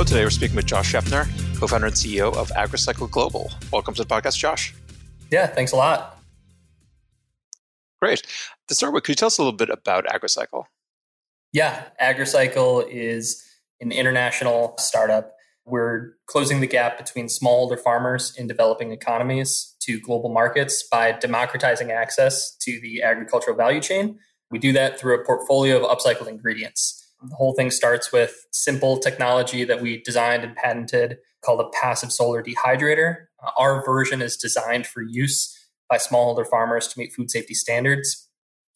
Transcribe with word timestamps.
Hello, 0.00 0.08
today 0.08 0.24
we're 0.24 0.30
speaking 0.30 0.56
with 0.56 0.64
Josh 0.64 0.94
Scheffner, 0.94 1.28
co 1.58 1.66
founder 1.66 1.88
and 1.88 1.94
CEO 1.94 2.34
of 2.34 2.48
AgriCycle 2.52 3.10
Global. 3.10 3.52
Welcome 3.70 3.92
to 3.92 4.02
the 4.02 4.08
podcast, 4.08 4.38
Josh. 4.38 4.74
Yeah, 5.30 5.46
thanks 5.46 5.72
a 5.72 5.76
lot. 5.76 6.18
Great. 8.00 8.22
To 8.68 8.74
start 8.74 8.94
with, 8.94 9.04
could 9.04 9.10
you 9.10 9.16
tell 9.16 9.26
us 9.26 9.36
a 9.36 9.42
little 9.42 9.54
bit 9.54 9.68
about 9.68 10.06
AgriCycle? 10.06 10.64
Yeah, 11.52 11.82
AgriCycle 12.00 12.88
is 12.90 13.44
an 13.82 13.92
international 13.92 14.74
startup. 14.78 15.34
We're 15.66 16.14
closing 16.24 16.62
the 16.62 16.66
gap 16.66 16.96
between 16.96 17.26
smallholder 17.26 17.78
farmers 17.78 18.34
in 18.38 18.46
developing 18.46 18.92
economies 18.92 19.76
to 19.80 20.00
global 20.00 20.30
markets 20.30 20.82
by 20.82 21.12
democratizing 21.12 21.92
access 21.92 22.56
to 22.62 22.80
the 22.80 23.02
agricultural 23.02 23.54
value 23.54 23.82
chain. 23.82 24.18
We 24.50 24.60
do 24.60 24.72
that 24.72 24.98
through 24.98 25.20
a 25.20 25.26
portfolio 25.26 25.84
of 25.84 25.98
upcycled 25.98 26.28
ingredients. 26.28 27.00
The 27.22 27.34
whole 27.34 27.52
thing 27.54 27.70
starts 27.70 28.12
with 28.12 28.46
simple 28.50 28.98
technology 28.98 29.64
that 29.64 29.80
we 29.80 30.02
designed 30.02 30.42
and 30.42 30.56
patented 30.56 31.18
called 31.42 31.60
a 31.60 31.68
passive 31.70 32.12
solar 32.12 32.42
dehydrator. 32.42 33.26
Uh, 33.42 33.50
our 33.58 33.84
version 33.84 34.22
is 34.22 34.36
designed 34.36 34.86
for 34.86 35.02
use 35.02 35.56
by 35.88 35.96
smallholder 35.96 36.46
farmers 36.46 36.88
to 36.88 36.98
meet 36.98 37.12
food 37.12 37.30
safety 37.30 37.54
standards. 37.54 38.28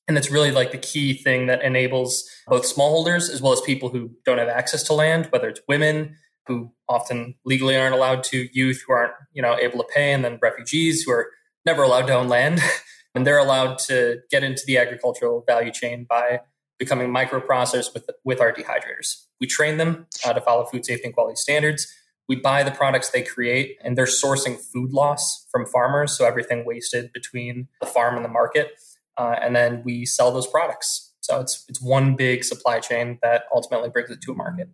And 0.07 0.17
that's 0.17 0.31
really 0.31 0.51
like 0.51 0.73
the 0.73 0.79
key 0.79 1.15
thing 1.15 1.47
that 1.47 1.63
enables 1.63 2.29
both 2.47 2.65
smallholders 2.65 3.31
as 3.31 3.41
well 3.41 3.53
as 3.53 3.61
people 3.63 3.89
who 3.89 4.11
don't 4.25 4.39
have 4.39 4.49
access 4.49 4.83
to 4.85 4.93
land, 4.93 5.27
whether 5.27 5.49
it's 5.49 5.61
women 5.69 6.17
who 6.47 6.71
often 6.89 7.35
legally 7.47 7.77
aren't 7.77 7.95
allowed 7.95 8.23
to, 8.25 8.49
youth 8.53 8.83
who 8.87 8.93
aren't, 8.93 9.13
you 9.33 9.41
know, 9.41 9.57
able 9.59 9.79
to 9.79 9.89
pay, 9.95 10.13
and 10.13 10.23
then 10.23 10.39
refugees 10.43 11.03
who 11.03 11.13
are 11.13 11.31
never 11.65 11.83
allowed 11.83 12.07
to 12.07 12.15
own 12.15 12.29
land. 12.29 12.61
and 13.15 13.27
they're 13.27 13.39
allowed 13.39 13.79
to 13.79 14.21
get 14.31 14.43
into 14.43 14.63
the 14.67 14.77
agricultural 14.77 15.45
value 15.47 15.73
chain 15.73 16.05
by 16.09 16.41
becoming 16.79 17.09
microprocessors 17.09 17.93
with, 17.95 18.09
with 18.25 18.41
our 18.41 18.53
dehydrators. 18.53 19.25
We 19.41 19.47
train 19.47 19.77
them 19.77 20.07
uh, 20.25 20.33
to 20.33 20.41
follow 20.41 20.65
food 20.65 20.85
safety 20.85 21.05
and 21.05 21.15
quality 21.15 21.37
standards. 21.37 21.93
We 22.29 22.37
buy 22.37 22.63
the 22.63 22.71
products 22.71 23.11
they 23.11 23.23
create, 23.23 23.77
and 23.83 23.99
they're 23.99 24.07
sourcing 24.07 24.59
food 24.59 24.93
loss 24.93 25.47
from 25.53 25.67
farmers, 25.67 26.17
so 26.17 26.25
everything 26.25 26.65
wasted 26.65 27.13
between 27.13 27.69
the 27.81 27.87
farm 27.87 28.17
and 28.17 28.25
the 28.25 28.31
market. 28.31 28.73
Uh, 29.17 29.37
and 29.41 29.55
then 29.55 29.83
we 29.85 30.07
sell 30.07 30.33
those 30.33 30.47
products. 30.47 31.13
So 31.21 31.41
it's 31.41 31.65
it's 31.69 31.81
one 31.81 32.17
big 32.17 32.45
supply 32.45 32.81
chain 32.81 33.19
that 33.23 33.45
ultimately 33.55 33.89
brings 33.89 34.11
it 34.11 34.21
to 34.23 34.33
a 34.33 34.35
market. 34.35 34.69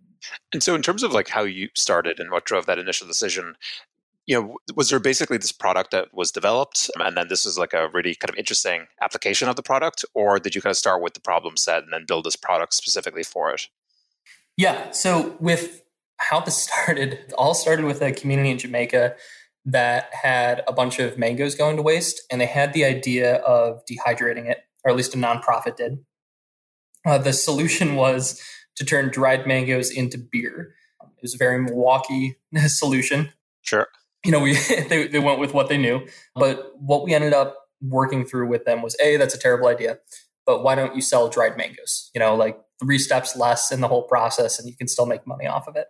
And 0.53 0.61
so, 0.61 0.75
in 0.75 0.81
terms 0.81 1.03
of 1.03 1.13
like 1.13 1.29
how 1.29 1.43
you 1.43 1.69
started 1.75 2.19
and 2.19 2.29
what 2.31 2.45
drove 2.45 2.65
that 2.65 2.77
initial 2.77 3.07
decision, 3.07 3.55
you 4.27 4.39
know, 4.39 4.57
was 4.75 4.89
there 4.89 4.99
basically 4.99 5.37
this 5.37 5.51
product 5.51 5.91
that 5.91 6.13
was 6.13 6.31
developed 6.31 6.89
and 6.99 7.17
then 7.17 7.27
this 7.27 7.45
was 7.45 7.57
like 7.57 7.73
a 7.73 7.89
really 7.93 8.15
kind 8.15 8.29
of 8.29 8.35
interesting 8.35 8.85
application 9.01 9.49
of 9.49 9.55
the 9.55 9.63
product? 9.63 10.05
Or 10.13 10.39
did 10.39 10.55
you 10.55 10.61
kind 10.61 10.71
of 10.71 10.77
start 10.77 11.01
with 11.01 11.13
the 11.13 11.21
problem 11.21 11.57
set 11.57 11.83
and 11.83 11.91
then 11.91 12.05
build 12.07 12.25
this 12.25 12.35
product 12.35 12.73
specifically 12.73 13.23
for 13.23 13.51
it? 13.51 13.67
Yeah. 14.57 14.91
So, 14.91 15.35
with 15.39 15.81
how 16.17 16.39
this 16.39 16.57
started, 16.63 17.13
it 17.13 17.33
all 17.37 17.53
started 17.53 17.85
with 17.85 18.01
a 18.01 18.11
community 18.11 18.51
in 18.51 18.59
Jamaica 18.59 19.15
that 19.65 20.09
had 20.13 20.63
a 20.67 20.73
bunch 20.73 20.99
of 20.99 21.17
mangoes 21.17 21.55
going 21.55 21.77
to 21.77 21.83
waste, 21.83 22.21
and 22.31 22.41
they 22.41 22.47
had 22.47 22.73
the 22.73 22.83
idea 22.83 23.35
of 23.37 23.81
dehydrating 23.85 24.49
it, 24.49 24.59
or 24.83 24.91
at 24.91 24.97
least 24.97 25.13
a 25.13 25.17
nonprofit 25.17 25.75
did. 25.75 25.99
Uh, 27.05 27.17
the 27.17 27.33
solution 27.33 27.95
was 27.95 28.41
to 28.75 28.85
turn 28.85 29.09
dried 29.09 29.45
mangoes 29.45 29.91
into 29.91 30.17
beer. 30.17 30.73
It 31.01 31.21
was 31.21 31.35
a 31.35 31.37
very 31.37 31.61
Milwaukee 31.61 32.37
solution. 32.67 33.31
Sure 33.61 33.87
you 34.25 34.31
know, 34.31 34.39
we 34.39 34.53
they, 34.89 35.07
they 35.07 35.19
went 35.19 35.39
with 35.39 35.53
what 35.53 35.69
they 35.69 35.77
knew. 35.77 36.05
But 36.35 36.71
what 36.75 37.03
we 37.03 37.13
ended 37.13 37.33
up 37.33 37.57
working 37.81 38.25
through 38.25 38.47
with 38.47 38.65
them 38.65 38.81
was 38.81 38.95
a 39.01 39.17
that's 39.17 39.33
a 39.33 39.39
terrible 39.39 39.67
idea. 39.67 39.99
But 40.45 40.63
why 40.63 40.75
don't 40.75 40.95
you 40.95 41.01
sell 41.01 41.29
dried 41.29 41.57
mangoes? 41.57 42.09
You 42.13 42.19
know, 42.19 42.35
like 42.35 42.59
three 42.81 42.97
steps 42.97 43.35
less 43.35 43.71
in 43.71 43.81
the 43.81 43.87
whole 43.87 44.03
process, 44.03 44.59
and 44.59 44.67
you 44.67 44.75
can 44.75 44.87
still 44.87 45.05
make 45.05 45.25
money 45.27 45.47
off 45.47 45.67
of 45.67 45.75
it. 45.75 45.87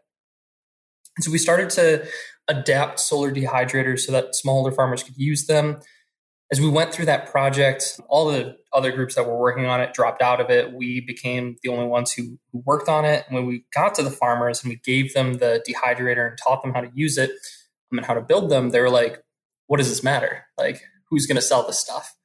And 1.17 1.23
so 1.23 1.31
we 1.31 1.37
started 1.37 1.69
to 1.71 2.05
adapt 2.47 2.99
solar 2.99 3.31
dehydrators 3.31 4.01
so 4.01 4.11
that 4.11 4.33
smallholder 4.33 4.75
farmers 4.75 5.03
could 5.03 5.17
use 5.17 5.45
them. 5.47 5.79
As 6.51 6.59
we 6.59 6.69
went 6.69 6.93
through 6.93 7.05
that 7.05 7.31
project, 7.31 7.99
all 8.09 8.29
the 8.29 8.57
other 8.73 8.91
groups 8.91 9.15
that 9.15 9.25
were 9.25 9.37
working 9.37 9.65
on 9.65 9.79
it 9.79 9.93
dropped 9.93 10.21
out 10.21 10.41
of 10.41 10.49
it. 10.49 10.73
We 10.73 10.99
became 10.99 11.55
the 11.63 11.69
only 11.69 11.85
ones 11.85 12.11
who, 12.11 12.37
who 12.51 12.61
worked 12.65 12.89
on 12.89 13.05
it. 13.05 13.23
And 13.27 13.35
when 13.35 13.45
we 13.45 13.65
got 13.73 13.95
to 13.95 14.03
the 14.03 14.11
farmers 14.11 14.61
and 14.61 14.69
we 14.69 14.75
gave 14.83 15.13
them 15.13 15.35
the 15.35 15.63
dehydrator 15.67 16.27
and 16.27 16.37
taught 16.37 16.61
them 16.61 16.73
how 16.73 16.81
to 16.81 16.91
use 16.93 17.17
it, 17.17 17.31
and 17.97 18.05
how 18.05 18.13
to 18.13 18.21
build 18.21 18.49
them, 18.49 18.69
they 18.69 18.79
were 18.79 18.89
like, 18.89 19.21
what 19.67 19.77
does 19.77 19.89
this 19.89 20.03
matter? 20.03 20.45
Like, 20.57 20.81
who's 21.09 21.25
going 21.25 21.35
to 21.35 21.41
sell 21.41 21.65
this 21.65 21.79
stuff? 21.79 22.15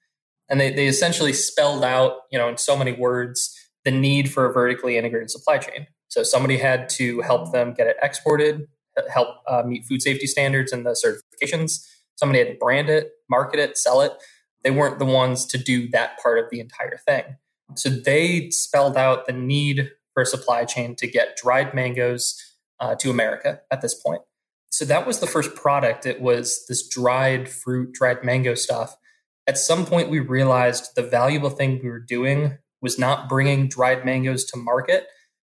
And 0.48 0.60
they, 0.60 0.72
they 0.72 0.86
essentially 0.86 1.32
spelled 1.32 1.84
out, 1.84 2.18
you 2.30 2.38
know, 2.38 2.48
in 2.48 2.56
so 2.56 2.76
many 2.76 2.92
words, 2.92 3.54
the 3.84 3.90
need 3.90 4.32
for 4.32 4.46
a 4.46 4.52
vertically 4.52 4.96
integrated 4.96 5.30
supply 5.30 5.58
chain. 5.58 5.86
So 6.08 6.22
somebody 6.22 6.56
had 6.56 6.88
to 6.90 7.20
help 7.20 7.52
them 7.52 7.74
get 7.74 7.86
it 7.86 7.96
exported, 8.02 8.66
help 9.12 9.28
uh, 9.48 9.62
meet 9.64 9.84
food 9.84 10.02
safety 10.02 10.26
standards 10.26 10.72
and 10.72 10.86
the 10.86 10.90
certifications. 10.90 11.86
Somebody 12.16 12.38
had 12.38 12.48
to 12.48 12.54
brand 12.58 12.88
it, 12.88 13.10
market 13.28 13.60
it, 13.60 13.76
sell 13.76 14.00
it. 14.00 14.12
They 14.62 14.70
weren't 14.70 14.98
the 14.98 15.04
ones 15.04 15.44
to 15.46 15.58
do 15.58 15.88
that 15.90 16.18
part 16.20 16.38
of 16.38 16.46
the 16.50 16.60
entire 16.60 16.98
thing. 17.06 17.36
So 17.74 17.88
they 17.90 18.50
spelled 18.50 18.96
out 18.96 19.26
the 19.26 19.32
need 19.32 19.90
for 20.14 20.22
a 20.22 20.26
supply 20.26 20.64
chain 20.64 20.96
to 20.96 21.06
get 21.06 21.36
dried 21.36 21.74
mangoes 21.74 22.40
uh, 22.80 22.94
to 22.96 23.10
America 23.10 23.60
at 23.70 23.82
this 23.82 23.94
point 23.94 24.22
so 24.76 24.84
that 24.84 25.06
was 25.06 25.20
the 25.20 25.26
first 25.26 25.54
product. 25.54 26.04
It 26.04 26.20
was 26.20 26.66
this 26.68 26.86
dried 26.86 27.48
fruit, 27.48 27.94
dried 27.94 28.22
mango 28.22 28.54
stuff. 28.54 28.94
At 29.46 29.56
some 29.56 29.86
point, 29.86 30.10
we 30.10 30.18
realized 30.18 30.90
the 30.94 31.02
valuable 31.02 31.48
thing 31.48 31.80
we 31.82 31.88
were 31.88 31.98
doing 31.98 32.58
was 32.82 32.98
not 32.98 33.26
bringing 33.26 33.68
dried 33.68 34.04
mangoes 34.04 34.44
to 34.44 34.58
market 34.58 35.06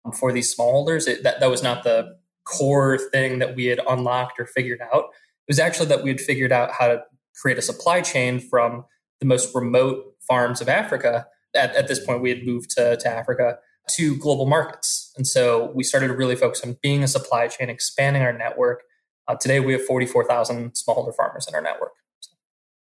um, 0.04 0.12
for 0.12 0.34
these 0.34 0.54
smallholders. 0.54 1.08
It, 1.08 1.24
that, 1.24 1.40
that 1.40 1.50
was 1.50 1.64
not 1.64 1.86
the 1.86 2.18
core 2.44 2.98
thing 2.98 3.40
that 3.40 3.56
we 3.56 3.68
had 3.68 3.80
unlocked 3.88 4.42
or 4.42 4.46
figured 4.46 4.82
out. 4.94 5.06
It 5.06 5.48
was 5.48 5.60
actually 5.60 5.86
that 5.86 6.04
we 6.04 6.10
had 6.10 6.20
figured 6.20 6.52
out 6.52 6.72
how 6.74 6.90
to 6.90 7.04
create 7.42 7.58
a 7.58 7.62
supply 7.62 8.02
chain 8.02 8.42
from 8.42 8.84
the 9.22 9.26
most 9.26 9.56
remote 9.56 10.04
farms 10.28 10.60
of 10.60 10.68
Africa. 10.68 11.28
At, 11.56 11.74
at 11.78 11.88
this 11.88 12.06
point, 12.06 12.22
we 12.22 12.30
had 12.30 12.46
moved 12.46 12.72
to, 12.72 12.98
to 12.98 13.08
Africa 13.08 13.60
to 13.92 14.18
global 14.18 14.48
markets. 14.48 15.14
And 15.16 15.26
so 15.26 15.72
we 15.74 15.86
started 15.86 16.10
to 16.10 16.14
really 16.14 16.36
focus 16.36 16.62
on 16.62 16.76
being 16.82 17.04
a 17.04 17.08
supply 17.08 17.48
chain, 17.48 17.70
expanding 17.70 18.22
our 18.22 18.38
network, 18.38 18.84
uh, 19.28 19.36
today, 19.36 19.60
we 19.60 19.74
have 19.74 19.86
44,000 19.86 20.74
smallholder 20.74 21.16
farmers 21.16 21.48
in 21.48 21.56
our 21.56 21.62
network. 21.62 21.92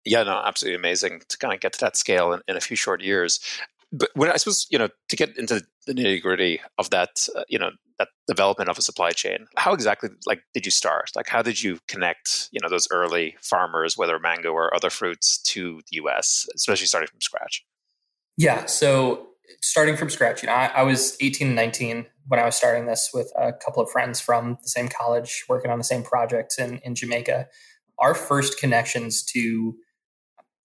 Yeah, 0.06 0.24
no, 0.24 0.42
absolutely 0.44 0.76
amazing 0.76 1.22
to 1.30 1.38
kind 1.38 1.54
of 1.54 1.60
get 1.60 1.74
to 1.74 1.80
that 1.80 1.96
scale 1.96 2.34
in, 2.34 2.42
in 2.48 2.58
a 2.58 2.62
few 2.62 2.76
short 2.76 3.02
years. 3.02 3.40
But 3.92 4.10
when 4.16 4.32
I 4.32 4.38
suppose 4.38 4.66
you 4.72 4.80
know 4.80 4.90
to 5.10 5.16
get 5.16 5.38
into 5.38 5.62
the 5.86 5.94
nitty 5.94 6.22
gritty 6.22 6.60
of 6.78 6.90
that, 6.90 7.28
uh, 7.36 7.44
you 7.48 7.60
know, 7.60 7.70
that 8.00 8.10
development 8.28 8.70
of 8.70 8.78
a 8.78 8.82
supply 8.82 9.12
chain, 9.12 9.46
how 9.56 9.72
exactly 9.74 10.10
like 10.26 10.42
did 10.54 10.66
you 10.66 10.72
start? 10.72 11.12
Like, 11.16 11.28
how 11.28 11.42
did 11.42 11.62
you 11.62 11.80
connect, 11.88 12.50
you 12.52 12.60
know, 12.62 12.70
those 12.70 12.88
early 12.92 13.36
farmers, 13.42 13.98
whether 13.98 14.18
mango 14.20 14.52
or 14.52 14.76
other 14.76 14.90
fruits, 14.90 15.38
to 15.44 15.82
the 15.90 15.98
U.S., 15.98 16.48
especially 16.56 16.88
starting 16.88 17.08
from 17.08 17.22
scratch? 17.22 17.64
Yeah, 18.36 18.66
so 18.66 19.28
starting 19.62 19.96
from 19.96 20.10
scratch, 20.10 20.42
you 20.42 20.48
know, 20.48 20.54
I, 20.54 20.72
I 20.76 20.84
was 20.84 21.16
18 21.22 21.48
and 21.48 21.56
19 21.56 22.08
when 22.28 22.40
I 22.40 22.46
was 22.46 22.56
starting 22.56 22.86
this 22.86 23.10
with 23.14 23.32
a 23.38 23.54
couple 23.54 23.84
of 23.84 23.90
friends 23.90 24.20
from 24.20 24.58
the 24.62 24.70
same 24.70 24.88
college 24.88 25.46
working 25.50 25.72
on 25.72 25.78
the 25.78 25.84
same 25.84 26.04
project 26.04 26.56
in, 26.58 26.80
in 26.80 26.96
Jamaica. 26.96 27.48
Our 28.00 28.16
first 28.16 28.60
connections 28.60 29.24
to 29.26 29.76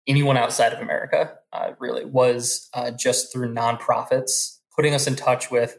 anyone 0.07 0.37
outside 0.37 0.73
of 0.73 0.81
America 0.81 1.35
uh, 1.53 1.73
really 1.79 2.05
was 2.05 2.69
uh, 2.75 2.91
just 2.91 3.33
through 3.33 3.53
nonprofits 3.53 4.59
putting 4.79 4.95
us 4.95 5.09
in 5.09 5.17
touch 5.17 5.51
with, 5.51 5.77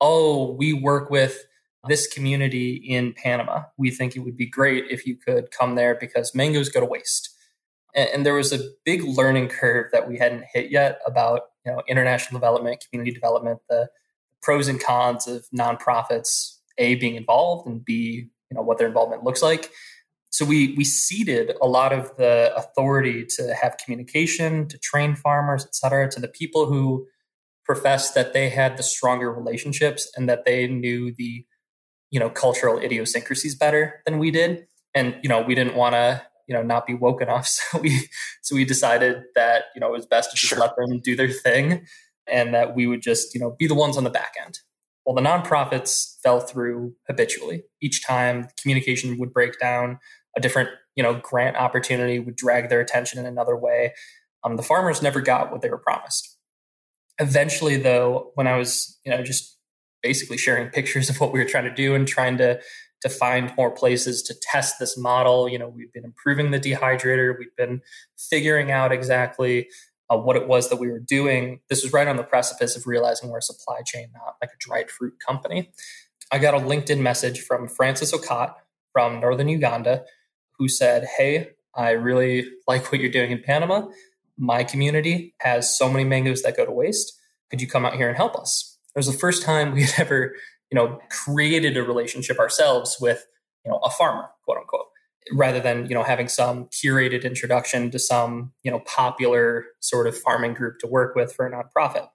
oh, 0.00 0.52
we 0.54 0.72
work 0.72 1.08
with 1.08 1.46
this 1.86 2.08
community 2.08 2.74
in 2.74 3.12
Panama. 3.12 3.62
We 3.78 3.92
think 3.92 4.16
it 4.16 4.20
would 4.20 4.36
be 4.36 4.46
great 4.46 4.86
if 4.90 5.06
you 5.06 5.16
could 5.16 5.52
come 5.52 5.76
there 5.76 5.94
because 5.94 6.34
mangoes 6.34 6.68
go 6.68 6.80
to 6.80 6.86
waste. 6.86 7.30
And, 7.94 8.10
and 8.12 8.26
there 8.26 8.34
was 8.34 8.52
a 8.52 8.58
big 8.84 9.04
learning 9.04 9.48
curve 9.48 9.86
that 9.92 10.08
we 10.08 10.18
hadn't 10.18 10.44
hit 10.52 10.70
yet 10.70 11.00
about 11.06 11.42
you 11.64 11.72
know 11.72 11.82
international 11.88 12.40
development, 12.40 12.84
community 12.90 13.14
development, 13.14 13.60
the 13.68 13.88
pros 14.42 14.68
and 14.68 14.82
cons 14.82 15.26
of 15.26 15.46
nonprofits 15.56 16.56
a 16.78 16.94
being 16.96 17.16
involved 17.16 17.66
and 17.66 17.84
b 17.84 18.28
you 18.50 18.54
know 18.56 18.62
what 18.62 18.78
their 18.78 18.88
involvement 18.88 19.24
looks 19.24 19.42
like. 19.42 19.70
So 20.30 20.44
we 20.44 20.74
we 20.76 20.84
ceded 20.84 21.52
a 21.60 21.66
lot 21.66 21.92
of 21.92 22.16
the 22.16 22.52
authority 22.56 23.24
to 23.36 23.54
have 23.54 23.76
communication 23.78 24.68
to 24.68 24.78
train 24.78 25.14
farmers 25.14 25.64
et 25.64 25.74
cetera 25.74 26.10
to 26.10 26.20
the 26.20 26.28
people 26.28 26.66
who 26.66 27.06
professed 27.64 28.14
that 28.14 28.32
they 28.32 28.48
had 28.48 28.76
the 28.76 28.82
stronger 28.82 29.32
relationships 29.32 30.10
and 30.16 30.28
that 30.28 30.44
they 30.44 30.66
knew 30.66 31.12
the 31.16 31.44
you 32.10 32.18
know 32.20 32.30
cultural 32.30 32.78
idiosyncrasies 32.78 33.54
better 33.54 34.02
than 34.06 34.18
we 34.18 34.30
did. 34.30 34.66
And 34.94 35.16
you 35.22 35.28
know 35.28 35.42
we 35.42 35.54
didn't 35.54 35.76
want 35.76 35.94
to 35.94 36.22
you 36.48 36.54
know 36.54 36.62
not 36.62 36.86
be 36.86 36.94
woke 36.94 37.22
enough 37.22 37.46
so 37.56 37.78
we 37.78 38.08
so 38.42 38.54
we 38.56 38.64
decided 38.64 39.22
that 39.34 39.64
you 39.74 39.80
know 39.80 39.88
it 39.88 39.92
was 39.92 40.06
best 40.06 40.30
to 40.30 40.36
just 40.36 40.50
sure. 40.50 40.58
let 40.58 40.74
them 40.76 41.00
do 41.00 41.14
their 41.14 41.30
thing 41.30 41.86
and 42.28 42.54
that 42.54 42.74
we 42.74 42.86
would 42.86 43.02
just 43.02 43.34
you 43.34 43.40
know 43.40 43.56
be 43.58 43.66
the 43.66 43.74
ones 43.74 43.96
on 43.96 44.04
the 44.04 44.10
back 44.10 44.34
end. 44.42 44.58
Well 45.04 45.14
the 45.14 45.22
nonprofits 45.22 46.20
fell 46.22 46.40
through 46.40 46.94
habitually. 47.06 47.64
Each 47.80 48.04
time 48.04 48.48
communication 48.60 49.18
would 49.18 49.32
break 49.32 49.58
down 49.58 49.98
a 50.36 50.40
different 50.40 50.70
you 50.96 51.02
know 51.02 51.14
grant 51.14 51.56
opportunity 51.56 52.18
would 52.18 52.36
drag 52.36 52.68
their 52.68 52.80
attention 52.80 53.18
in 53.18 53.26
another 53.26 53.56
way. 53.56 53.94
Um, 54.42 54.56
the 54.56 54.62
farmers 54.62 55.02
never 55.02 55.20
got 55.20 55.52
what 55.52 55.60
they 55.60 55.70
were 55.70 55.78
promised. 55.78 56.36
Eventually 57.18 57.76
though 57.76 58.30
when 58.34 58.46
i 58.46 58.56
was 58.56 58.98
you 59.04 59.10
know 59.10 59.22
just 59.22 59.58
basically 60.02 60.38
sharing 60.38 60.68
pictures 60.70 61.10
of 61.10 61.20
what 61.20 61.32
we 61.32 61.38
were 61.38 61.48
trying 61.48 61.64
to 61.64 61.74
do 61.74 61.94
and 61.94 62.08
trying 62.08 62.38
to 62.38 62.60
to 63.02 63.08
find 63.08 63.52
more 63.56 63.70
places 63.70 64.22
to 64.22 64.34
test 64.42 64.78
this 64.78 64.96
model. 64.96 65.48
You 65.48 65.58
know, 65.58 65.68
we've 65.68 65.92
been 65.92 66.04
improving 66.04 66.50
the 66.50 66.60
dehydrator, 66.60 67.34
we've 67.38 67.54
been 67.56 67.80
figuring 68.18 68.70
out 68.70 68.92
exactly 68.92 69.68
uh, 70.10 70.16
what 70.16 70.36
it 70.36 70.48
was 70.48 70.68
that 70.68 70.76
we 70.76 70.90
were 70.90 70.98
doing. 70.98 71.60
This 71.68 71.82
was 71.82 71.92
right 71.92 72.08
on 72.08 72.16
the 72.16 72.24
precipice 72.24 72.76
of 72.76 72.86
realizing 72.86 73.30
we're 73.30 73.38
a 73.38 73.42
supply 73.42 73.80
chain, 73.84 74.08
not 74.12 74.36
like 74.42 74.50
a 74.50 74.58
dried 74.58 74.90
fruit 74.90 75.14
company. 75.24 75.70
I 76.32 76.38
got 76.38 76.54
a 76.54 76.58
LinkedIn 76.58 76.98
message 76.98 77.40
from 77.40 77.68
Francis 77.68 78.12
Okot 78.12 78.54
from 78.92 79.20
northern 79.20 79.48
Uganda 79.48 80.04
who 80.58 80.68
said, 80.68 81.06
Hey, 81.16 81.50
I 81.74 81.90
really 81.90 82.46
like 82.66 82.90
what 82.90 83.00
you're 83.00 83.10
doing 83.10 83.30
in 83.30 83.42
Panama. 83.42 83.86
My 84.36 84.64
community 84.64 85.34
has 85.40 85.76
so 85.76 85.88
many 85.88 86.04
mangoes 86.04 86.42
that 86.42 86.56
go 86.56 86.66
to 86.66 86.72
waste. 86.72 87.16
Could 87.48 87.60
you 87.60 87.68
come 87.68 87.86
out 87.86 87.94
here 87.94 88.08
and 88.08 88.16
help 88.16 88.36
us? 88.36 88.78
It 88.94 88.98
was 88.98 89.06
the 89.06 89.18
first 89.18 89.42
time 89.42 89.72
we 89.72 89.82
had 89.82 89.94
ever, 89.98 90.34
you 90.70 90.76
know, 90.76 90.98
created 91.10 91.76
a 91.76 91.82
relationship 91.82 92.38
ourselves 92.38 92.96
with, 93.00 93.26
you 93.64 93.70
know, 93.70 93.78
a 93.78 93.90
farmer, 93.90 94.28
quote 94.44 94.58
unquote 94.58 94.86
rather 95.32 95.60
than 95.60 95.86
you 95.88 95.94
know 95.94 96.02
having 96.02 96.28
some 96.28 96.66
curated 96.66 97.24
introduction 97.24 97.90
to 97.90 97.98
some 97.98 98.52
you 98.62 98.70
know 98.70 98.80
popular 98.80 99.66
sort 99.80 100.06
of 100.06 100.16
farming 100.16 100.54
group 100.54 100.78
to 100.78 100.86
work 100.86 101.14
with 101.14 101.32
for 101.32 101.46
a 101.46 101.50
nonprofit. 101.50 102.08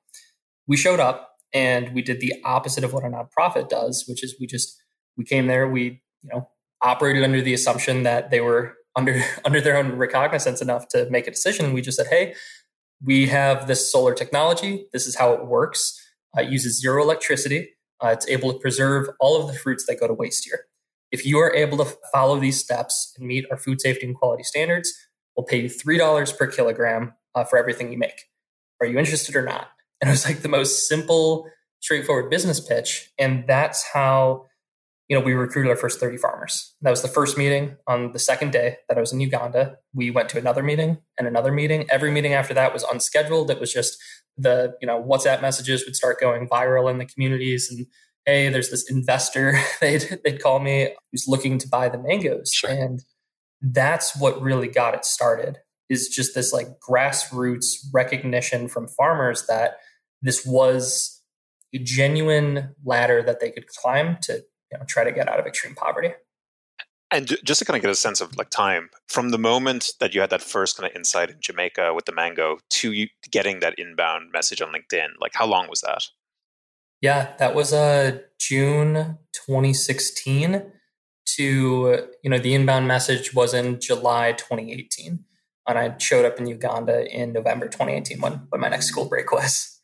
We 0.68 0.78
showed 0.78 1.00
up 1.00 1.32
and 1.54 1.94
we 1.94 2.02
did 2.02 2.20
the 2.20 2.34
opposite 2.44 2.84
of 2.84 2.94
what 2.94 3.04
a 3.04 3.08
nonprofit 3.08 3.70
does 3.70 4.06
which 4.08 4.24
is 4.24 4.36
we 4.40 4.48
just 4.48 4.82
we 5.18 5.24
came 5.24 5.48
there 5.48 5.68
we 5.68 6.02
you 6.24 6.30
know 6.30 6.50
operated 6.82 7.24
under 7.24 7.42
the 7.42 7.54
assumption 7.54 8.04
that 8.04 8.32
they 8.32 8.42
were 8.42 8.76
under 8.96 9.22
under 9.46 9.62
their 9.62 9.78
own 9.78 9.94
recognizance 9.94 10.62
enough 10.62 10.88
to 10.90 11.10
make 11.10 11.28
a 11.28 11.32
decision. 11.32 11.74
We 11.74 11.82
just 11.82 11.98
said 11.98 12.08
hey 12.08 12.36
we 13.04 13.28
have 13.28 13.68
this 13.68 13.92
solar 13.92 14.14
technology. 14.14 14.88
This 14.94 15.06
is 15.06 15.16
how 15.16 15.34
it 15.34 15.46
works. 15.46 16.02
Uh, 16.36 16.42
it 16.42 16.50
uses 16.50 16.80
zero 16.80 17.04
electricity. 17.04 17.70
Uh, 18.02 18.08
it's 18.08 18.28
able 18.28 18.52
to 18.54 18.60
preserve 18.60 19.10
all 19.20 19.40
of 19.40 19.48
the 19.48 19.54
fruits 19.54 19.86
that 19.86 20.00
go 20.00 20.08
to 20.08 20.14
waste 20.14 20.46
here 20.46 20.66
if 21.12 21.26
you 21.26 21.40
are 21.40 21.54
able 21.54 21.78
to 21.78 21.86
follow 22.14 22.40
these 22.40 22.60
steps 22.60 23.14
and 23.18 23.28
meet 23.28 23.46
our 23.52 23.58
food 23.58 23.82
safety 23.82 24.06
and 24.06 24.16
quality 24.16 24.44
standards, 24.44 24.94
we'll 25.36 25.46
pay 25.46 25.62
you 25.62 25.70
$3 25.70 26.38
per 26.38 26.48
kilogram 26.48 27.14
uh, 27.36 27.44
for 27.44 27.58
everything 27.58 27.92
you 27.92 27.98
make. 27.98 28.24
Are 28.82 28.88
you 28.88 28.98
interested 28.98 29.36
or 29.36 29.44
not? 29.44 29.70
And 30.02 30.10
it 30.10 30.12
was 30.12 30.26
like 30.26 30.42
the 30.42 30.50
most 30.50 30.90
simple, 30.90 31.48
straightforward 31.80 32.30
business 32.30 32.60
pitch. 32.60 33.14
And 33.18 33.46
that's 33.48 33.82
how, 33.94 34.46
you 35.08 35.18
know, 35.18 35.24
we 35.24 35.32
recruited 35.32 35.70
our 35.70 35.78
first 35.78 36.02
30 36.02 36.18
farmers. 36.18 36.76
That 36.82 36.90
was 36.90 37.02
the 37.02 37.08
first 37.08 37.38
meeting 37.38 37.78
on 37.88 38.12
the 38.12 38.20
second 38.20 38.52
day 38.52 38.78
that 38.90 38.98
I 38.98 39.00
was 39.00 39.14
in 39.14 39.22
Uganda. 39.22 39.78
We 39.94 40.12
went 40.12 40.28
to 40.30 40.38
another 40.38 40.62
meeting 40.62 40.98
and 41.18 41.30
another 41.30 41.54
meeting. 41.54 41.86
Every 41.90 42.12
meeting 42.12 42.34
after 42.34 42.54
that 42.56 42.74
was 42.74 42.84
unscheduled. 42.84 43.50
It 43.50 43.60
was 43.60 43.72
just 43.72 43.98
the, 44.38 44.76
you 44.82 44.86
know, 44.86 45.02
WhatsApp 45.02 45.42
messages 45.42 45.86
would 45.86 45.96
start 45.96 46.20
going 46.20 46.50
viral 46.50 46.92
in 46.92 46.98
the 46.98 47.06
communities 47.06 47.72
and 47.72 47.88
hey, 48.26 48.50
there's 48.50 48.70
this 48.70 48.90
investor, 48.90 49.60
they'd, 49.82 50.20
they'd 50.24 50.42
call 50.42 50.60
me 50.60 50.90
who's 51.12 51.28
looking 51.28 51.58
to 51.60 51.68
buy 51.68 51.90
the 51.90 51.98
mangoes. 51.98 52.52
Sure. 52.54 52.70
And 52.70 53.04
that's 53.62 54.20
what 54.20 54.42
really 54.42 54.68
got 54.68 54.94
it 54.94 55.06
started 55.06 55.60
is 55.90 56.10
just 56.10 56.34
this 56.34 56.52
like 56.52 56.68
grassroots 56.80 57.76
recognition 57.94 58.68
from 58.68 58.88
farmers 58.88 59.46
that 59.48 59.78
this 60.22 60.46
was 60.46 61.22
a 61.74 61.78
genuine 61.78 62.74
ladder 62.84 63.22
that 63.22 63.40
they 63.40 63.52
could 63.52 63.68
climb 63.68 64.18
to 64.22 64.44
you 64.72 64.78
know, 64.78 64.86
try 64.88 65.04
to 65.04 65.12
get 65.12 65.30
out 65.30 65.40
of 65.40 65.46
extreme 65.46 65.76
poverty. 65.76 66.14
And 67.12 67.28
just 67.44 67.60
to 67.60 67.66
kind 67.66 67.78
of 67.78 67.82
get 67.82 67.92
a 67.92 67.96
sense 67.96 68.20
of 68.20 68.36
like 68.36 68.50
time, 68.50 68.90
from 69.08 69.30
the 69.30 69.38
moment 69.38 69.92
that 70.00 70.16
you 70.16 70.22
had 70.22 70.32
that 70.32 70.42
first 70.42 70.76
kind 70.76 70.90
of 70.90 70.96
insight 70.96 71.30
in 71.30 71.38
Jamaica 71.40 71.94
with 71.94 72.06
the 72.06 72.12
mango 72.12 72.58
to 72.72 72.92
you 72.92 73.08
getting 73.32 73.60
that 73.60 73.76
inbound 73.78 74.32
message 74.34 74.62
on 74.62 74.74
LinkedIn, 74.74 75.10
like 75.22 75.34
how 75.34 75.46
long 75.46 75.68
was 75.70 75.82
that? 75.82 76.04
Yeah, 77.02 77.34
that 77.38 77.54
was 77.54 77.74
uh, 77.74 78.20
June 78.40 79.18
2016 79.34 80.72
to, 81.38 82.08
you 82.24 82.30
know, 82.30 82.38
the 82.38 82.54
inbound 82.54 82.88
message 82.88 83.34
was 83.34 83.54
in 83.54 83.80
July 83.80 84.32
2018. 84.34 85.24
And 85.68 85.80
I 85.80 85.98
showed 85.98 86.26
up 86.26 86.40
in 86.40 86.48
Uganda 86.48 87.06
in 87.08 87.34
November 87.34 87.68
2018 87.68 88.22
when, 88.22 88.34
when 88.50 88.62
my 88.62 88.70
next 88.70 88.88
school 88.88 89.10
break 89.10 89.32
was. 89.32 89.82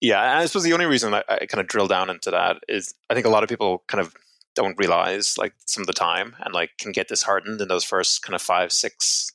Yeah, 0.00 0.38
I 0.38 0.46
suppose 0.46 0.62
the 0.62 0.72
only 0.72 0.86
reason 0.86 1.12
I, 1.12 1.22
I 1.28 1.46
kind 1.46 1.60
of 1.60 1.66
drill 1.66 1.86
down 1.86 2.08
into 2.08 2.30
that 2.30 2.58
is 2.68 2.94
I 3.10 3.14
think 3.14 3.26
a 3.26 3.30
lot 3.30 3.42
of 3.42 3.48
people 3.48 3.84
kind 3.86 4.00
of 4.00 4.14
don't 4.54 4.78
realize 4.78 5.36
like 5.38 5.52
some 5.66 5.82
of 5.82 5.86
the 5.86 5.92
time 5.92 6.36
and 6.40 6.54
like 6.54 6.70
can 6.78 6.92
get 6.92 7.08
disheartened 7.08 7.60
in 7.60 7.68
those 7.68 7.84
first 7.84 8.22
kind 8.22 8.34
of 8.34 8.42
five, 8.42 8.72
six, 8.72 9.30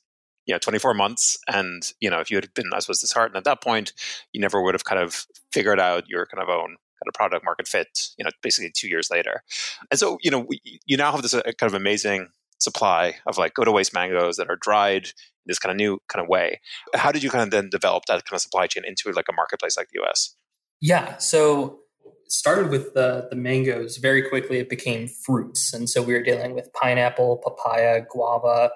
you 0.46 0.54
know 0.54 0.58
24 0.58 0.94
months 0.94 1.36
and 1.48 1.92
you 2.00 2.08
know 2.08 2.20
if 2.20 2.30
you 2.30 2.36
had 2.36 2.52
been 2.54 2.70
i 2.72 2.78
suppose 2.78 3.00
disheartened 3.00 3.36
at 3.36 3.44
that 3.44 3.62
point 3.62 3.92
you 4.32 4.40
never 4.40 4.62
would 4.62 4.74
have 4.74 4.84
kind 4.84 5.00
of 5.00 5.26
figured 5.52 5.80
out 5.80 6.08
your 6.08 6.26
kind 6.26 6.42
of 6.42 6.48
own 6.48 6.76
kind 6.96 7.08
of 7.08 7.14
product 7.14 7.44
market 7.44 7.68
fit 7.68 7.88
you 8.18 8.24
know 8.24 8.30
basically 8.42 8.70
two 8.74 8.88
years 8.88 9.10
later. 9.10 9.42
And 9.90 9.98
so 9.98 10.18
you 10.22 10.30
know 10.30 10.40
we, 10.40 10.60
you 10.86 10.96
now 10.96 11.12
have 11.12 11.22
this 11.22 11.34
uh, 11.34 11.42
kind 11.42 11.70
of 11.70 11.74
amazing 11.74 12.28
supply 12.58 13.16
of 13.26 13.36
like 13.36 13.54
go 13.54 13.64
to 13.64 13.72
waste 13.72 13.92
mangoes 13.92 14.36
that 14.36 14.48
are 14.48 14.56
dried 14.56 15.04
in 15.04 15.46
this 15.46 15.58
kind 15.58 15.70
of 15.70 15.76
new 15.76 15.98
kind 16.08 16.22
of 16.22 16.28
way. 16.28 16.60
How 16.94 17.12
did 17.12 17.22
you 17.22 17.30
kind 17.30 17.44
of 17.44 17.50
then 17.50 17.68
develop 17.70 18.04
that 18.06 18.24
kind 18.24 18.36
of 18.36 18.40
supply 18.40 18.66
chain 18.66 18.84
into 18.86 19.10
like 19.12 19.26
a 19.28 19.34
marketplace 19.34 19.76
like 19.76 19.88
the 19.92 20.00
us 20.02 20.34
yeah 20.80 21.16
so 21.18 21.80
started 22.28 22.70
with 22.70 22.92
the, 22.94 23.28
the 23.30 23.36
mangoes 23.36 23.98
very 23.98 24.28
quickly 24.28 24.58
it 24.58 24.68
became 24.68 25.06
fruits. 25.06 25.72
And 25.72 25.88
so 25.88 26.02
we 26.02 26.12
were 26.12 26.22
dealing 26.22 26.54
with 26.54 26.72
pineapple 26.72 27.36
papaya 27.44 28.02
guava 28.10 28.70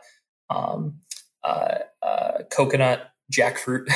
um, 0.51 1.01
uh, 1.45 1.79
uh, 2.03 2.39
coconut, 2.51 3.11
jackfruit, 3.33 3.91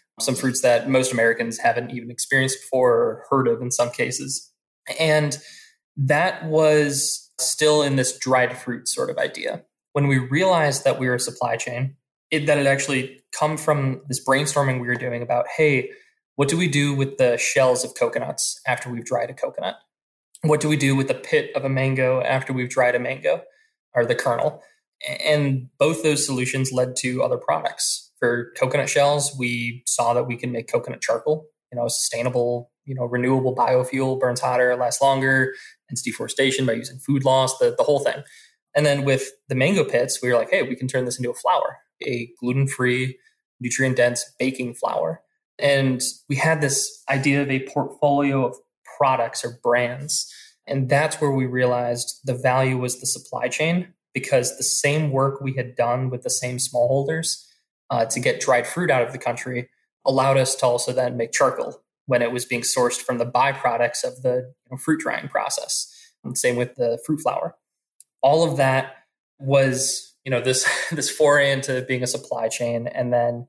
some 0.20 0.34
fruits 0.34 0.62
that 0.62 0.88
most 0.88 1.12
Americans 1.12 1.58
haven't 1.58 1.90
even 1.90 2.10
experienced 2.10 2.58
before 2.60 2.92
or 2.92 3.24
heard 3.30 3.48
of 3.48 3.60
in 3.60 3.70
some 3.70 3.90
cases. 3.90 4.50
And 4.98 5.38
that 5.96 6.44
was 6.44 7.32
still 7.38 7.82
in 7.82 7.96
this 7.96 8.16
dried 8.18 8.56
fruit 8.56 8.88
sort 8.88 9.10
of 9.10 9.18
idea. 9.18 9.62
When 9.92 10.08
we 10.08 10.18
realized 10.18 10.84
that 10.84 10.98
we 10.98 11.08
were 11.08 11.14
a 11.14 11.20
supply 11.20 11.56
chain, 11.56 11.96
it, 12.30 12.46
that 12.46 12.58
it 12.58 12.66
actually 12.66 13.22
come 13.32 13.56
from 13.56 14.02
this 14.08 14.24
brainstorming 14.24 14.80
we 14.80 14.88
were 14.88 14.96
doing 14.96 15.22
about, 15.22 15.46
hey, 15.56 15.90
what 16.36 16.48
do 16.48 16.56
we 16.56 16.68
do 16.68 16.94
with 16.94 17.16
the 17.18 17.36
shells 17.38 17.84
of 17.84 17.94
coconuts 17.94 18.60
after 18.66 18.90
we've 18.90 19.04
dried 19.04 19.30
a 19.30 19.34
coconut? 19.34 19.76
What 20.42 20.60
do 20.60 20.68
we 20.68 20.76
do 20.76 20.96
with 20.96 21.08
the 21.08 21.14
pit 21.14 21.50
of 21.54 21.64
a 21.64 21.68
mango 21.68 22.20
after 22.20 22.52
we've 22.52 22.68
dried 22.68 22.94
a 22.94 22.98
mango 22.98 23.42
or 23.94 24.04
the 24.04 24.14
kernel? 24.14 24.62
And 25.20 25.68
both 25.78 26.02
those 26.02 26.24
solutions 26.24 26.72
led 26.72 26.96
to 26.96 27.22
other 27.22 27.36
products. 27.36 28.12
For 28.18 28.52
coconut 28.58 28.88
shells, 28.88 29.36
we 29.38 29.82
saw 29.86 30.14
that 30.14 30.24
we 30.24 30.36
can 30.36 30.52
make 30.52 30.70
coconut 30.70 31.02
charcoal, 31.02 31.46
you 31.70 31.78
know, 31.78 31.88
sustainable, 31.88 32.70
you 32.84 32.94
know, 32.94 33.04
renewable 33.04 33.54
biofuel, 33.54 34.18
burns 34.18 34.40
hotter, 34.40 34.74
lasts 34.76 35.02
longer, 35.02 35.54
and 35.88 36.02
deforestation 36.02 36.66
by 36.66 36.72
using 36.72 36.98
food 36.98 37.24
loss, 37.24 37.58
the, 37.58 37.74
the 37.76 37.82
whole 37.82 38.00
thing. 38.00 38.22
And 38.74 38.84
then 38.84 39.04
with 39.04 39.30
the 39.48 39.54
mango 39.54 39.84
pits, 39.84 40.20
we 40.22 40.30
were 40.30 40.36
like, 40.36 40.50
hey, 40.50 40.62
we 40.62 40.76
can 40.76 40.88
turn 40.88 41.04
this 41.04 41.18
into 41.18 41.30
a 41.30 41.34
flour, 41.34 41.78
a 42.06 42.28
gluten 42.40 42.66
free, 42.66 43.18
nutrient 43.60 43.96
dense 43.96 44.24
baking 44.38 44.74
flour. 44.74 45.22
And 45.58 46.00
we 46.28 46.36
had 46.36 46.60
this 46.60 47.02
idea 47.08 47.42
of 47.42 47.50
a 47.50 47.66
portfolio 47.68 48.46
of 48.46 48.56
products 48.98 49.44
or 49.44 49.58
brands. 49.62 50.32
And 50.66 50.88
that's 50.88 51.20
where 51.20 51.30
we 51.30 51.46
realized 51.46 52.20
the 52.24 52.34
value 52.34 52.78
was 52.78 53.00
the 53.00 53.06
supply 53.06 53.48
chain 53.48 53.93
because 54.14 54.56
the 54.56 54.62
same 54.62 55.10
work 55.10 55.40
we 55.40 55.54
had 55.54 55.74
done 55.74 56.08
with 56.08 56.22
the 56.22 56.30
same 56.30 56.56
smallholders 56.56 57.44
uh, 57.90 58.06
to 58.06 58.20
get 58.20 58.40
dried 58.40 58.66
fruit 58.66 58.90
out 58.90 59.02
of 59.02 59.12
the 59.12 59.18
country 59.18 59.68
allowed 60.06 60.38
us 60.38 60.54
to 60.54 60.66
also 60.66 60.92
then 60.92 61.16
make 61.16 61.32
charcoal 61.32 61.82
when 62.06 62.22
it 62.22 62.32
was 62.32 62.44
being 62.44 62.62
sourced 62.62 63.00
from 63.00 63.18
the 63.18 63.26
byproducts 63.26 64.04
of 64.04 64.22
the 64.22 64.52
you 64.64 64.70
know, 64.70 64.76
fruit 64.76 65.00
drying 65.00 65.28
process. 65.28 65.90
And 66.22 66.38
same 66.38 66.56
with 66.56 66.76
the 66.76 66.98
fruit 67.04 67.20
flour. 67.20 67.56
All 68.22 68.48
of 68.48 68.56
that 68.56 68.94
was, 69.38 70.14
you 70.24 70.30
know, 70.30 70.40
this 70.40 70.66
this 70.90 71.10
foray 71.10 71.50
into 71.50 71.82
being 71.82 72.02
a 72.02 72.06
supply 72.06 72.48
chain, 72.48 72.86
and 72.86 73.12
then 73.12 73.46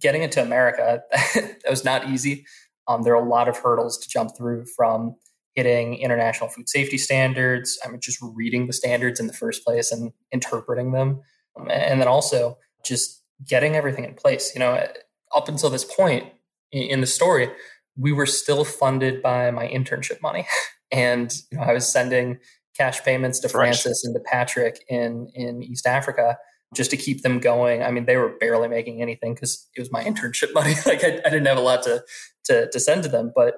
getting 0.00 0.22
into 0.22 0.42
America. 0.42 1.02
that 1.34 1.70
was 1.70 1.84
not 1.84 2.08
easy. 2.08 2.46
Um, 2.88 3.02
there 3.02 3.14
are 3.14 3.24
a 3.24 3.28
lot 3.28 3.48
of 3.48 3.56
hurdles 3.56 3.98
to 3.98 4.08
jump 4.08 4.36
through 4.36 4.66
from 4.76 5.16
hitting 5.54 5.94
international 5.98 6.48
food 6.48 6.68
safety 6.68 6.98
standards. 6.98 7.78
I 7.84 7.88
mean, 7.88 8.00
just 8.00 8.18
reading 8.20 8.66
the 8.66 8.72
standards 8.72 9.20
in 9.20 9.26
the 9.26 9.32
first 9.32 9.64
place 9.64 9.92
and 9.92 10.12
interpreting 10.32 10.92
them. 10.92 11.22
And 11.70 12.00
then 12.00 12.08
also 12.08 12.58
just 12.84 13.22
getting 13.46 13.76
everything 13.76 14.04
in 14.04 14.14
place. 14.14 14.52
You 14.54 14.60
know, 14.60 14.86
up 15.34 15.48
until 15.48 15.70
this 15.70 15.84
point 15.84 16.26
in 16.72 17.00
the 17.00 17.06
story, 17.06 17.50
we 17.96 18.12
were 18.12 18.26
still 18.26 18.64
funded 18.64 19.22
by 19.22 19.50
my 19.50 19.66
internship 19.68 20.20
money. 20.22 20.46
And 20.92 21.34
you 21.50 21.58
know, 21.58 21.64
I 21.64 21.72
was 21.72 21.90
sending 21.90 22.38
cash 22.76 23.02
payments 23.02 23.40
to 23.40 23.48
Francis 23.48 24.04
and 24.04 24.14
to 24.14 24.20
Patrick 24.20 24.84
in, 24.88 25.28
in 25.34 25.60
East 25.60 25.88
Africa 25.88 26.38
just 26.72 26.90
to 26.92 26.96
keep 26.96 27.22
them 27.22 27.40
going. 27.40 27.82
I 27.82 27.90
mean, 27.90 28.04
they 28.04 28.16
were 28.16 28.36
barely 28.38 28.68
making 28.68 29.02
anything 29.02 29.34
because 29.34 29.66
it 29.74 29.80
was 29.80 29.90
my 29.90 30.04
internship 30.04 30.54
money. 30.54 30.74
like 30.86 31.02
I, 31.02 31.20
I 31.24 31.30
didn't 31.30 31.46
have 31.46 31.58
a 31.58 31.62
lot 31.62 31.82
to, 31.84 32.04
to, 32.44 32.70
to 32.70 32.78
send 32.78 33.02
to 33.04 33.08
them, 33.08 33.32
but 33.34 33.54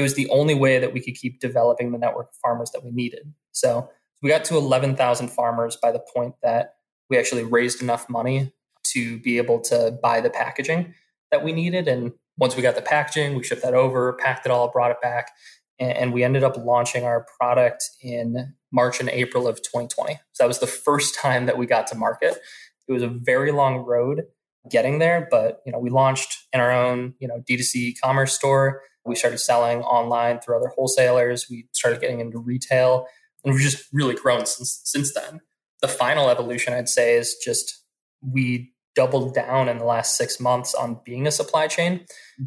it 0.00 0.02
was 0.02 0.14
the 0.14 0.28
only 0.30 0.54
way 0.54 0.78
that 0.78 0.92
we 0.92 1.00
could 1.00 1.14
keep 1.14 1.40
developing 1.40 1.92
the 1.92 1.98
network 1.98 2.30
of 2.30 2.36
farmers 2.42 2.70
that 2.72 2.84
we 2.84 2.90
needed. 2.90 3.32
So 3.52 3.88
we 4.22 4.28
got 4.28 4.44
to 4.46 4.56
11,000 4.56 5.28
farmers 5.28 5.76
by 5.76 5.92
the 5.92 6.02
point 6.14 6.34
that 6.42 6.74
we 7.08 7.18
actually 7.18 7.44
raised 7.44 7.82
enough 7.82 8.08
money 8.08 8.52
to 8.92 9.18
be 9.20 9.38
able 9.38 9.60
to 9.60 9.98
buy 10.02 10.20
the 10.20 10.30
packaging 10.30 10.94
that 11.30 11.44
we 11.44 11.52
needed. 11.52 11.88
And 11.88 12.12
once 12.38 12.56
we 12.56 12.62
got 12.62 12.74
the 12.74 12.82
packaging, 12.82 13.34
we 13.36 13.44
shipped 13.44 13.62
that 13.62 13.74
over, 13.74 14.14
packed 14.14 14.46
it 14.46 14.52
all, 14.52 14.70
brought 14.70 14.90
it 14.90 15.00
back. 15.00 15.30
and 15.78 16.12
we 16.12 16.22
ended 16.22 16.44
up 16.44 16.58
launching 16.58 17.04
our 17.04 17.26
product 17.38 17.88
in 18.02 18.54
March 18.70 19.00
and 19.00 19.08
April 19.08 19.48
of 19.48 19.56
2020. 19.62 20.14
So 20.32 20.44
that 20.44 20.48
was 20.48 20.58
the 20.58 20.66
first 20.66 21.14
time 21.14 21.46
that 21.46 21.56
we 21.56 21.64
got 21.64 21.86
to 21.86 21.94
market. 21.94 22.36
It 22.86 22.92
was 22.92 23.02
a 23.02 23.08
very 23.08 23.50
long 23.50 23.78
road 23.78 24.24
getting 24.70 24.98
there, 24.98 25.26
but 25.30 25.62
you 25.64 25.72
know, 25.72 25.78
we 25.78 25.88
launched 25.88 26.36
in 26.52 26.60
our 26.60 26.70
own, 26.70 27.14
you 27.18 27.28
know, 27.28 27.42
D2C 27.48 27.94
commerce 28.02 28.34
store. 28.34 28.82
We 29.04 29.14
started 29.14 29.38
selling 29.38 29.82
online 29.82 30.40
through 30.40 30.56
other 30.56 30.72
wholesalers. 30.74 31.46
We 31.50 31.66
started 31.72 32.00
getting 32.00 32.20
into 32.20 32.38
retail, 32.38 33.06
and 33.44 33.54
we've 33.54 33.62
just 33.62 33.88
really 33.92 34.14
grown 34.14 34.46
since 34.46 34.80
since 34.84 35.14
then. 35.14 35.40
The 35.80 35.88
final 35.88 36.28
evolution, 36.28 36.74
I'd 36.74 36.88
say, 36.88 37.16
is 37.16 37.36
just 37.36 37.82
we 38.20 38.72
doubled 38.94 39.34
down 39.34 39.68
in 39.68 39.78
the 39.78 39.84
last 39.84 40.16
six 40.16 40.40
months 40.40 40.74
on 40.74 41.00
being 41.04 41.26
a 41.26 41.30
supply 41.30 41.66
chain. 41.66 42.04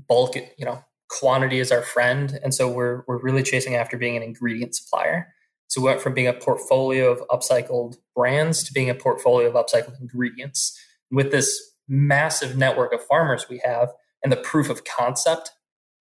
Bulk, 0.07 0.36
you 0.36 0.65
know, 0.65 0.83
quantity 1.10 1.60
is 1.60 1.72
our 1.72 1.81
friend, 1.81 2.39
and 2.43 2.53
so 2.53 2.69
we're 2.69 3.03
we're 3.07 3.22
really 3.22 3.43
chasing 3.43 3.75
after 3.75 3.98
being 3.98 4.15
an 4.15 4.24
ingredient 4.24 4.75
supplier. 4.75 5.33
So 5.67 5.81
we 5.81 5.86
went 5.86 6.01
from 6.01 6.13
being 6.13 6.27
a 6.27 6.33
portfolio 6.33 7.12
of 7.12 7.27
upcycled 7.29 7.95
brands 8.15 8.63
to 8.63 8.74
being 8.74 8.89
a 8.89 8.95
portfolio 8.95 9.48
of 9.50 9.55
upcycled 9.55 10.00
ingredients. 10.00 10.77
With 11.10 11.31
this 11.31 11.60
massive 11.88 12.55
network 12.55 12.93
of 12.93 13.03
farmers 13.03 13.48
we 13.50 13.62
have 13.63 13.89
and 14.24 14.31
the 14.31 14.38
proof 14.38 14.69
of 14.69 14.83
concept, 14.86 15.51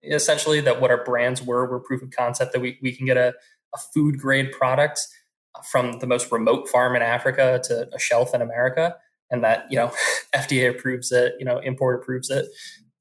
essentially 0.03 0.61
that 0.61 0.81
what 0.81 0.91
our 0.91 1.05
brands 1.05 1.43
were 1.43 1.67
were 1.67 1.81
proof 1.81 2.03
of 2.03 2.11
concept 2.11 2.53
that 2.53 2.61
we, 2.61 2.79
we 2.83 2.95
can 2.95 3.07
get 3.07 3.17
a, 3.17 3.35
a 3.75 3.79
food 3.95 4.19
grade 4.19 4.53
product 4.53 5.01
from 5.71 5.99
the 5.99 6.07
most 6.07 6.33
remote 6.33 6.69
farm 6.69 6.97
in 6.97 7.03
Africa 7.03 7.61
to 7.65 7.89
a 7.95 7.99
shelf 7.99 8.35
in 8.35 8.43
America. 8.43 8.97
And 9.31 9.43
that 9.45 9.67
you 9.71 9.77
know 9.77 9.93
FDA 10.35 10.69
approves 10.69 11.11
it, 11.11 11.35
you 11.39 11.45
know 11.45 11.59
import 11.59 12.03
approves 12.03 12.29
it, 12.31 12.47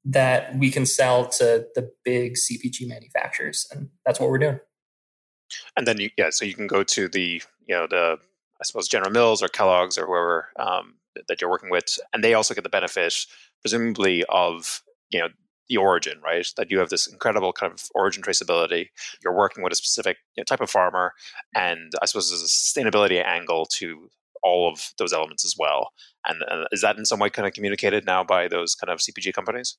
that 0.04 0.56
we 0.56 0.70
can 0.70 0.86
sell 0.86 1.26
to 1.28 1.66
the 1.74 1.90
big 2.04 2.34
CPG 2.34 2.88
manufacturers, 2.88 3.66
and 3.70 3.90
that's 4.06 4.18
what 4.18 4.30
we're 4.30 4.38
doing. 4.38 4.60
And 5.76 5.86
then 5.86 5.98
you, 6.00 6.10
yeah, 6.16 6.30
so 6.30 6.44
you 6.44 6.54
can 6.54 6.66
go 6.66 6.82
to 6.84 7.08
the 7.08 7.42
you 7.66 7.74
know 7.74 7.86
the 7.86 8.18
I 8.60 8.64
suppose 8.64 8.88
General 8.88 9.10
Mills 9.10 9.42
or 9.42 9.48
Kellogg's 9.48 9.98
or 9.98 10.06
whoever 10.06 10.48
um, 10.56 10.94
that 11.28 11.40
you're 11.40 11.50
working 11.50 11.70
with, 11.70 11.98
and 12.12 12.24
they 12.24 12.32
also 12.32 12.54
get 12.54 12.64
the 12.64 12.70
benefit, 12.70 13.14
presumably, 13.60 14.24
of 14.30 14.82
you 15.10 15.20
know 15.20 15.28
the 15.72 15.78
origin, 15.78 16.20
right? 16.22 16.46
That 16.56 16.70
you 16.70 16.78
have 16.78 16.90
this 16.90 17.06
incredible 17.06 17.52
kind 17.52 17.72
of 17.72 17.88
origin 17.94 18.22
traceability. 18.22 18.88
You're 19.22 19.36
working 19.36 19.62
with 19.62 19.72
a 19.72 19.76
specific 19.76 20.18
you 20.36 20.42
know, 20.42 20.44
type 20.44 20.60
of 20.60 20.70
farmer, 20.70 21.12
and 21.54 21.92
I 22.00 22.06
suppose 22.06 22.28
there's 22.30 22.42
a 22.42 22.46
sustainability 22.46 23.24
angle 23.24 23.66
to 23.78 24.08
all 24.42 24.68
of 24.68 24.92
those 24.98 25.12
elements 25.12 25.44
as 25.44 25.54
well. 25.58 25.90
And 26.26 26.42
uh, 26.42 26.64
is 26.72 26.82
that 26.82 26.98
in 26.98 27.04
some 27.04 27.20
way 27.20 27.30
kind 27.30 27.46
of 27.46 27.54
communicated 27.54 28.04
now 28.04 28.24
by 28.24 28.48
those 28.48 28.74
kind 28.74 28.92
of 28.92 28.98
CPG 28.98 29.32
companies? 29.32 29.78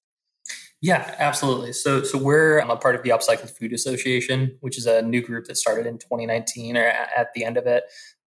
Yeah, 0.82 1.16
absolutely. 1.20 1.74
So, 1.74 2.04
so 2.04 2.18
we're 2.18 2.60
a 2.60 2.76
part 2.76 2.96
of 2.96 3.04
the 3.04 3.10
Upcycled 3.10 3.58
Food 3.58 3.72
Association, 3.72 4.58
which 4.60 4.78
is 4.78 4.86
a 4.86 5.02
new 5.02 5.22
group 5.22 5.46
that 5.46 5.56
started 5.56 5.86
in 5.86 5.98
2019 5.98 6.76
or 6.76 6.86
at 6.86 7.28
the 7.36 7.46
end 7.46 7.58
of 7.58 7.66
it. 7.68 7.84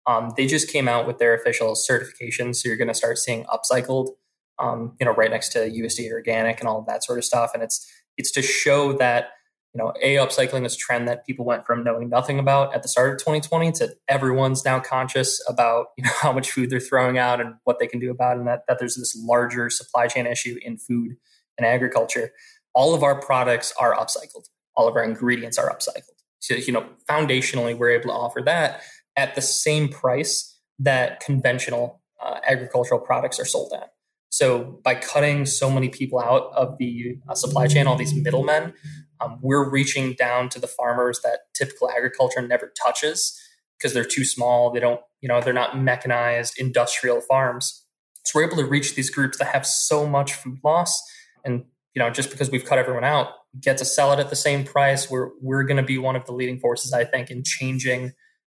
Um, 0.06 0.32
they 0.36 0.46
just 0.46 0.70
came 0.70 0.88
out 0.88 1.06
with 1.06 1.18
their 1.18 1.34
official 1.34 1.74
certification, 1.74 2.54
so 2.54 2.68
you're 2.68 2.78
going 2.78 2.88
to 2.88 2.94
start 2.94 3.18
seeing 3.18 3.44
upcycled, 3.44 4.10
um, 4.58 4.96
you 5.00 5.06
know, 5.06 5.12
right 5.12 5.30
next 5.30 5.50
to 5.50 5.58
USDA 5.58 6.10
organic 6.12 6.60
and 6.60 6.68
all 6.68 6.84
that 6.88 7.04
sort 7.04 7.18
of 7.18 7.24
stuff. 7.24 7.50
And 7.54 7.62
it's 7.62 7.86
it's 8.16 8.30
to 8.32 8.42
show 8.42 8.92
that 8.94 9.30
you 9.76 9.82
know, 9.82 9.92
a 10.00 10.14
upcycling 10.14 10.64
is 10.64 10.74
trend 10.74 11.06
that 11.06 11.26
people 11.26 11.44
went 11.44 11.66
from 11.66 11.84
knowing 11.84 12.08
nothing 12.08 12.38
about 12.38 12.74
at 12.74 12.82
the 12.82 12.88
start 12.88 13.12
of 13.12 13.18
2020 13.18 13.72
to 13.72 13.94
everyone's 14.08 14.64
now 14.64 14.80
conscious 14.80 15.42
about 15.46 15.88
you 15.98 16.04
know 16.04 16.10
how 16.22 16.32
much 16.32 16.50
food 16.50 16.70
they're 16.70 16.80
throwing 16.80 17.18
out 17.18 17.42
and 17.42 17.56
what 17.64 17.78
they 17.78 17.86
can 17.86 18.00
do 18.00 18.10
about 18.10 18.36
it, 18.36 18.38
and 18.38 18.48
that, 18.48 18.62
that 18.68 18.78
there's 18.78 18.96
this 18.96 19.14
larger 19.22 19.68
supply 19.68 20.06
chain 20.06 20.26
issue 20.26 20.56
in 20.62 20.78
food 20.78 21.16
and 21.58 21.66
agriculture. 21.66 22.30
All 22.74 22.94
of 22.94 23.02
our 23.02 23.20
products 23.20 23.72
are 23.78 23.94
upcycled. 23.94 24.48
All 24.76 24.88
of 24.88 24.96
our 24.96 25.04
ingredients 25.04 25.58
are 25.58 25.70
upcycled. 25.70 26.22
So 26.38 26.54
you 26.54 26.72
know, 26.72 26.86
foundationally, 27.08 27.76
we're 27.76 27.90
able 27.90 28.08
to 28.08 28.16
offer 28.16 28.40
that 28.46 28.80
at 29.14 29.34
the 29.34 29.42
same 29.42 29.90
price 29.90 30.58
that 30.78 31.20
conventional 31.20 32.00
uh, 32.22 32.38
agricultural 32.48 33.00
products 33.00 33.38
are 33.38 33.44
sold 33.44 33.74
at. 33.74 33.90
So 34.36 34.78
by 34.84 34.96
cutting 34.96 35.46
so 35.46 35.70
many 35.70 35.88
people 35.88 36.20
out 36.20 36.50
of 36.54 36.76
the 36.76 37.16
uh, 37.26 37.34
supply 37.34 37.66
chain, 37.68 37.86
all 37.86 37.96
these 37.96 38.12
middlemen, 38.14 38.74
um, 39.18 39.38
we're 39.40 39.66
reaching 39.66 40.12
down 40.12 40.50
to 40.50 40.60
the 40.60 40.66
farmers 40.66 41.20
that 41.24 41.38
typical 41.54 41.88
agriculture 41.90 42.42
never 42.42 42.70
touches 42.84 43.34
because 43.78 43.94
they're 43.94 44.04
too 44.04 44.26
small. 44.26 44.70
They 44.70 44.78
don't, 44.78 45.00
you 45.22 45.28
know, 45.30 45.40
they're 45.40 45.54
not 45.54 45.80
mechanized 45.80 46.58
industrial 46.58 47.22
farms. 47.22 47.86
So 48.26 48.38
we're 48.38 48.46
able 48.46 48.58
to 48.58 48.66
reach 48.66 48.94
these 48.94 49.08
groups 49.08 49.38
that 49.38 49.46
have 49.46 49.64
so 49.64 50.06
much 50.06 50.34
food 50.34 50.58
loss, 50.62 51.02
and 51.42 51.64
you 51.94 52.00
know, 52.02 52.10
just 52.10 52.30
because 52.30 52.50
we've 52.50 52.66
cut 52.66 52.78
everyone 52.78 53.04
out, 53.04 53.28
get 53.58 53.78
to 53.78 53.86
sell 53.86 54.12
it 54.12 54.18
at 54.18 54.28
the 54.28 54.36
same 54.36 54.64
price. 54.64 55.10
We're 55.10 55.30
we're 55.40 55.64
going 55.64 55.78
to 55.78 55.82
be 55.82 55.96
one 55.96 56.14
of 56.14 56.26
the 56.26 56.32
leading 56.32 56.60
forces, 56.60 56.92
I 56.92 57.04
think, 57.04 57.30
in 57.30 57.42
changing 57.42 58.12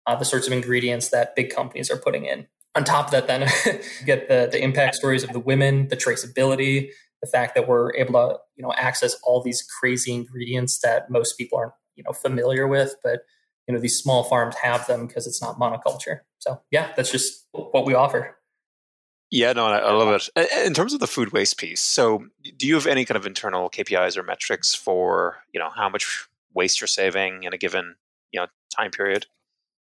uh, 0.06 0.16
the 0.16 0.24
sorts 0.24 0.46
of 0.46 0.54
ingredients 0.54 1.10
that 1.10 1.36
big 1.36 1.54
companies 1.54 1.90
are 1.90 1.98
putting 1.98 2.24
in. 2.24 2.46
On 2.76 2.84
top 2.84 3.06
of 3.06 3.10
that, 3.12 3.26
then 3.26 3.48
get 4.06 4.28
the 4.28 4.48
the 4.52 4.62
impact 4.62 4.94
stories 4.94 5.24
of 5.24 5.32
the 5.32 5.40
women, 5.40 5.88
the 5.88 5.96
traceability, 5.96 6.90
the 7.20 7.26
fact 7.26 7.54
that 7.54 7.68
we're 7.68 7.94
able 7.94 8.12
to 8.12 8.38
you 8.56 8.62
know 8.62 8.72
access 8.76 9.16
all 9.22 9.42
these 9.42 9.62
crazy 9.62 10.14
ingredients 10.14 10.78
that 10.80 11.10
most 11.10 11.36
people 11.38 11.58
aren't 11.58 11.72
you 11.94 12.04
know 12.04 12.12
familiar 12.12 12.66
with 12.66 12.94
but 13.02 13.20
you 13.66 13.74
know 13.74 13.80
these 13.80 13.98
small 13.98 14.24
farms 14.24 14.54
have 14.56 14.86
them 14.86 15.06
because 15.06 15.26
it's 15.26 15.42
not 15.42 15.58
monoculture. 15.58 16.20
So 16.38 16.60
yeah 16.70 16.92
that's 16.96 17.10
just 17.10 17.46
what 17.52 17.84
we 17.84 17.94
offer. 17.94 18.36
Yeah 19.30 19.52
no 19.52 19.66
i 19.66 19.90
love 19.90 20.28
it. 20.36 20.50
In 20.64 20.72
terms 20.72 20.94
of 20.94 21.00
the 21.00 21.06
food 21.06 21.32
waste 21.32 21.58
piece 21.58 21.80
so 21.80 22.26
do 22.56 22.66
you 22.66 22.74
have 22.74 22.86
any 22.86 23.04
kind 23.04 23.16
of 23.16 23.26
internal 23.26 23.68
kpis 23.70 24.16
or 24.16 24.22
metrics 24.22 24.74
for 24.74 25.38
you 25.52 25.58
know 25.58 25.70
how 25.70 25.88
much 25.88 26.28
waste 26.54 26.80
you're 26.80 26.86
saving 26.88 27.42
in 27.42 27.52
a 27.52 27.58
given 27.58 27.96
you 28.30 28.38
know 28.38 28.46
time 28.70 28.92
period 28.92 29.26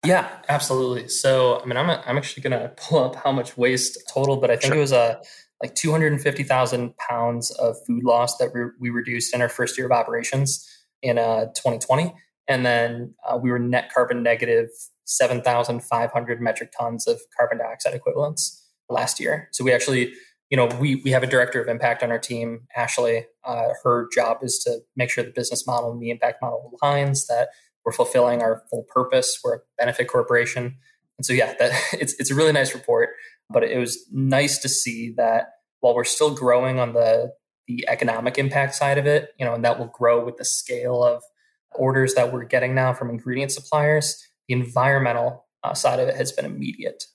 yeah 0.06 0.30
absolutely 0.50 1.08
so 1.08 1.60
i 1.62 1.66
mean 1.66 1.78
i'm, 1.78 1.90
I'm 1.90 2.18
actually 2.18 2.44
going 2.44 2.60
to 2.60 2.70
pull 2.70 3.04
up 3.04 3.16
how 3.16 3.32
much 3.32 3.58
waste 3.58 3.98
total 4.14 4.38
but 4.38 4.50
i 4.52 4.56
think 4.56 4.74
sure. 4.74 4.78
it 4.78 4.82
was 4.82 4.92
a 4.92 5.22
like 5.64 5.76
250,000 5.76 6.96
pounds 6.98 7.50
of 7.52 7.78
food 7.88 8.04
loss 8.04 8.36
that 8.38 8.54
we, 8.54 8.64
we 8.82 8.90
reduced 8.90 9.34
in 9.34 9.42
our 9.42 9.48
first 9.48 9.78
year 9.78 9.88
of 9.88 9.94
operations 9.94 10.70
in 11.02 11.18
uh, 11.18 11.46
2020. 11.56 12.14
And 12.50 12.66
then 12.66 13.16
uh, 13.26 13.38
we 13.42 13.50
were 13.50 13.60
net 13.60 13.90
carbon 13.94 14.22
negative 14.22 14.68
7,500 15.06 16.42
metric 16.42 16.74
tons 16.78 17.08
of 17.08 17.22
carbon 17.38 17.60
dioxide 17.60 17.94
equivalents 17.94 18.62
last 18.90 19.22
year. 19.22 19.48
So 19.54 19.64
we 19.64 19.72
actually, 19.72 20.14
you 20.50 20.58
know, 20.58 20.66
we, 20.82 20.96
we 20.96 21.12
have 21.12 21.24
a 21.24 21.28
director 21.28 21.62
of 21.62 21.70
impact 21.70 22.04
on 22.04 22.12
our 22.12 22.20
team, 22.20 22.68
Ashley. 22.76 23.26
Uh, 23.46 23.70
her 23.84 24.10
job 24.14 24.40
is 24.42 24.60
to 24.66 24.80
make 24.98 25.10
sure 25.10 25.24
the 25.24 25.32
business 25.32 25.66
model 25.66 25.94
and 25.94 26.02
the 26.02 26.10
impact 26.10 26.42
model 26.42 26.78
aligns, 26.82 27.28
that 27.28 27.50
we're 27.86 27.94
fulfilling 27.94 28.42
our 28.42 28.64
full 28.70 28.86
purpose. 28.90 29.40
We're 29.44 29.56
a 29.56 29.60
benefit 29.78 30.08
corporation. 30.08 30.78
And 31.18 31.26
so, 31.26 31.34
yeah, 31.34 31.54
that 31.60 31.72
it's, 31.94 32.14
it's 32.20 32.32
a 32.32 32.36
really 32.36 32.52
nice 32.52 32.74
report. 32.74 33.10
But 33.50 33.64
it 33.64 33.78
was 33.78 34.08
nice 34.12 34.58
to 34.60 34.70
see 34.70 35.14
that 35.18 35.48
while 35.82 35.96
we're 35.96 36.06
still 36.06 36.34
growing 36.34 36.80
on 36.80 36.94
the 36.94 37.34
the 37.68 37.86
economic 37.88 38.38
impact 38.38 38.76
side 38.76 38.98
of 38.98 39.06
it, 39.06 39.30
you 39.40 39.46
know, 39.46 39.54
and 39.54 39.64
that 39.64 39.80
will 39.80 39.88
grow 39.88 40.24
with 40.24 40.38
the 40.38 40.46
scale 40.46 41.04
of 41.04 41.24
orders 41.72 42.14
that 42.16 42.34
we're 42.34 42.44
getting 42.44 42.76
now 42.76 42.94
from 42.94 43.10
ingredient 43.10 43.52
suppliers, 43.52 44.22
the 44.48 44.54
environmental 44.54 45.46
uh, 45.64 45.74
side 45.74 46.00
of 46.00 46.08
it 46.08 46.16
has 46.16 46.32
been 46.32 46.46
immediate. 46.46 47.06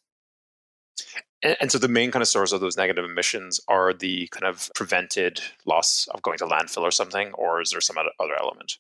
And, 1.43 1.57
and, 1.61 1.73
so 1.73 1.79
the 1.79 1.89
main 1.89 2.11
kind 2.11 2.23
of 2.23 2.29
source 2.29 2.53
of 2.53 2.61
those 2.61 2.77
negative 2.77 3.05
emissions 3.05 3.61
are 3.69 3.93
the 3.93 4.27
kind 4.29 4.45
of 4.45 4.71
prevented 4.75 5.41
loss 5.67 6.09
of 6.13 6.23
going 6.23 6.39
to 6.39 6.47
landfill 6.47 6.83
or 6.83 6.91
something, 6.91 7.33
or 7.35 7.61
is 7.61 7.71
there 7.71 7.81
some 7.81 7.97
other 7.99 8.35
element? 8.41 8.79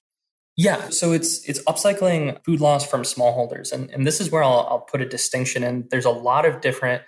Yeah, 0.58 0.88
so 0.88 1.12
it's 1.12 1.48
it's 1.48 1.62
upcycling 1.62 2.44
food 2.44 2.60
loss 2.60 2.84
from 2.84 3.02
smallholders, 3.02 3.72
and 3.72 3.88
and 3.92 4.04
this 4.04 4.20
is 4.20 4.32
where 4.32 4.42
I'll, 4.42 4.66
I'll 4.68 4.80
put 4.80 5.00
a 5.00 5.06
distinction 5.06 5.62
And 5.62 5.88
There's 5.88 6.04
a 6.04 6.10
lot 6.10 6.44
of 6.44 6.60
different 6.60 7.04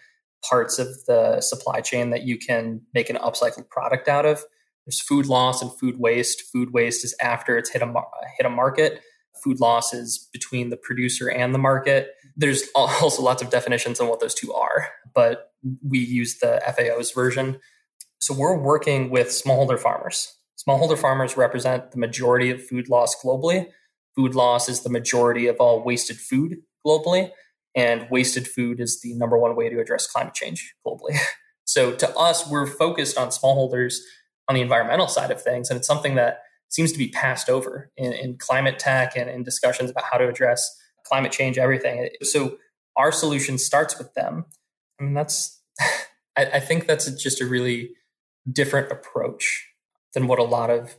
parts 0.49 0.79
of 0.79 0.87
the 1.09 1.41
supply 1.41 1.81
chain 1.81 2.11
that 2.11 2.23
you 2.23 2.39
can 2.39 2.83
make 2.95 3.11
an 3.11 3.17
upcycled 3.17 3.69
product 3.69 4.07
out 4.07 4.25
of. 4.25 4.45
There's 4.87 5.01
food 5.01 5.27
loss 5.27 5.63
and 5.63 5.71
food 5.81 5.99
waste. 5.99 6.43
Food 6.53 6.73
waste 6.73 7.05
is 7.05 7.13
after 7.21 7.59
it's 7.59 7.71
hit 7.71 7.83
a 7.83 7.93
hit 8.39 8.47
a 8.47 8.51
market. 8.51 9.01
Food 9.43 9.59
loss 9.59 9.93
is 9.93 10.29
between 10.33 10.71
the 10.71 10.77
producer 10.77 11.29
and 11.29 11.53
the 11.53 11.59
market. 11.59 12.13
There's 12.37 12.63
also 12.77 13.21
lots 13.21 13.43
of 13.43 13.51
definitions 13.51 13.99
on 13.99 14.07
what 14.07 14.21
those 14.21 14.35
two 14.35 14.55
are, 14.55 14.91
but 15.13 15.51
we 15.83 15.99
use 15.99 16.39
the 16.39 16.63
FAO's 16.77 17.11
version. 17.11 17.59
So 18.21 18.33
we're 18.33 18.57
working 18.57 19.11
with 19.11 19.27
smallholder 19.29 19.79
farmers. 19.79 20.37
Smallholder 20.67 20.99
farmers 20.99 21.37
represent 21.37 21.93
the 21.93 21.99
majority 21.99 22.51
of 22.51 22.65
food 22.65 22.89
loss 22.89 23.15
globally. 23.23 23.69
Food 24.17 24.35
loss 24.35 24.69
is 24.69 24.83
the 24.83 24.91
majority 24.91 25.47
of 25.47 25.57
all 25.57 25.83
wasted 25.83 26.19
food 26.19 26.59
globally 26.87 27.31
and 27.75 28.09
wasted 28.11 28.49
food 28.49 28.81
is 28.81 29.01
the 29.01 29.15
number 29.15 29.39
one 29.39 29.55
way 29.57 29.69
to 29.69 29.81
address 29.81 30.07
climate 30.07 30.35
change 30.35 30.75
globally. 30.87 31.17
so 31.65 31.93
to 31.95 32.17
us, 32.17 32.49
we're 32.49 32.67
focused 32.67 33.17
on 33.17 33.29
smallholders 33.29 33.97
on 34.49 34.55
the 34.55 34.61
environmental 34.61 35.07
side 35.07 35.31
of 35.31 35.41
things, 35.41 35.71
and 35.71 35.79
it's 35.79 35.87
something 35.87 36.17
that 36.17 36.43
seems 36.69 36.93
to 36.93 36.99
be 36.99 37.09
passed 37.09 37.49
over 37.49 37.91
in, 37.97 38.13
in 38.13 38.37
climate 38.37 38.79
tech 38.79 39.17
and 39.17 39.31
in 39.31 39.43
discussions 39.43 39.91
about 39.91 40.05
how 40.11 40.19
to 40.19 40.29
address 40.29 40.77
climate 41.05 41.33
change, 41.33 41.59
everything. 41.59 42.09
So 42.23 42.59
our 42.97 43.13
solution 43.13 43.59
starts 43.59 43.99
with 43.99 44.13
them. 44.15 44.45
I 45.01 45.05
mean, 45.05 45.15
that's 45.15 45.61
I, 46.37 46.47
I 46.55 46.61
think 46.61 46.87
that's 46.87 47.11
just 47.23 47.41
a 47.41 47.47
really 47.47 47.91
different 48.51 48.91
approach 48.91 49.70
than 50.15 50.27
what 50.27 50.39
a 50.39 50.45
lot 50.45 50.71
of 50.71 50.97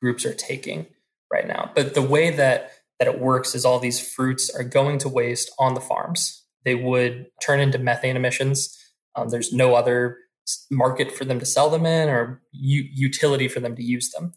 groups 0.00 0.24
are 0.24 0.34
taking 0.34 0.86
right 1.32 1.46
now. 1.46 1.70
But 1.74 1.94
the 1.94 2.02
way 2.02 2.30
that 2.30 2.72
that 2.98 3.12
it 3.12 3.20
works 3.20 3.54
is 3.54 3.64
all 3.64 3.80
these 3.80 4.00
fruits 4.00 4.48
are 4.54 4.62
going 4.62 4.98
to 4.98 5.08
waste 5.08 5.50
on 5.58 5.74
the 5.74 5.80
farms. 5.80 6.44
They 6.64 6.76
would 6.76 7.26
turn 7.42 7.58
into 7.58 7.78
methane 7.78 8.16
emissions. 8.16 8.78
Um, 9.16 9.30
there's 9.30 9.52
no 9.52 9.74
other 9.74 10.18
market 10.70 11.10
for 11.10 11.24
them 11.24 11.40
to 11.40 11.46
sell 11.46 11.70
them 11.70 11.86
in 11.86 12.08
or 12.08 12.42
u- 12.52 12.88
utility 12.92 13.48
for 13.48 13.60
them 13.60 13.74
to 13.76 13.82
use 13.82 14.10
them. 14.10 14.32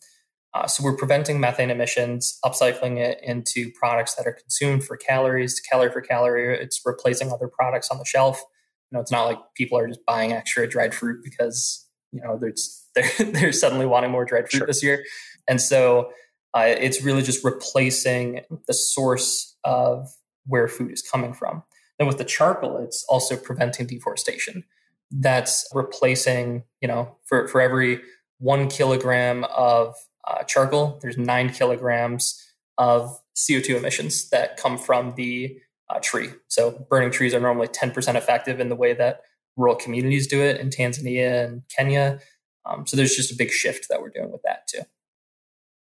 Uh, 0.56 0.66
so 0.66 0.84
we're 0.84 0.96
preventing 0.96 1.40
methane 1.40 1.70
emissions, 1.70 2.40
upcycling 2.46 2.98
it 2.98 3.20
into 3.22 3.70
products 3.78 4.16
that 4.16 4.26
are 4.26 4.32
consumed 4.32 4.86
for 4.86 4.96
calories, 4.96 5.60
calorie 5.60 5.92
for 5.92 6.02
calorie. 6.02 6.58
It's 6.58 6.82
replacing 6.86 7.32
other 7.32 7.50
products 7.50 7.90
on 7.92 7.98
the 7.98 8.06
shelf. 8.06 8.42
You 8.90 8.96
know, 8.96 9.02
it's 9.02 9.12
not 9.12 9.26
like 9.26 9.40
people 9.56 9.78
are 9.78 9.88
just 9.88 10.06
buying 10.06 10.32
extra 10.32 10.66
dried 10.68 10.96
fruit 10.96 11.22
because 11.24 11.86
you 12.12 12.22
know 12.22 12.38
they're 12.40 12.54
they're, 12.96 13.26
they're 13.32 13.52
suddenly 13.52 13.86
wanting 13.86 14.12
more 14.12 14.26
dried 14.26 14.50
fruit 14.50 14.60
sure. 14.60 14.68
this 14.68 14.84
year, 14.84 15.04
and 15.48 15.62
so 15.62 16.12
uh, 16.54 16.66
it's 16.66 17.02
really 17.04 17.22
just 17.22 17.44
replacing 17.44 18.42
the 18.68 18.74
source 18.74 19.56
of 19.64 20.08
where 20.46 20.68
food 20.68 20.92
is 20.92 21.02
coming 21.02 21.34
from. 21.34 21.64
Then 22.00 22.08
with 22.08 22.18
the 22.18 22.26
charcoal, 22.26 22.78
it's 22.78 23.06
also 23.10 23.36
preventing 23.36 23.88
deforestation. 23.88 24.64
That's 25.12 25.68
replacing, 25.74 26.64
you 26.82 26.88
know, 26.88 27.18
for 27.26 27.48
for 27.48 27.62
every 27.62 28.02
one 28.40 28.70
kilogram 28.70 29.46
of 29.46 29.96
uh, 30.28 30.44
charcoal, 30.44 31.00
there's 31.02 31.18
nine 31.18 31.52
kilograms 31.52 32.42
of 32.78 33.20
CO2 33.36 33.78
emissions 33.78 34.30
that 34.30 34.58
come 34.58 34.78
from 34.78 35.14
the 35.16 35.58
uh, 35.90 36.00
tree. 36.02 36.30
So 36.48 36.86
burning 36.90 37.12
trees 37.12 37.34
are 37.34 37.40
normally 37.40 37.68
10% 37.68 38.16
effective 38.16 38.60
in 38.60 38.70
the 38.70 38.76
way 38.76 38.94
that 38.94 39.22
rural 39.56 39.76
communities 39.76 40.28
do 40.28 40.42
it 40.42 40.60
in 40.60 40.70
Tanzania 40.70 41.46
and 41.46 41.62
Kenya. 41.70 42.20
Um, 42.66 42.88
so 42.88 42.98
there's 42.98 43.16
just 43.16 43.32
a 43.32 43.36
big 43.36 43.52
shift 43.52 43.88
that 43.90 44.02
we're 44.02 44.10
doing 44.10 44.32
with 44.32 44.42
that 44.44 44.68
too. 44.68 44.82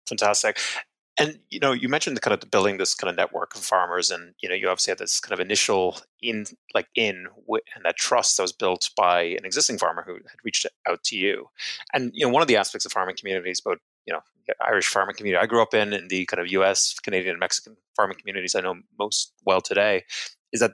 Fantastic. 0.08 0.58
And 1.18 1.38
you 1.48 1.60
know, 1.60 1.72
you 1.72 1.88
mentioned 1.88 2.16
the 2.16 2.20
kind 2.20 2.34
of 2.34 2.50
building 2.50 2.76
this 2.76 2.94
kind 2.94 3.08
of 3.08 3.16
network 3.16 3.54
of 3.54 3.62
farmers, 3.62 4.10
and 4.10 4.34
you 4.42 4.48
know, 4.48 4.54
you 4.54 4.68
obviously 4.68 4.90
had 4.90 4.98
this 4.98 5.20
kind 5.20 5.32
of 5.32 5.38
initial 5.38 6.00
in, 6.20 6.44
like 6.74 6.88
in, 6.96 7.26
and 7.48 7.84
that 7.84 7.96
trust 7.96 8.36
that 8.36 8.42
was 8.42 8.52
built 8.52 8.90
by 8.96 9.22
an 9.22 9.44
existing 9.44 9.78
farmer 9.78 10.02
who 10.04 10.14
had 10.14 10.44
reached 10.44 10.66
out 10.88 11.04
to 11.04 11.16
you. 11.16 11.48
And 11.92 12.10
you 12.14 12.26
know, 12.26 12.32
one 12.32 12.42
of 12.42 12.48
the 12.48 12.56
aspects 12.56 12.84
of 12.84 12.90
farming 12.90 13.16
communities, 13.16 13.60
both 13.60 13.78
you 14.06 14.12
know 14.12 14.20
Irish 14.60 14.88
farming 14.88 15.14
community 15.14 15.40
I 15.40 15.46
grew 15.46 15.62
up 15.62 15.72
in, 15.72 15.92
in 15.92 16.08
the 16.08 16.26
kind 16.26 16.40
of 16.40 16.50
U.S., 16.50 16.98
Canadian, 16.98 17.34
and 17.34 17.40
Mexican 17.40 17.76
farming 17.94 18.18
communities 18.18 18.56
I 18.56 18.60
know 18.60 18.74
most 18.98 19.32
well 19.46 19.60
today, 19.60 20.02
is 20.52 20.58
that 20.58 20.72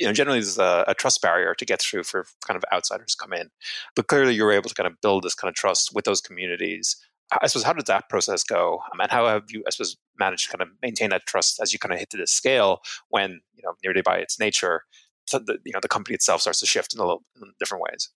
you 0.00 0.06
know 0.06 0.12
generally 0.12 0.40
there's 0.40 0.58
a, 0.58 0.84
a, 0.88 0.94
trust 0.94 1.20
barrier 1.20 1.54
to 1.54 1.64
get 1.66 1.80
through 1.82 2.04
for 2.04 2.24
kind 2.46 2.56
of 2.56 2.64
outsiders 2.72 3.14
come 3.14 3.34
in, 3.34 3.50
but 3.94 4.06
clearly 4.06 4.34
you 4.34 4.44
were 4.44 4.52
able 4.52 4.70
to 4.70 4.74
kind 4.74 4.86
of 4.86 5.00
build 5.02 5.22
this 5.22 5.34
kind 5.34 5.50
of 5.50 5.54
trust 5.54 5.94
with 5.94 6.06
those 6.06 6.22
communities. 6.22 6.96
I 7.40 7.46
suppose 7.46 7.64
how 7.64 7.74
did 7.74 7.86
that 7.86 8.08
process 8.08 8.42
go, 8.42 8.80
and 8.98 9.10
how 9.10 9.28
have 9.28 9.44
you, 9.50 9.62
I 9.66 9.70
suppose, 9.70 9.96
managed 10.18 10.50
to 10.50 10.56
kind 10.56 10.62
of 10.62 10.74
maintain 10.82 11.10
that 11.10 11.26
trust 11.26 11.60
as 11.62 11.72
you 11.72 11.78
kind 11.78 11.92
of 11.92 11.98
hit 12.00 12.10
to 12.10 12.16
this 12.16 12.32
scale 12.32 12.80
when 13.10 13.40
you 13.54 13.62
know 13.62 13.74
nearly 13.84 14.00
by 14.02 14.16
its 14.16 14.40
nature, 14.40 14.84
the, 15.30 15.58
you 15.64 15.72
know 15.72 15.80
the 15.80 15.88
company 15.88 16.14
itself 16.14 16.40
starts 16.40 16.60
to 16.60 16.66
shift 16.66 16.94
in 16.94 17.00
a 17.00 17.02
little 17.02 17.22
in 17.36 17.52
different 17.60 17.84
ways. 17.84 18.08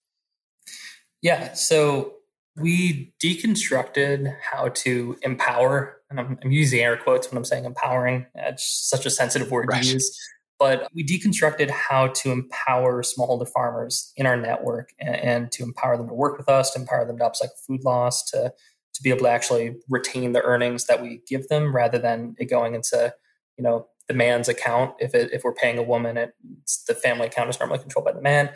Yeah, 1.21 1.53
so 1.53 2.14
we 2.57 3.12
deconstructed 3.23 4.37
how 4.41 4.69
to 4.69 5.17
empower, 5.23 6.00
and 6.09 6.21
I'm, 6.21 6.38
I'm, 6.45 6.53
using 6.53 6.81
air 6.81 6.97
quotes 6.97 7.31
when 7.31 7.37
I'm 7.37 7.45
saying 7.45 7.64
empowering. 7.64 8.26
Uh, 8.38 8.50
it's 8.50 8.88
such 8.88 9.07
a 9.07 9.11
sensitive 9.11 9.50
word 9.50 9.67
right. 9.69 9.83
to 9.83 9.93
use. 9.93 10.19
But 10.59 10.89
we 10.95 11.05
deconstructed 11.05 11.71
how 11.71 12.09
to 12.09 12.31
empower 12.31 13.03
smallholder 13.03 13.49
farmers 13.49 14.13
in 14.17 14.27
our 14.27 14.37
network 14.37 14.91
and, 15.01 15.17
and, 15.17 15.53
to 15.53 15.65
empower 15.65 15.97
them 15.97 16.09
to 16.09 16.15
work 16.15 16.39
with 16.39 16.49
us, 16.49 16.71
to 16.73 16.81
empower 16.81 17.05
them 17.05 17.19
to 17.19 17.25
upcycle 17.25 17.59
food 17.67 17.85
loss, 17.85 18.25
to 18.31 18.53
to 18.95 19.03
be 19.03 19.11
able 19.11 19.23
to 19.23 19.29
actually 19.29 19.75
retain 19.89 20.33
the 20.33 20.43
earnings 20.43 20.87
that 20.87 21.03
we 21.03 21.21
give 21.29 21.49
them, 21.49 21.75
rather 21.75 21.99
than 21.99 22.37
it 22.39 22.47
going 22.47 22.75
into 22.75 23.13
you 23.59 23.65
know 23.65 23.89
the 24.07 24.15
man's 24.15 24.49
account. 24.49 24.95
If 25.01 25.15
it, 25.15 25.33
if 25.33 25.43
we're 25.43 25.55
paying 25.55 25.79
a 25.79 25.83
woman, 25.83 26.17
it's 26.62 26.85
the 26.85 26.95
family 26.95 27.27
account 27.27 27.51
is 27.51 27.59
normally 27.59 27.81
controlled 27.81 28.07
by 28.07 28.12
the 28.12 28.23
man 28.23 28.51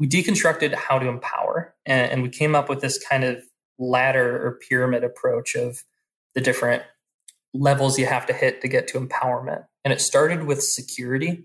we 0.00 0.08
deconstructed 0.08 0.74
how 0.74 0.98
to 0.98 1.06
empower 1.06 1.74
and, 1.84 2.10
and 2.10 2.22
we 2.22 2.30
came 2.30 2.56
up 2.56 2.68
with 2.68 2.80
this 2.80 2.98
kind 3.06 3.22
of 3.22 3.44
ladder 3.78 4.44
or 4.44 4.58
pyramid 4.68 5.04
approach 5.04 5.54
of 5.54 5.84
the 6.34 6.40
different 6.40 6.82
levels 7.52 7.98
you 7.98 8.06
have 8.06 8.26
to 8.26 8.32
hit 8.32 8.60
to 8.60 8.68
get 8.68 8.88
to 8.88 9.00
empowerment. 9.00 9.64
And 9.84 9.92
it 9.92 10.00
started 10.00 10.44
with 10.44 10.62
security, 10.62 11.44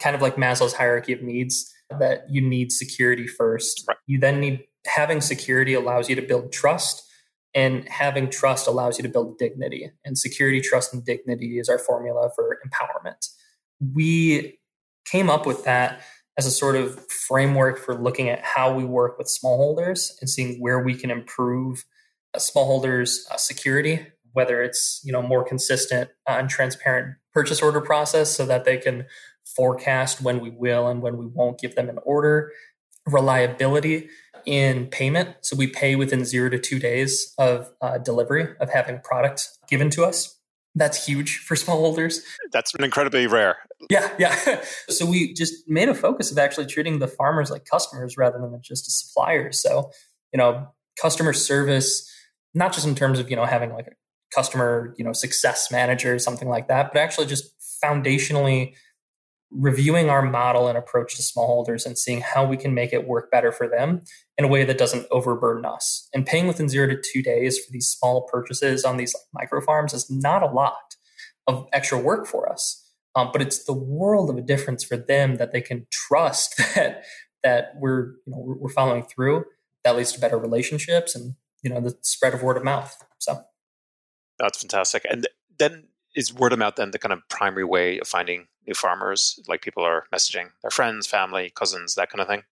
kind 0.00 0.16
of 0.16 0.22
like 0.22 0.36
Maslow's 0.36 0.74
hierarchy 0.74 1.12
of 1.12 1.22
needs, 1.22 1.72
that 1.98 2.24
you 2.30 2.40
need 2.40 2.72
security 2.72 3.26
first. 3.26 3.84
Right. 3.86 3.96
You 4.06 4.18
then 4.18 4.40
need 4.40 4.64
having 4.86 5.20
security 5.20 5.74
allows 5.74 6.08
you 6.08 6.16
to 6.16 6.22
build 6.22 6.52
trust, 6.52 7.02
and 7.54 7.88
having 7.88 8.28
trust 8.30 8.66
allows 8.66 8.98
you 8.98 9.02
to 9.02 9.08
build 9.08 9.38
dignity. 9.38 9.90
And 10.04 10.18
security, 10.18 10.60
trust, 10.60 10.92
and 10.92 11.04
dignity 11.04 11.58
is 11.58 11.68
our 11.68 11.78
formula 11.78 12.30
for 12.34 12.58
empowerment. 12.66 13.28
We 13.94 14.58
came 15.04 15.30
up 15.30 15.46
with 15.46 15.64
that 15.64 16.00
as 16.36 16.46
a 16.46 16.50
sort 16.50 16.74
of 16.74 16.98
framework 17.10 17.78
for 17.78 17.94
looking 17.94 18.28
at 18.28 18.44
how 18.44 18.74
we 18.74 18.84
work 18.84 19.18
with 19.18 19.28
smallholders 19.28 20.10
and 20.20 20.28
seeing 20.28 20.60
where 20.60 20.80
we 20.80 20.94
can 20.94 21.10
improve 21.10 21.84
smallholders' 22.36 23.18
uh, 23.30 23.36
security, 23.36 24.04
whether 24.34 24.62
it's 24.62 25.00
you 25.04 25.12
know 25.12 25.22
more 25.22 25.42
consistent 25.42 26.10
and 26.28 26.48
transparent 26.50 27.16
purchase 27.32 27.62
order 27.62 27.80
process 27.80 28.30
so 28.30 28.44
that 28.46 28.64
they 28.64 28.76
can 28.76 29.06
forecast 29.44 30.20
when 30.20 30.40
we 30.40 30.50
will 30.50 30.86
and 30.86 31.02
when 31.02 31.16
we 31.16 31.26
won't 31.26 31.58
give 31.58 31.74
them 31.74 31.88
an 31.88 31.98
order, 32.04 32.52
reliability 33.06 34.08
in 34.46 34.86
payment, 34.86 35.30
so 35.40 35.56
we 35.56 35.66
pay 35.66 35.96
within 35.96 36.24
zero 36.24 36.50
to 36.50 36.58
two 36.58 36.78
days 36.78 37.32
of 37.38 37.72
uh, 37.80 37.96
delivery 37.96 38.46
of 38.60 38.68
having 38.70 39.00
product 39.00 39.48
given 39.68 39.88
to 39.88 40.04
us 40.04 40.38
that's 40.74 41.06
huge 41.06 41.38
for 41.38 41.54
smallholders. 41.54 42.20
That's 42.52 42.74
incredibly 42.74 43.26
rare. 43.26 43.56
Yeah, 43.90 44.10
yeah. 44.18 44.60
so 44.88 45.06
we 45.06 45.32
just 45.34 45.68
made 45.68 45.88
a 45.88 45.94
focus 45.94 46.30
of 46.30 46.38
actually 46.38 46.66
treating 46.66 46.98
the 46.98 47.08
farmers 47.08 47.50
like 47.50 47.64
customers 47.64 48.16
rather 48.16 48.38
than 48.38 48.58
just 48.62 48.86
as 48.88 48.96
suppliers. 48.96 49.62
So, 49.62 49.90
you 50.32 50.38
know, 50.38 50.68
customer 51.00 51.32
service, 51.32 52.10
not 52.54 52.72
just 52.72 52.86
in 52.86 52.94
terms 52.94 53.18
of, 53.18 53.30
you 53.30 53.36
know, 53.36 53.44
having 53.44 53.72
like 53.72 53.86
a 53.86 53.92
customer, 54.34 54.94
you 54.98 55.04
know, 55.04 55.12
success 55.12 55.70
manager 55.70 56.18
something 56.18 56.48
like 56.48 56.68
that, 56.68 56.92
but 56.92 57.00
actually 57.00 57.26
just 57.26 57.52
foundationally 57.84 58.74
reviewing 59.50 60.10
our 60.10 60.22
model 60.22 60.66
and 60.68 60.76
approach 60.76 61.16
to 61.16 61.22
smallholders 61.22 61.86
and 61.86 61.96
seeing 61.96 62.20
how 62.20 62.44
we 62.44 62.56
can 62.56 62.74
make 62.74 62.92
it 62.92 63.06
work 63.06 63.30
better 63.30 63.52
for 63.52 63.68
them 63.68 64.00
in 64.36 64.44
a 64.44 64.48
way 64.48 64.64
that 64.64 64.78
doesn't 64.78 65.06
overburden 65.10 65.64
us. 65.64 66.08
And 66.12 66.26
paying 66.26 66.48
within 66.48 66.68
zero 66.68 66.88
to 66.88 67.00
two 67.00 67.22
days 67.22 67.58
for 67.58 67.70
these 67.70 67.88
small 67.88 68.22
purchases 68.22 68.84
on 68.84 68.96
these 68.96 69.14
micro 69.32 69.60
farms 69.60 69.94
is 69.94 70.10
not 70.10 70.42
a 70.42 70.50
lot 70.50 70.96
of 71.46 71.68
extra 71.72 71.98
work 71.98 72.26
for 72.26 72.50
us. 72.50 72.80
Um, 73.14 73.30
but 73.32 73.42
it's 73.42 73.64
the 73.64 73.72
world 73.72 74.28
of 74.28 74.36
a 74.36 74.42
difference 74.42 74.82
for 74.82 74.96
them 74.96 75.36
that 75.36 75.52
they 75.52 75.60
can 75.60 75.86
trust 75.90 76.56
that 76.74 77.04
that 77.44 77.74
we're 77.76 78.14
you 78.26 78.32
know 78.32 78.56
we're 78.58 78.70
following 78.70 79.04
through. 79.04 79.44
That 79.84 79.96
leads 79.96 80.12
to 80.12 80.20
better 80.20 80.38
relationships 80.38 81.14
and 81.14 81.34
you 81.62 81.70
know 81.70 81.80
the 81.80 81.96
spread 82.02 82.34
of 82.34 82.42
word 82.42 82.56
of 82.56 82.64
mouth. 82.64 82.96
So 83.18 83.44
that's 84.38 84.60
fantastic. 84.60 85.04
And 85.08 85.26
then 85.58 85.84
is 86.14 86.32
word 86.32 86.52
of 86.52 86.58
mouth 86.58 86.76
then 86.76 86.90
the 86.90 86.98
kind 86.98 87.12
of 87.12 87.20
primary 87.28 87.64
way 87.64 87.98
of 87.98 88.08
finding 88.08 88.46
new 88.66 88.74
farmers? 88.74 89.38
Like 89.48 89.62
people 89.62 89.84
are 89.84 90.04
messaging 90.14 90.48
their 90.62 90.70
friends, 90.70 91.06
family, 91.06 91.52
cousins, 91.54 91.94
that 91.94 92.10
kind 92.10 92.20
of 92.20 92.28
thing? 92.28 92.42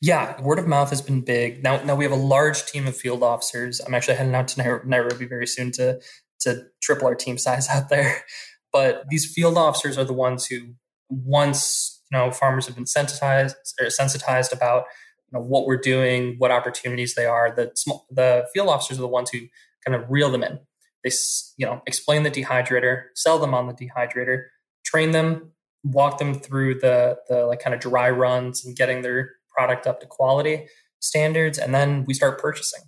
Yeah, 0.00 0.40
word 0.40 0.58
of 0.58 0.66
mouth 0.66 0.90
has 0.90 1.02
been 1.02 1.22
big. 1.22 1.62
Now, 1.62 1.82
now 1.82 1.96
we 1.96 2.04
have 2.04 2.12
a 2.12 2.16
large 2.16 2.64
team 2.66 2.86
of 2.86 2.96
field 2.96 3.22
officers. 3.22 3.80
I'm 3.80 3.94
actually 3.94 4.16
heading 4.16 4.34
out 4.34 4.48
to 4.48 4.82
Nairobi 4.84 5.26
very 5.26 5.46
soon 5.46 5.72
to 5.72 6.00
to 6.40 6.66
triple 6.80 7.08
our 7.08 7.16
team 7.16 7.36
size 7.36 7.68
out 7.72 7.88
there. 7.88 8.24
But 8.72 9.04
these 9.08 9.30
field 9.32 9.56
officers 9.56 9.98
are 9.98 10.04
the 10.04 10.12
ones 10.12 10.46
who, 10.46 10.74
once 11.08 12.00
you 12.10 12.18
know, 12.18 12.30
farmers 12.30 12.66
have 12.66 12.74
been 12.74 12.86
sensitized 12.86 13.56
or 13.80 13.90
sensitized 13.90 14.52
about 14.52 14.84
you 15.30 15.38
know 15.38 15.44
what 15.44 15.66
we're 15.66 15.78
doing, 15.78 16.36
what 16.38 16.50
opportunities 16.50 17.14
they 17.14 17.26
are. 17.26 17.54
The 17.54 17.72
the 18.10 18.46
field 18.54 18.68
officers 18.68 18.98
are 18.98 19.02
the 19.02 19.08
ones 19.08 19.30
who 19.30 19.40
kind 19.84 20.00
of 20.00 20.08
reel 20.08 20.30
them 20.30 20.44
in. 20.44 20.60
They 21.04 21.10
you 21.56 21.66
know 21.66 21.82
explain 21.86 22.22
the 22.22 22.30
dehydrator, 22.30 23.04
sell 23.14 23.38
them 23.38 23.54
on 23.54 23.66
the 23.66 23.74
dehydrator, 23.74 24.44
train 24.84 25.12
them, 25.12 25.52
walk 25.84 26.18
them 26.18 26.34
through 26.34 26.80
the 26.80 27.18
the 27.28 27.46
like 27.46 27.60
kind 27.60 27.74
of 27.74 27.80
dry 27.80 28.10
runs 28.10 28.64
and 28.64 28.76
getting 28.76 29.02
their 29.02 29.32
product 29.54 29.86
up 29.86 30.00
to 30.00 30.06
quality 30.06 30.66
standards, 31.00 31.58
and 31.58 31.74
then 31.74 32.04
we 32.06 32.14
start 32.14 32.40
purchasing. 32.40 32.82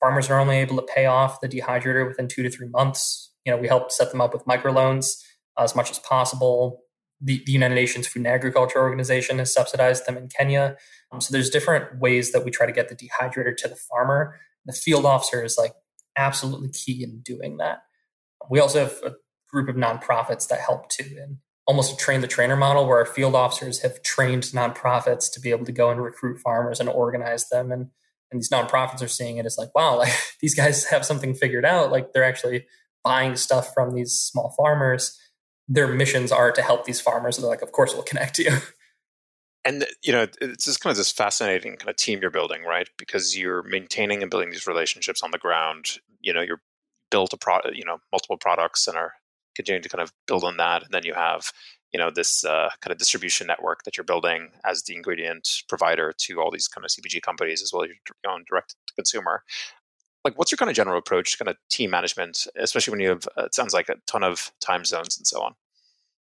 Farmers 0.00 0.30
are 0.30 0.40
only 0.40 0.56
able 0.56 0.76
to 0.76 0.86
pay 0.94 1.06
off 1.06 1.40
the 1.40 1.48
dehydrator 1.48 2.06
within 2.08 2.26
two 2.26 2.42
to 2.42 2.50
three 2.50 2.68
months. 2.68 3.32
You 3.44 3.52
know, 3.52 3.58
we 3.58 3.68
help 3.68 3.92
set 3.92 4.10
them 4.10 4.20
up 4.20 4.32
with 4.32 4.44
microloans 4.46 5.22
as 5.58 5.76
much 5.76 5.90
as 5.90 5.98
possible. 5.98 6.82
The, 7.20 7.42
the 7.44 7.52
United 7.52 7.74
Nations 7.74 8.06
Food 8.06 8.20
and 8.20 8.28
Agriculture 8.28 8.78
Organization 8.78 9.38
has 9.38 9.52
subsidized 9.52 10.06
them 10.06 10.16
in 10.16 10.28
Kenya. 10.28 10.76
Um, 11.12 11.20
so 11.20 11.32
there's 11.32 11.50
different 11.50 12.00
ways 12.00 12.32
that 12.32 12.44
we 12.44 12.50
try 12.50 12.64
to 12.64 12.72
get 12.72 12.88
the 12.88 12.96
dehydrator 12.96 13.54
to 13.58 13.68
the 13.68 13.76
farmer. 13.76 14.40
The 14.64 14.72
field 14.72 15.04
officer 15.04 15.44
is 15.44 15.58
like 15.58 15.72
absolutely 16.16 16.70
key 16.70 17.02
in 17.02 17.20
doing 17.20 17.58
that. 17.58 17.82
We 18.50 18.60
also 18.60 18.80
have 18.80 18.94
a 19.04 19.14
group 19.50 19.68
of 19.68 19.76
nonprofits 19.76 20.48
that 20.48 20.60
help 20.60 20.88
too, 20.88 21.18
and 21.20 21.38
almost 21.66 21.92
a 21.92 21.96
train 21.96 22.20
the 22.20 22.26
trainer 22.26 22.56
model 22.56 22.86
where 22.86 22.98
our 22.98 23.06
field 23.06 23.34
officers 23.34 23.80
have 23.80 24.02
trained 24.02 24.44
nonprofits 24.44 25.32
to 25.32 25.40
be 25.40 25.50
able 25.50 25.66
to 25.66 25.72
go 25.72 25.90
and 25.90 26.02
recruit 26.02 26.38
farmers 26.38 26.80
and 26.80 26.88
organize 26.88 27.48
them. 27.48 27.70
And 27.72 27.88
and 28.32 28.40
these 28.40 28.50
nonprofits 28.50 29.02
are 29.02 29.08
seeing 29.08 29.38
it 29.38 29.46
as 29.46 29.58
like, 29.58 29.74
wow, 29.74 29.98
like 29.98 30.12
these 30.40 30.54
guys 30.54 30.84
have 30.86 31.04
something 31.04 31.34
figured 31.34 31.64
out. 31.64 31.90
Like 31.90 32.12
they're 32.12 32.24
actually 32.24 32.66
buying 33.02 33.34
stuff 33.34 33.72
from 33.74 33.94
these 33.94 34.12
small 34.12 34.54
farmers 34.56 35.18
their 35.70 35.86
missions 35.86 36.32
are 36.32 36.50
to 36.50 36.60
help 36.60 36.84
these 36.84 37.00
farmers. 37.00 37.38
And 37.38 37.44
they're 37.44 37.50
like, 37.50 37.62
of 37.62 37.70
course, 37.70 37.94
we'll 37.94 38.02
connect 38.02 38.38
you. 38.38 38.50
And 39.64 39.86
you 40.02 40.12
know, 40.12 40.26
it's 40.40 40.64
just 40.64 40.80
kind 40.80 40.90
of 40.90 40.96
this 40.96 41.12
fascinating 41.12 41.76
kind 41.76 41.90
of 41.90 41.96
team 41.96 42.20
you're 42.22 42.30
building, 42.30 42.62
right? 42.64 42.88
Because 42.96 43.36
you're 43.36 43.62
maintaining 43.62 44.22
and 44.22 44.30
building 44.30 44.50
these 44.50 44.66
relationships 44.66 45.22
on 45.22 45.30
the 45.30 45.38
ground. 45.38 45.98
You 46.20 46.32
know, 46.32 46.40
you're 46.40 46.62
built 47.10 47.32
a 47.32 47.36
product, 47.36 47.76
you 47.76 47.84
know, 47.84 47.98
multiple 48.12 48.36
products 48.36 48.86
and 48.86 48.96
are 48.96 49.14
continuing 49.54 49.82
to 49.82 49.88
kind 49.88 50.02
of 50.02 50.12
build 50.26 50.44
on 50.44 50.56
that. 50.56 50.82
And 50.82 50.92
then 50.92 51.04
you 51.04 51.14
have, 51.14 51.52
you 51.92 51.98
know, 51.98 52.10
this 52.10 52.44
uh, 52.44 52.70
kind 52.80 52.92
of 52.92 52.98
distribution 52.98 53.46
network 53.46 53.82
that 53.84 53.96
you're 53.96 54.04
building 54.04 54.50
as 54.64 54.82
the 54.84 54.94
ingredient 54.94 55.62
provider 55.68 56.12
to 56.16 56.40
all 56.40 56.50
these 56.50 56.68
kind 56.68 56.84
of 56.84 56.90
CPG 56.90 57.20
companies 57.22 57.62
as 57.62 57.72
well 57.72 57.82
as 57.82 57.88
your 57.90 58.32
own 58.32 58.44
direct 58.48 58.76
to 58.86 58.94
consumer. 58.94 59.42
Like, 60.24 60.38
what's 60.38 60.52
your 60.52 60.58
kind 60.58 60.70
of 60.70 60.76
general 60.76 60.98
approach 60.98 61.32
to 61.32 61.38
kind 61.38 61.48
of 61.48 61.56
team 61.70 61.90
management, 61.90 62.46
especially 62.56 62.92
when 62.92 63.00
you 63.00 63.08
have, 63.08 63.26
uh, 63.38 63.44
it 63.44 63.54
sounds 63.54 63.72
like 63.74 63.88
a 63.88 63.96
ton 64.06 64.22
of 64.22 64.52
time 64.64 64.84
zones 64.84 65.16
and 65.18 65.26
so 65.26 65.42
on? 65.42 65.54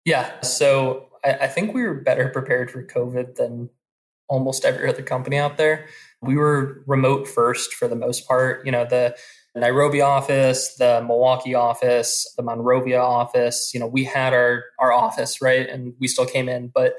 Yeah. 0.06 0.40
So 0.42 1.09
I, 1.24 1.34
I 1.34 1.48
think 1.48 1.74
we 1.74 1.84
were 1.84 1.96
better 1.96 2.30
prepared 2.30 2.72
for 2.72 2.84
COVID 2.84 3.36
than 3.36 3.70
almost 4.28 4.66
every 4.66 4.88
other 4.88 5.02
company 5.02 5.38
out 5.38 5.58
there. 5.58 5.88
We 6.22 6.36
were 6.36 6.84
remote 6.86 7.28
first 7.28 7.74
for 7.74 7.88
the 7.88 7.96
most 7.96 8.28
part. 8.28 8.66
You 8.66 8.72
know, 8.72 8.86
the 8.86 9.16
Nairobi 9.56 10.02
office, 10.02 10.76
the 10.76 11.04
Milwaukee 11.06 11.56
office, 11.56 12.32
the 12.38 12.44
Monrovia 12.44 13.02
office, 13.02 13.72
you 13.74 13.80
know, 13.80 13.88
we 13.88 14.04
had 14.04 14.34
our 14.34 14.64
our 14.80 14.94
office, 14.94 15.42
right? 15.42 15.68
And 15.68 15.94
we 16.00 16.08
still 16.08 16.26
came 16.26 16.48
in, 16.48 16.72
but 16.74 16.96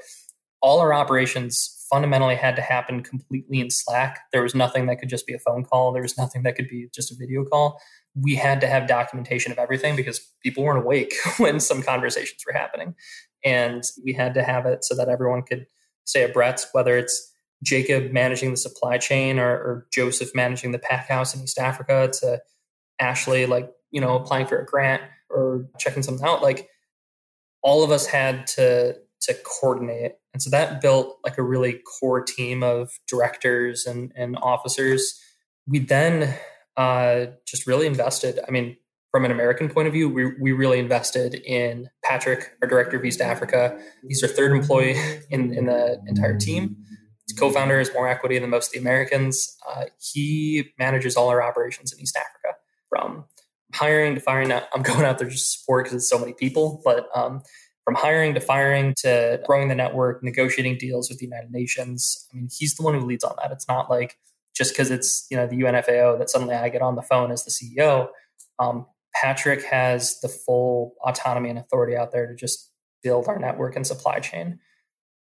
all 0.61 0.79
our 0.79 0.93
operations 0.93 1.80
fundamentally 1.91 2.35
had 2.35 2.55
to 2.55 2.61
happen 2.61 3.03
completely 3.03 3.59
in 3.59 3.69
Slack. 3.69 4.21
There 4.31 4.41
was 4.41 4.55
nothing 4.55 4.85
that 4.87 4.97
could 4.99 5.09
just 5.09 5.27
be 5.27 5.33
a 5.33 5.39
phone 5.39 5.65
call. 5.65 5.91
There 5.91 6.01
was 6.01 6.17
nothing 6.17 6.43
that 6.43 6.55
could 6.55 6.69
be 6.69 6.87
just 6.93 7.11
a 7.11 7.15
video 7.15 7.43
call 7.43 7.79
we 8.15 8.35
had 8.35 8.61
to 8.61 8.67
have 8.67 8.87
documentation 8.87 9.51
of 9.51 9.57
everything 9.57 9.95
because 9.95 10.19
people 10.43 10.63
weren't 10.63 10.83
awake 10.83 11.13
when 11.37 11.59
some 11.59 11.81
conversations 11.81 12.43
were 12.45 12.53
happening. 12.53 12.95
And 13.43 13.83
we 14.03 14.13
had 14.13 14.33
to 14.35 14.43
have 14.43 14.65
it 14.65 14.83
so 14.83 14.95
that 14.95 15.09
everyone 15.09 15.43
could 15.43 15.65
stay 16.05 16.23
abreast, 16.23 16.67
whether 16.73 16.97
it's 16.97 17.31
Jacob 17.63 18.11
managing 18.11 18.51
the 18.51 18.57
supply 18.57 18.97
chain 18.97 19.39
or, 19.39 19.49
or 19.49 19.87
Joseph 19.91 20.31
managing 20.35 20.71
the 20.71 20.79
pack 20.79 21.07
house 21.07 21.35
in 21.35 21.41
East 21.41 21.59
Africa 21.59 22.11
to 22.19 22.41
Ashley, 22.99 23.45
like, 23.45 23.71
you 23.91 24.01
know, 24.01 24.15
applying 24.15 24.47
for 24.47 24.59
a 24.59 24.65
grant 24.65 25.03
or 25.29 25.67
checking 25.79 26.03
something 26.03 26.25
out. 26.25 26.41
Like 26.41 26.69
all 27.61 27.83
of 27.83 27.91
us 27.91 28.05
had 28.05 28.47
to 28.47 28.95
to 29.23 29.35
coordinate. 29.43 30.13
And 30.33 30.41
so 30.41 30.49
that 30.49 30.81
built 30.81 31.17
like 31.23 31.37
a 31.37 31.43
really 31.43 31.79
core 31.99 32.21
team 32.21 32.63
of 32.63 32.91
directors 33.07 33.85
and, 33.85 34.11
and 34.15 34.37
officers. 34.41 35.19
We 35.67 35.79
then 35.79 36.33
uh, 36.77 37.27
just 37.45 37.67
really 37.67 37.87
invested. 37.87 38.39
I 38.47 38.51
mean, 38.51 38.77
from 39.11 39.25
an 39.25 39.31
American 39.31 39.69
point 39.69 39.87
of 39.87 39.93
view, 39.93 40.09
we, 40.09 40.33
we 40.39 40.51
really 40.53 40.79
invested 40.79 41.35
in 41.35 41.89
Patrick, 42.03 42.53
our 42.61 42.67
director 42.67 42.97
of 42.97 43.03
East 43.03 43.21
Africa. 43.21 43.77
He's 44.07 44.23
our 44.23 44.29
third 44.29 44.51
employee 44.53 44.95
in, 45.29 45.53
in 45.53 45.65
the 45.65 46.01
entire 46.07 46.37
team. 46.37 46.77
His 47.27 47.37
co-founder 47.37 47.77
has 47.77 47.93
more 47.93 48.07
equity 48.07 48.39
than 48.39 48.49
most 48.49 48.67
of 48.67 48.73
the 48.73 48.79
Americans. 48.79 49.57
Uh, 49.67 49.85
he 49.99 50.71
manages 50.79 51.15
all 51.15 51.29
our 51.29 51.43
operations 51.43 51.93
in 51.93 51.99
East 51.99 52.17
Africa, 52.17 52.57
from 52.89 53.25
hiring 53.73 54.15
to 54.15 54.21
firing. 54.21 54.51
I'm 54.51 54.81
going 54.81 55.05
out 55.05 55.19
there 55.19 55.29
just 55.29 55.53
to 55.53 55.59
support 55.59 55.85
because 55.85 55.95
it's 55.95 56.09
so 56.09 56.19
many 56.19 56.33
people, 56.33 56.81
but 56.83 57.07
um, 57.15 57.41
from 57.85 57.95
hiring 57.95 58.33
to 58.33 58.39
firing 58.39 58.93
to 58.97 59.39
growing 59.45 59.67
the 59.67 59.75
network, 59.75 60.23
negotiating 60.23 60.77
deals 60.77 61.09
with 61.09 61.19
the 61.19 61.25
United 61.25 61.51
Nations. 61.51 62.27
I 62.31 62.37
mean, 62.37 62.49
he's 62.55 62.75
the 62.75 62.83
one 62.83 62.93
who 62.93 63.05
leads 63.05 63.23
on 63.23 63.35
that. 63.41 63.51
It's 63.51 63.67
not 63.67 63.89
like 63.89 64.17
just 64.55 64.73
because 64.73 64.91
it's 64.91 65.25
you 65.31 65.37
know 65.37 65.47
the 65.47 65.57
UNFAO 65.57 66.19
that 66.19 66.29
suddenly 66.29 66.55
I 66.55 66.69
get 66.69 66.81
on 66.81 66.95
the 66.95 67.01
phone 67.01 67.31
as 67.31 67.43
the 67.43 67.51
CEO. 67.51 68.09
Um, 68.59 68.85
Patrick 69.15 69.63
has 69.63 70.19
the 70.21 70.29
full 70.29 70.93
autonomy 71.05 71.49
and 71.49 71.59
authority 71.59 71.95
out 71.95 72.11
there 72.11 72.27
to 72.27 72.35
just 72.35 72.71
build 73.03 73.27
our 73.27 73.39
network 73.39 73.75
and 73.75 73.85
supply 73.85 74.19
chain. 74.19 74.59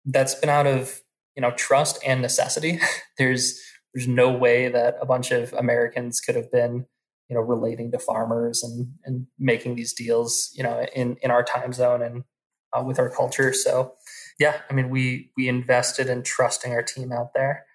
That's 0.05 0.35
been 0.35 0.49
out 0.49 0.67
of 0.67 1.01
you 1.35 1.41
know 1.41 1.51
trust 1.51 1.99
and 2.05 2.21
necessity. 2.21 2.79
there's 3.17 3.61
there's 3.93 4.07
no 4.07 4.31
way 4.31 4.69
that 4.69 4.95
a 5.01 5.05
bunch 5.05 5.31
of 5.31 5.53
Americans 5.53 6.19
could 6.19 6.35
have 6.35 6.51
been 6.51 6.85
you 7.29 7.35
know 7.35 7.41
relating 7.41 7.91
to 7.91 7.99
farmers 7.99 8.63
and 8.63 8.93
and 9.05 9.27
making 9.37 9.75
these 9.75 9.93
deals 9.93 10.51
you 10.55 10.63
know 10.63 10.85
in 10.95 11.17
in 11.21 11.31
our 11.31 11.43
time 11.43 11.73
zone 11.73 12.01
and 12.01 12.23
uh, 12.73 12.83
with 12.83 12.99
our 12.99 13.09
culture. 13.09 13.53
So 13.53 13.93
yeah, 14.39 14.61
I 14.69 14.73
mean 14.73 14.89
we 14.89 15.31
we 15.37 15.47
invested 15.47 16.07
in 16.07 16.23
trusting 16.23 16.71
our 16.71 16.83
team 16.83 17.11
out 17.11 17.33
there 17.33 17.65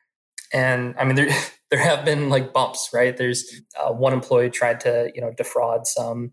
and 0.52 0.94
I 0.98 1.04
mean 1.04 1.16
there 1.16 1.30
there 1.70 1.80
have 1.80 2.04
been 2.04 2.28
like 2.28 2.52
bumps, 2.52 2.90
right? 2.92 3.16
There's 3.16 3.60
uh, 3.80 3.92
one 3.92 4.12
employee 4.12 4.50
tried 4.50 4.80
to 4.80 5.10
you 5.14 5.20
know 5.20 5.32
defraud 5.36 5.86
some 5.86 6.32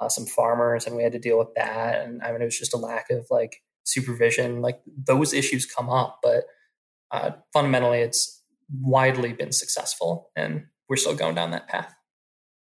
uh, 0.00 0.08
some 0.08 0.26
farmers, 0.26 0.86
and 0.86 0.96
we 0.96 1.02
had 1.02 1.12
to 1.12 1.18
deal 1.18 1.38
with 1.38 1.54
that. 1.56 2.00
And 2.04 2.22
I 2.22 2.32
mean 2.32 2.42
it 2.42 2.46
was 2.46 2.58
just 2.58 2.74
a 2.74 2.78
lack 2.78 3.10
of 3.10 3.26
like 3.30 3.62
supervision. 3.84 4.62
Like 4.62 4.80
those 4.86 5.32
issues 5.32 5.66
come 5.66 5.90
up, 5.90 6.20
but 6.22 6.44
uh, 7.10 7.32
fundamentally 7.52 7.98
it's 7.98 8.42
widely 8.80 9.32
been 9.32 9.52
successful, 9.52 10.30
and 10.34 10.64
we're 10.88 10.96
still 10.96 11.14
going 11.14 11.34
down 11.34 11.50
that 11.50 11.68
path. 11.68 11.94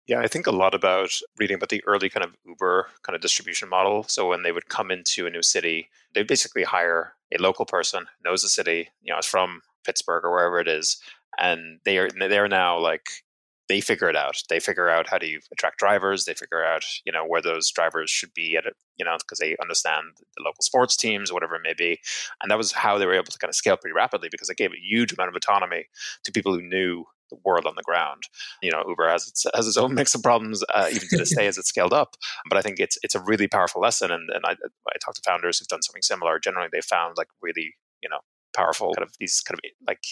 Yeah, 0.07 0.19
I 0.19 0.27
think 0.27 0.47
a 0.47 0.51
lot 0.51 0.73
about 0.73 1.11
reading 1.37 1.55
about 1.55 1.69
the 1.69 1.83
early 1.87 2.09
kind 2.09 2.25
of 2.25 2.35
Uber 2.45 2.87
kind 3.03 3.15
of 3.15 3.21
distribution 3.21 3.69
model. 3.69 4.03
So 4.03 4.27
when 4.27 4.43
they 4.43 4.51
would 4.51 4.67
come 4.67 4.91
into 4.91 5.25
a 5.25 5.29
new 5.29 5.41
city, 5.41 5.89
they'd 6.13 6.27
basically 6.27 6.63
hire 6.63 7.13
a 7.33 7.41
local 7.41 7.65
person, 7.65 8.05
knows 8.23 8.41
the 8.41 8.49
city, 8.49 8.89
you 9.01 9.13
know, 9.13 9.19
is 9.19 9.25
from 9.25 9.61
Pittsburgh 9.85 10.25
or 10.25 10.31
wherever 10.31 10.59
it 10.59 10.67
is, 10.67 10.97
and 11.39 11.79
they 11.85 11.97
are 11.97 12.09
they're 12.19 12.49
now 12.49 12.77
like 12.79 13.07
they 13.69 13.79
figure 13.79 14.09
it 14.09 14.15
out. 14.17 14.43
They 14.49 14.59
figure 14.59 14.89
out 14.89 15.07
how 15.09 15.17
to 15.19 15.39
attract 15.53 15.79
drivers. 15.79 16.25
They 16.25 16.33
figure 16.33 16.63
out 16.65 16.83
you 17.05 17.13
know 17.13 17.25
where 17.25 17.41
those 17.41 17.71
drivers 17.71 18.09
should 18.11 18.33
be 18.33 18.57
at 18.57 18.65
it, 18.65 18.75
you 18.97 19.05
know 19.05 19.15
because 19.17 19.39
they 19.39 19.55
understand 19.61 20.05
the 20.35 20.43
local 20.43 20.63
sports 20.63 20.97
teams, 20.97 21.31
whatever 21.31 21.55
it 21.55 21.61
may 21.63 21.73
be, 21.77 21.99
and 22.41 22.51
that 22.51 22.57
was 22.57 22.73
how 22.73 22.97
they 22.97 23.05
were 23.05 23.13
able 23.13 23.31
to 23.31 23.39
kind 23.39 23.49
of 23.49 23.55
scale 23.55 23.77
pretty 23.77 23.95
rapidly 23.95 24.27
because 24.29 24.49
it 24.49 24.57
gave 24.57 24.71
a 24.73 24.81
huge 24.81 25.13
amount 25.13 25.29
of 25.29 25.35
autonomy 25.35 25.85
to 26.25 26.31
people 26.33 26.53
who 26.53 26.61
knew 26.61 27.05
the 27.29 27.37
world 27.43 27.65
on 27.65 27.73
the 27.75 27.83
ground. 27.83 28.23
You 28.61 28.71
know, 28.71 28.83
Uber 28.87 29.09
has 29.09 29.27
its, 29.27 29.45
has 29.53 29.67
its 29.67 29.77
own 29.77 29.93
mix 29.95 30.13
of 30.15 30.23
problems 30.23 30.63
uh, 30.73 30.87
even 30.89 31.07
to 31.09 31.17
this 31.17 31.35
day 31.35 31.47
as 31.47 31.57
it's 31.57 31.69
scaled 31.69 31.93
up. 31.93 32.15
But 32.49 32.57
I 32.57 32.61
think 32.61 32.79
it's 32.79 32.97
it's 33.03 33.15
a 33.15 33.21
really 33.21 33.47
powerful 33.47 33.81
lesson. 33.81 34.11
And, 34.11 34.29
and 34.33 34.45
I, 34.45 34.51
I 34.51 34.97
talk 35.03 35.15
to 35.15 35.21
founders 35.25 35.59
who've 35.59 35.67
done 35.67 35.81
something 35.81 36.01
similar. 36.01 36.39
Generally, 36.39 36.69
they 36.71 36.81
found 36.81 37.15
like 37.17 37.29
really 37.41 37.75
you 38.01 38.09
know 38.09 38.19
powerful 38.55 38.93
kind 38.93 39.07
of 39.07 39.13
these 39.19 39.41
kind 39.41 39.57
of 39.57 39.61
like 39.87 40.03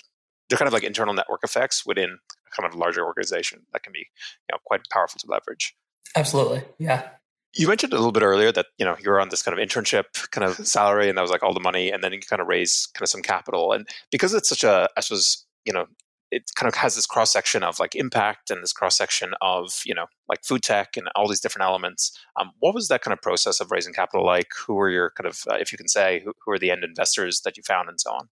they're 0.50 0.58
kind 0.58 0.68
of 0.68 0.74
like 0.74 0.84
internal 0.84 1.14
network 1.14 1.42
effects 1.44 1.86
within 1.86 2.18
kind 2.56 2.68
of 2.72 2.78
larger 2.78 3.06
organization 3.06 3.62
that 3.72 3.84
can 3.84 3.94
be 3.94 4.00
you 4.00 4.52
know 4.52 4.58
quite 4.66 4.82
powerful 4.92 5.20
to 5.20 5.28
leverage. 5.30 5.76
Absolutely, 6.16 6.64
yeah. 6.78 7.10
You 7.54 7.68
mentioned 7.68 7.92
a 7.92 7.98
little 7.98 8.14
bit 8.14 8.24
earlier 8.24 8.52
that 8.52 8.68
you 8.78 8.86
know 8.86 8.96
you're 9.02 9.20
on 9.20 9.30
this 9.30 9.44
kind 9.44 9.58
of 9.58 9.66
internship 9.66 10.30
kind 10.32 10.46
of 10.46 10.56
salary, 10.68 11.10
and 11.10 11.18
that 11.18 11.22
was 11.22 11.32
like 11.32 11.44
all 11.44 11.54
the 11.54 11.60
money, 11.60 11.92
and 11.92 12.04
then 12.04 12.14
you 12.14 12.20
kind 12.20 12.42
of 12.42 12.48
raise 12.48 12.88
kind 12.94 13.04
of 13.04 13.10
some 13.10 13.22
capital, 13.22 13.72
and 13.72 13.88
because 14.12 14.34
it's 14.34 14.50
such 14.50 14.64
a 14.64 14.90
I 14.98 15.02
suppose 15.02 15.46
you 15.66 15.74
know 15.74 15.86
it 16.32 16.52
kind 16.56 16.68
of 16.68 16.76
has 16.76 16.96
this 16.96 17.06
cross 17.06 17.32
section 17.32 17.62
of 17.62 17.80
like 17.80 17.94
impact 17.96 18.50
and 18.50 18.64
this 18.64 18.74
cross 18.74 18.98
section 18.98 19.34
of 19.42 19.82
you 19.86 19.94
know 19.94 20.06
like 20.30 20.44
food 20.44 20.64
tech 20.64 20.96
and 20.98 21.10
all 21.16 21.28
these 21.28 21.42
different 21.42 21.66
elements. 21.66 22.18
Um, 22.40 22.52
what 22.60 22.74
was 22.74 22.88
that 22.88 23.02
kind 23.02 23.14
of 23.14 23.22
process 23.22 23.60
of 23.60 23.70
raising 23.70 23.94
capital 23.94 24.26
like? 24.26 24.48
Who 24.66 24.76
were 24.76 24.90
your 24.90 25.12
kind 25.12 25.28
of, 25.28 25.44
uh, 25.52 25.56
if 25.56 25.72
you 25.72 25.78
can 25.78 25.90
say, 25.90 26.22
who, 26.24 26.34
who 26.44 26.52
are 26.54 26.60
the 26.60 26.72
end 26.72 26.84
investors 26.84 27.42
that 27.42 27.58
you 27.58 27.64
found 27.64 27.90
and 27.90 28.00
so 28.00 28.12
on? 28.12 28.30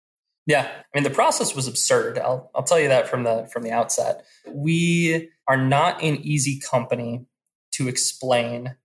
Yeah, 0.46 0.62
I 0.62 0.98
mean 0.98 1.04
the 1.04 1.10
process 1.10 1.56
was 1.56 1.68
absurd. 1.68 2.20
I'll 2.20 2.50
I'll 2.56 2.64
tell 2.64 2.80
you 2.80 2.88
that 2.88 3.10
from 3.10 3.24
the 3.24 3.50
from 3.52 3.64
the 3.64 3.72
outset. 3.72 4.26
We 4.50 5.30
are 5.48 5.58
not 5.58 6.02
an 6.02 6.18
easy 6.18 6.60
company 6.60 7.26
to 7.74 7.88
explain. 7.88 8.76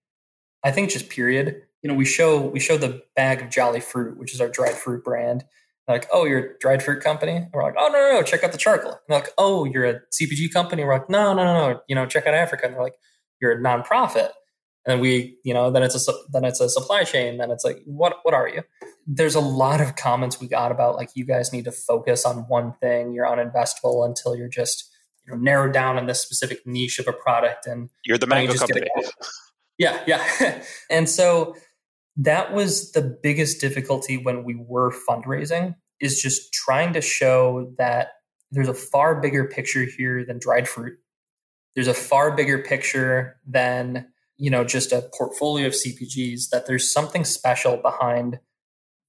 I 0.64 0.72
think 0.72 0.90
just 0.90 1.09
period. 1.09 1.62
You 1.83 1.88
know, 1.88 1.94
we 1.94 2.05
show 2.05 2.40
we 2.40 2.61
show 2.61 2.77
the 2.77 3.03
bag 3.14 3.42
of 3.42 3.51
Jali 3.51 3.81
Fruit, 3.81 4.18
which 4.18 4.35
is 4.35 4.40
our 4.40 4.48
dried 4.48 4.75
fruit 4.75 5.05
brand, 5.05 5.44
like, 5.92 6.09
oh, 6.12 6.24
you're 6.24 6.38
a 6.38 6.59
dried 6.59 6.83
fruit 6.83 7.02
company? 7.02 7.37
And 7.37 7.46
we're 7.52 7.62
like, 7.62 7.74
oh, 7.78 7.88
no, 7.88 7.98
no, 7.98 8.12
no, 8.12 8.22
check 8.22 8.44
out 8.44 8.52
the 8.52 8.59
charcoal. 8.59 8.92
And 8.92 9.00
they're 9.09 9.18
like, 9.20 9.31
oh, 9.38 9.64
you're 9.64 9.85
a 9.85 10.00
CPG 10.12 10.52
company? 10.52 10.85
we're 10.85 10.94
like, 10.94 11.11
no, 11.11 11.35
no, 11.35 11.44
no, 11.44 11.72
no, 11.72 11.81
you 11.88 11.94
know, 11.94 12.07
check 12.07 12.26
out 12.26 12.35
Africa. 12.35 12.66
And 12.66 12.74
they're 12.74 12.83
like, 12.83 12.96
you're 13.40 13.52
a 13.52 13.61
nonprofit. 13.61 14.31
And 14.87 15.00
we, 15.00 15.38
you 15.44 15.55
know, 15.55 15.70
then 15.70 15.85
it's 15.85 16.09
a 16.09 16.12
then 16.33 16.44
it's 16.44 16.61
a 16.61 16.68
supply 16.68 17.05
chain. 17.05 17.38
Then 17.38 17.52
it's 17.52 17.64
like, 17.64 17.78
what 17.85 18.16
what 18.24 18.35
are 18.35 18.48
you? 18.48 18.62
There's 19.07 19.37
a 19.37 19.40
lot 19.40 19.81
of 19.81 19.94
comments 19.94 20.40
we 20.40 20.48
got 20.48 20.72
about 20.72 20.96
like 20.96 21.11
you 21.14 21.24
guys 21.24 21.52
need 21.52 21.66
to 21.66 21.72
focus 21.72 22.24
on 22.24 22.48
one 22.48 22.74
thing. 22.81 23.12
You're 23.12 23.26
uninvestable 23.26 24.05
until 24.05 24.35
you're 24.35 24.48
just 24.48 24.90
you 25.24 25.33
know 25.33 25.38
narrowed 25.38 25.72
down 25.72 25.98
in 25.98 26.07
this 26.07 26.20
specific 26.20 26.66
niche 26.66 26.98
of 26.98 27.07
a 27.07 27.12
product. 27.12 27.66
And 27.66 27.90
you're 28.05 28.18
the 28.18 28.26
mango 28.26 28.55
you 28.55 28.59
company. 28.59 28.88
Yeah, 29.78 30.02
yeah. 30.07 30.62
and 30.90 31.09
so 31.09 31.55
that 32.16 32.52
was 32.52 32.92
the 32.92 33.02
biggest 33.22 33.61
difficulty 33.61 34.16
when 34.16 34.44
we 34.44 34.55
were 34.55 34.92
fundraising 35.09 35.76
is 36.02 36.20
just 36.20 36.52
trying 36.52 36.92
to 36.92 37.00
show 37.00 37.72
that 37.78 38.08
there's 38.50 38.68
a 38.68 38.74
far 38.74 39.18
bigger 39.20 39.44
picture 39.44 39.84
here 39.84 40.24
than 40.26 40.38
dried 40.38 40.68
fruit. 40.68 40.98
There's 41.74 41.88
a 41.88 41.94
far 41.94 42.36
bigger 42.36 42.58
picture 42.58 43.38
than 43.46 44.08
you 44.36 44.50
know 44.50 44.64
just 44.64 44.92
a 44.92 45.08
portfolio 45.16 45.66
of 45.66 45.72
cpgs 45.72 46.48
that 46.50 46.66
there's 46.66 46.92
something 46.92 47.24
special 47.24 47.76
behind 47.76 48.40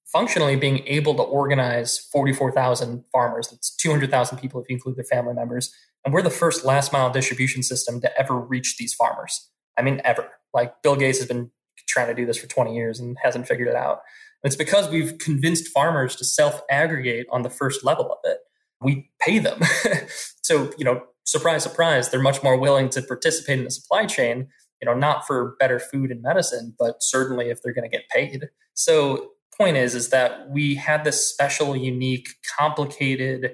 functionally 0.05 0.55
being 0.55 0.85
able 0.85 1.15
to 1.15 1.23
organize 1.23 1.97
44000 1.97 3.03
farmers. 3.11 3.47
That's 3.47 3.75
200000 3.77 4.37
people 4.37 4.61
if 4.61 4.69
you 4.69 4.75
include 4.75 4.95
their 4.95 5.03
family 5.05 5.33
members. 5.33 5.73
And 6.05 6.13
we're 6.13 6.21
the 6.21 6.29
first 6.29 6.63
last 6.63 6.93
mile 6.93 7.09
distribution 7.09 7.63
system 7.63 7.99
to 8.01 8.17
ever 8.19 8.37
reach 8.37 8.77
these 8.77 8.93
farmers. 8.93 9.49
I 9.77 9.81
mean 9.81 10.01
ever. 10.05 10.29
Like 10.53 10.83
bill 10.83 10.95
gates 10.95 11.17
has 11.17 11.27
been 11.27 11.49
trying 11.87 12.07
to 12.07 12.13
do 12.13 12.25
this 12.25 12.37
for 12.37 12.47
20 12.47 12.75
years 12.75 12.99
and 12.99 13.17
hasn't 13.21 13.47
figured 13.47 13.67
it 13.67 13.75
out. 13.75 14.01
It's 14.43 14.55
because 14.55 14.89
we've 14.89 15.17
convinced 15.17 15.69
farmers 15.69 16.15
to 16.17 16.25
self 16.25 16.61
aggregate 16.69 17.27
on 17.31 17.43
the 17.43 17.49
first 17.49 17.83
level 17.83 18.11
of 18.11 18.17
it. 18.25 18.39
We 18.81 19.09
pay 19.21 19.39
them. 19.39 19.61
so, 20.41 20.71
you 20.77 20.83
know, 20.83 21.03
surprise, 21.23 21.63
surprise, 21.63 22.09
they're 22.09 22.21
much 22.21 22.43
more 22.43 22.57
willing 22.57 22.89
to 22.89 23.01
participate 23.01 23.59
in 23.59 23.65
the 23.65 23.71
supply 23.71 24.05
chain, 24.05 24.49
you 24.81 24.85
know, 24.85 24.93
not 24.93 25.25
for 25.25 25.55
better 25.59 25.79
food 25.79 26.11
and 26.11 26.21
medicine, 26.21 26.75
but 26.77 27.01
certainly 27.01 27.49
if 27.49 27.61
they're 27.61 27.73
going 27.73 27.89
to 27.89 27.97
get 27.97 28.09
paid. 28.09 28.49
So, 28.73 29.29
point 29.57 29.77
is, 29.77 29.95
is 29.95 30.09
that 30.09 30.49
we 30.49 30.75
had 30.75 31.03
this 31.03 31.25
special, 31.27 31.75
unique, 31.75 32.27
complicated 32.57 33.53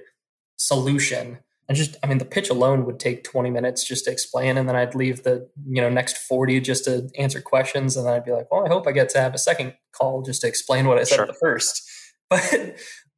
solution 0.57 1.39
and 1.69 1.77
just 1.77 1.95
i 2.03 2.07
mean 2.07 2.17
the 2.17 2.25
pitch 2.25 2.49
alone 2.49 2.85
would 2.85 2.99
take 2.99 3.23
20 3.23 3.49
minutes 3.49 3.87
just 3.87 4.03
to 4.03 4.11
explain 4.11 4.57
and 4.57 4.67
then 4.67 4.75
i'd 4.75 4.95
leave 4.95 5.23
the 5.23 5.47
you 5.67 5.81
know 5.81 5.89
next 5.89 6.17
40 6.17 6.59
just 6.59 6.83
to 6.85 7.09
answer 7.17 7.39
questions 7.39 7.95
and 7.95 8.05
then 8.05 8.13
i'd 8.15 8.25
be 8.25 8.31
like 8.31 8.51
well 8.51 8.65
i 8.65 8.69
hope 8.69 8.87
i 8.87 8.91
get 8.91 9.09
to 9.09 9.21
have 9.21 9.33
a 9.33 9.37
second 9.37 9.73
call 9.93 10.21
just 10.21 10.41
to 10.41 10.47
explain 10.47 10.87
what 10.87 10.97
i 10.97 11.03
said 11.03 11.15
sure. 11.15 11.25
the 11.27 11.33
first. 11.33 11.83
But 12.29 12.75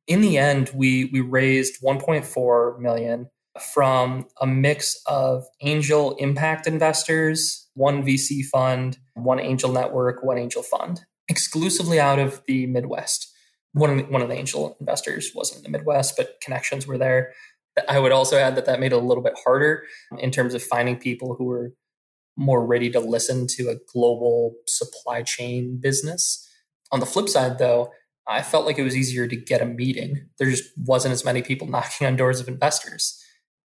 in 0.07 0.21
the 0.21 0.37
end 0.37 0.71
we 0.73 1.09
we 1.11 1.19
raised 1.19 1.81
1.4 1.83 2.79
million 2.79 3.29
from 3.73 4.25
a 4.39 4.47
mix 4.47 5.01
of 5.05 5.43
angel 5.61 6.15
impact 6.15 6.65
investors 6.65 7.67
one 7.73 8.01
vc 8.05 8.45
fund 8.45 8.99
one 9.15 9.41
angel 9.41 9.69
network 9.69 10.23
one 10.23 10.37
angel 10.37 10.63
fund 10.63 11.01
exclusively 11.31 11.99
out 11.99 12.19
of 12.19 12.41
the 12.45 12.67
midwest. 12.67 13.27
One 13.73 13.89
of 13.89 13.97
the, 13.97 14.03
one 14.11 14.21
of 14.21 14.27
the 14.27 14.35
angel 14.35 14.75
investors 14.81 15.31
wasn't 15.33 15.65
in 15.65 15.71
the 15.71 15.77
midwest 15.77 16.17
but 16.17 16.39
connections 16.41 16.85
were 16.85 16.97
there 16.97 17.33
I 17.87 17.99
would 17.99 18.11
also 18.11 18.37
add 18.37 18.55
that 18.55 18.65
that 18.65 18.79
made 18.79 18.91
it 18.91 18.95
a 18.95 18.99
little 18.99 19.23
bit 19.23 19.37
harder 19.43 19.83
in 20.19 20.31
terms 20.31 20.53
of 20.53 20.63
finding 20.63 20.97
people 20.97 21.35
who 21.35 21.45
were 21.45 21.73
more 22.37 22.65
ready 22.65 22.89
to 22.89 22.99
listen 22.99 23.47
to 23.47 23.69
a 23.69 23.75
global 23.91 24.55
supply 24.67 25.21
chain 25.21 25.79
business. 25.81 26.47
On 26.91 26.99
the 26.99 27.05
flip 27.05 27.29
side, 27.29 27.57
though, 27.57 27.91
I 28.27 28.41
felt 28.41 28.65
like 28.65 28.77
it 28.77 28.83
was 28.83 28.95
easier 28.95 29.27
to 29.27 29.35
get 29.35 29.61
a 29.61 29.65
meeting. 29.65 30.27
There 30.37 30.49
just 30.49 30.69
wasn't 30.77 31.13
as 31.13 31.25
many 31.25 31.41
people 31.41 31.67
knocking 31.69 32.07
on 32.07 32.15
doors 32.15 32.39
of 32.39 32.47
investors. 32.47 33.17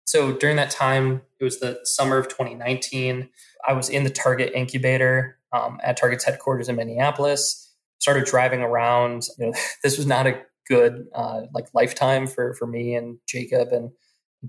So 0.07 0.33
during 0.33 0.57
that 0.57 0.71
time, 0.71 1.23
it 1.41 1.45
was 1.45 1.61
the 1.61 1.81
summer 1.85 2.19
of 2.19 2.29
2019. 2.29 3.29
I 3.67 3.73
was 3.73 3.89
in 3.89 4.05
the 4.05 4.11
Target 4.11 4.53
incubator 4.55 5.39
um, 5.53 5.79
at 5.83 5.97
Target's 5.97 6.25
headquarters 6.25 6.69
in 6.69 6.77
Minneapolis. 6.77 7.73
Started 8.01 8.27
driving 8.27 8.61
around. 8.61 9.25
You 9.39 9.47
know, 9.47 9.53
this 9.83 9.97
was 9.97 10.07
not 10.07 10.27
a 10.27 10.43
good 10.69 11.07
uh, 11.15 11.43
like 11.53 11.67
lifetime 11.75 12.27
for 12.27 12.55
for 12.55 12.67
me 12.67 12.95
and 12.95 13.19
Jacob 13.27 13.69
and, 13.73 13.91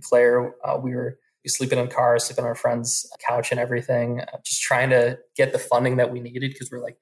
Claire. 0.01 0.53
Uh, 0.65 0.77
we 0.77 0.93
were 0.93 1.17
sleeping 1.47 1.79
in 1.79 1.87
cars, 1.87 2.25
sleeping 2.25 2.43
on 2.43 2.49
our 2.49 2.55
friend's 2.55 3.09
couch 3.25 3.49
and 3.51 3.61
everything, 3.61 4.19
uh, 4.19 4.37
just 4.43 4.61
trying 4.61 4.89
to 4.89 5.17
get 5.37 5.53
the 5.53 5.59
funding 5.59 5.95
that 5.95 6.11
we 6.11 6.19
needed 6.19 6.51
because 6.51 6.69
we're 6.69 6.83
like 6.83 6.97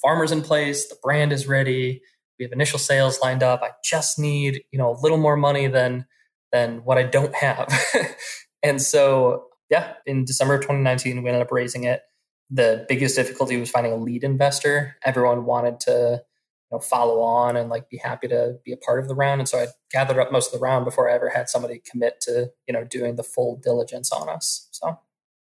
farmers 0.00 0.32
in 0.32 0.40
place, 0.40 0.88
the 0.88 0.96
brand 1.02 1.34
is 1.34 1.46
ready, 1.46 2.00
we 2.38 2.44
have 2.44 2.52
initial 2.52 2.78
sales 2.78 3.20
lined 3.20 3.42
up. 3.42 3.62
I 3.62 3.72
just 3.84 4.18
need 4.18 4.62
you 4.72 4.78
know 4.78 4.90
a 4.90 4.98
little 5.00 5.18
more 5.18 5.36
money 5.36 5.66
than 5.66 6.06
than 6.50 6.78
what 6.78 6.96
I 6.96 7.02
don't 7.02 7.34
have, 7.34 7.70
and 8.62 8.80
so 8.80 9.48
yeah, 9.70 9.94
in 10.04 10.24
December 10.24 10.54
of 10.54 10.62
2019, 10.62 11.22
we 11.22 11.28
ended 11.28 11.42
up 11.42 11.52
raising 11.52 11.84
it. 11.84 12.02
The 12.50 12.84
biggest 12.88 13.14
difficulty 13.14 13.58
was 13.58 13.70
finding 13.70 13.92
a 13.92 13.96
lead 13.96 14.24
investor. 14.24 14.96
Everyone 15.04 15.44
wanted 15.44 15.78
to 15.80 16.22
know, 16.70 16.80
follow 16.80 17.20
on 17.20 17.56
and 17.56 17.68
like 17.68 17.88
be 17.88 17.98
happy 17.98 18.28
to 18.28 18.58
be 18.64 18.72
a 18.72 18.76
part 18.76 19.00
of 19.00 19.08
the 19.08 19.14
round. 19.14 19.40
And 19.40 19.48
so 19.48 19.58
I 19.58 19.66
gathered 19.90 20.18
up 20.18 20.32
most 20.32 20.52
of 20.52 20.58
the 20.58 20.64
round 20.64 20.84
before 20.84 21.10
I 21.10 21.14
ever 21.14 21.28
had 21.28 21.48
somebody 21.48 21.80
commit 21.88 22.20
to, 22.22 22.50
you 22.66 22.72
know, 22.72 22.84
doing 22.84 23.16
the 23.16 23.22
full 23.22 23.56
diligence 23.56 24.12
on 24.12 24.28
us. 24.28 24.68
So 24.70 24.98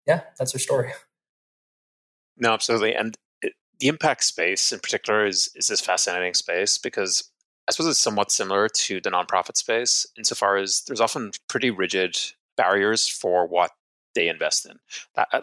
yeah, 0.08 0.22
that's 0.38 0.54
our 0.54 0.60
story. 0.60 0.94
No, 2.42 2.54
absolutely. 2.54 2.96
And 2.96 3.18
it, 3.42 3.52
the 3.80 3.90
impact 3.90 4.24
space 4.24 4.72
in 4.72 4.80
particular 4.80 5.26
is, 5.26 5.50
is 5.56 5.68
this 5.68 5.82
fascinating 5.82 6.34
space 6.34 6.78
because 6.78 7.30
I 7.68 7.74
suppose 7.74 7.90
it's 7.90 8.00
somewhat 8.00 8.32
similar 8.32 8.70
to 8.70 9.02
the 9.02 9.12
nonprofit 9.12 9.58
space 9.58 10.08
insofar 10.18 10.56
as 10.56 10.84
there's 10.88 11.02
often 11.02 11.32
pretty 11.50 11.70
rigid 11.70 12.18
barriers 12.56 13.10
for 13.10 13.46
what 13.46 13.72
they 14.16 14.28
invest 14.28 14.66
in, 14.66 14.80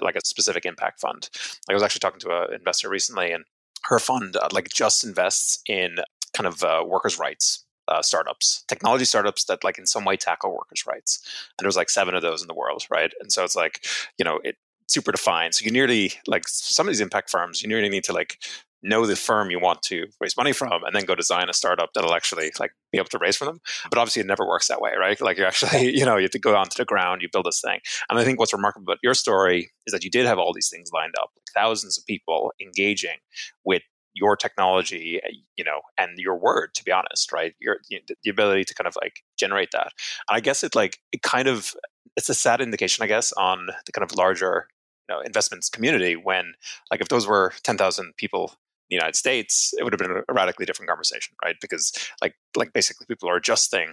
like 0.01 0.17
a 0.17 0.21
specific 0.25 0.67
impact 0.67 1.01
fund. 1.01 1.31
I 1.71 1.75
was 1.75 1.83
actually 1.83 2.01
talking 2.01 2.21
to 2.21 2.45
an 2.49 2.55
investor 2.55 2.89
recently, 2.89 3.31
and 3.31 3.45
her 3.89 3.99
fund 3.99 4.37
uh, 4.37 4.49
like 4.53 4.69
just 4.69 5.05
invests 5.05 5.61
in 5.67 5.97
kind 6.33 6.47
of 6.47 6.63
uh, 6.63 6.85
workers' 6.87 7.19
rights 7.19 7.65
uh, 7.89 8.03
startups, 8.03 8.65
technology 8.69 9.05
startups 9.05 9.45
that 9.45 9.63
like 9.63 9.79
in 9.79 9.87
some 9.87 10.05
way 10.05 10.17
tackle 10.17 10.53
workers' 10.53 10.87
rights. 10.87 11.21
And 11.59 11.65
there's 11.65 11.77
like 11.77 11.91
seven 11.91 12.15
of 12.15 12.23
those 12.23 12.43
in 12.43 12.49
the 12.49 12.55
world, 12.55 12.85
right? 12.91 13.13
And 13.21 13.33
so 13.33 13.45
it's 13.45 13.57
like, 13.57 13.87
you 14.19 14.25
know, 14.25 14.41
it 14.43 14.57
super 14.87 15.13
defined. 15.13 15.55
So 15.55 15.65
you 15.65 15.71
nearly 15.71 16.13
like 16.27 16.49
some 16.49 16.87
of 16.87 16.93
these 16.93 17.01
impact 17.01 17.31
firms, 17.31 17.63
you 17.63 17.69
nearly 17.69 17.89
need 17.89 18.05
to 18.05 18.13
like 18.13 18.39
know 18.83 19.07
the 19.07 19.17
firm 19.17 19.51
you 19.51 19.59
want 19.59 19.83
to 19.83 20.07
raise 20.21 20.37
money 20.37 20.53
from 20.53 20.85
and 20.85 20.95
then 20.95 21.05
go 21.05 21.15
design 21.15 21.49
a 21.49 21.53
startup 21.53 21.91
that'll 21.95 22.15
actually 22.15 22.53
like 22.61 22.73
be 22.93 22.99
able 22.99 23.09
to 23.09 23.19
raise 23.19 23.37
from 23.37 23.47
them 23.47 23.61
but 23.91 23.99
obviously 23.99 24.21
it 24.21 24.27
never 24.27 24.47
works 24.47 24.69
that 24.69 24.81
way 24.81 24.93
right 24.99 25.21
like 25.21 25.39
you 25.39 25.45
actually 25.45 25.91
you 25.97 26.05
know 26.05 26.17
you 26.17 26.23
have 26.23 26.31
to 26.31 26.39
go 26.39 26.55
onto 26.55 26.77
the 26.77 26.85
ground 26.85 27.23
you 27.23 27.29
build 27.33 27.47
this 27.47 27.61
thing 27.61 27.81
and 28.09 28.19
i 28.19 28.25
think 28.25 28.39
what's 28.39 28.53
remarkable 28.53 28.85
about 28.85 28.99
your 29.03 29.15
story 29.15 29.71
is 29.87 29.93
that 29.93 30.05
you 30.05 30.11
did 30.11 30.27
have 30.27 30.39
all 30.39 30.53
these 30.53 30.69
things 30.69 30.91
lined 30.93 31.15
up 31.21 31.31
thousands 31.55 31.99
of 31.99 32.07
people 32.07 32.53
engaging 32.61 33.17
with 33.65 33.83
your 34.15 34.37
technology 34.37 35.21
eh, 35.25 35.31
you 35.57 35.65
know 35.65 35.81
and 35.99 36.19
your 36.19 36.37
word 36.37 36.69
to 36.75 36.85
be 36.85 36.93
honest 36.93 37.33
right 37.33 37.55
your 37.59 37.79
the 37.91 38.31
ability 38.31 38.65
to 38.65 38.75
kind 38.75 38.87
of 38.87 38.97
like 39.03 39.23
generate 39.39 39.71
that 39.73 39.93
and 40.29 40.37
i 40.37 40.41
guess 40.41 40.63
it 40.63 40.75
like 40.75 40.99
it 41.13 41.23
kind 41.23 41.49
of 41.49 41.75
it's 42.17 42.29
a 42.29 42.35
sad 42.35 42.61
indication 42.61 43.03
i 43.03 43.07
guess 43.07 43.33
on 43.33 43.67
the 43.85 43.93
kind 43.93 44.09
of 44.09 44.17
larger 44.17 44.69
you 45.09 45.15
know 45.15 45.21
investments 45.21 45.69
community 45.69 46.17
when 46.17 46.55
like 46.91 47.01
if 47.01 47.09
those 47.09 47.27
were 47.27 47.53
10,000 47.63 48.15
people 48.17 48.53
in 48.89 48.97
the 48.97 48.97
United 48.97 49.17
States, 49.17 49.75
it 49.79 49.85
would 49.85 49.93
have 49.93 49.99
been 49.99 50.23
a 50.29 50.33
radically 50.33 50.65
different 50.65 50.89
conversation, 50.89 51.35
right? 51.45 51.57
Because 51.61 51.93
like 52.23 52.35
like 52.55 52.73
basically 52.73 53.07
people 53.07 53.29
are 53.29 53.37
adjusting 53.37 53.91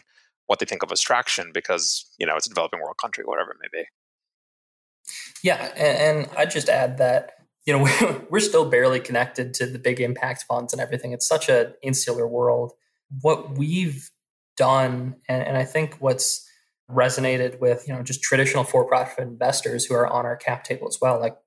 what 0.47 0.59
they 0.59 0.65
think 0.65 0.83
of 0.83 0.91
as 0.91 1.01
traction 1.01 1.51
because 1.53 2.05
you 2.17 2.27
know 2.27 2.35
it's 2.35 2.45
a 2.45 2.49
developing 2.49 2.79
world 2.79 2.97
country, 3.01 3.23
whatever 3.25 3.51
it 3.51 3.57
may 3.61 3.79
be. 3.79 3.85
Yeah, 5.43 5.71
and, 5.75 6.17
and 6.17 6.29
I'd 6.37 6.51
just 6.51 6.69
add 6.69 6.97
that 6.99 7.31
you 7.65 7.73
know 7.73 8.25
we're 8.29 8.39
still 8.39 8.69
barely 8.69 8.99
connected 8.99 9.53
to 9.55 9.65
the 9.65 9.79
big 9.79 9.99
impact 9.99 10.43
funds 10.47 10.73
and 10.73 10.81
everything. 10.81 11.11
It's 11.11 11.27
such 11.27 11.49
an 11.49 11.73
insular 11.81 12.27
world. 12.27 12.73
What 13.21 13.57
we've 13.57 14.09
done, 14.57 15.15
and, 15.27 15.43
and 15.43 15.57
I 15.57 15.63
think 15.63 15.95
what's 15.99 16.47
resonated 16.91 17.59
with 17.59 17.87
you 17.87 17.93
know 17.93 18.03
just 18.03 18.21
traditional 18.21 18.63
for-profit 18.63 19.19
investors 19.25 19.85
who 19.85 19.95
are 19.95 20.07
on 20.07 20.25
our 20.25 20.35
cap 20.35 20.63
table 20.63 20.87
as 20.87 20.97
well, 21.01 21.19
like 21.19 21.37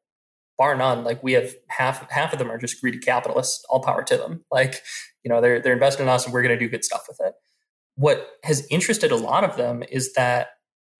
bar 0.59 0.75
none, 0.77 1.05
like 1.05 1.23
we 1.23 1.33
have 1.33 1.55
half 1.69 2.11
half 2.11 2.33
of 2.33 2.39
them 2.39 2.51
are 2.51 2.59
just 2.59 2.81
greedy 2.81 2.99
capitalists. 2.99 3.65
All 3.69 3.83
power 3.83 4.03
to 4.05 4.17
them. 4.17 4.45
Like, 4.51 4.83
you 5.25 5.29
know, 5.29 5.41
they're 5.41 5.61
they're 5.61 5.75
investing 5.75 6.05
in 6.05 6.09
us 6.09 6.25
and 6.25 6.33
we're 6.33 6.43
gonna 6.43 6.59
do 6.59 6.69
good 6.69 6.85
stuff 6.85 7.07
with 7.09 7.21
it. 7.21 7.35
What 7.97 8.27
has 8.45 8.67
interested 8.71 9.11
a 9.11 9.17
lot 9.17 9.45
of 9.45 9.57
them 9.57 9.83
is 9.91 10.13
that 10.15 10.49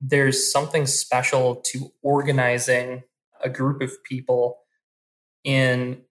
there's 0.01 0.51
something 0.53 0.87
special 0.87 1.57
to 1.57 1.93
organizing 2.03 3.03
a 3.43 3.49
group 3.49 3.83
of 3.83 3.93
people 4.05 4.59
in 5.45 6.03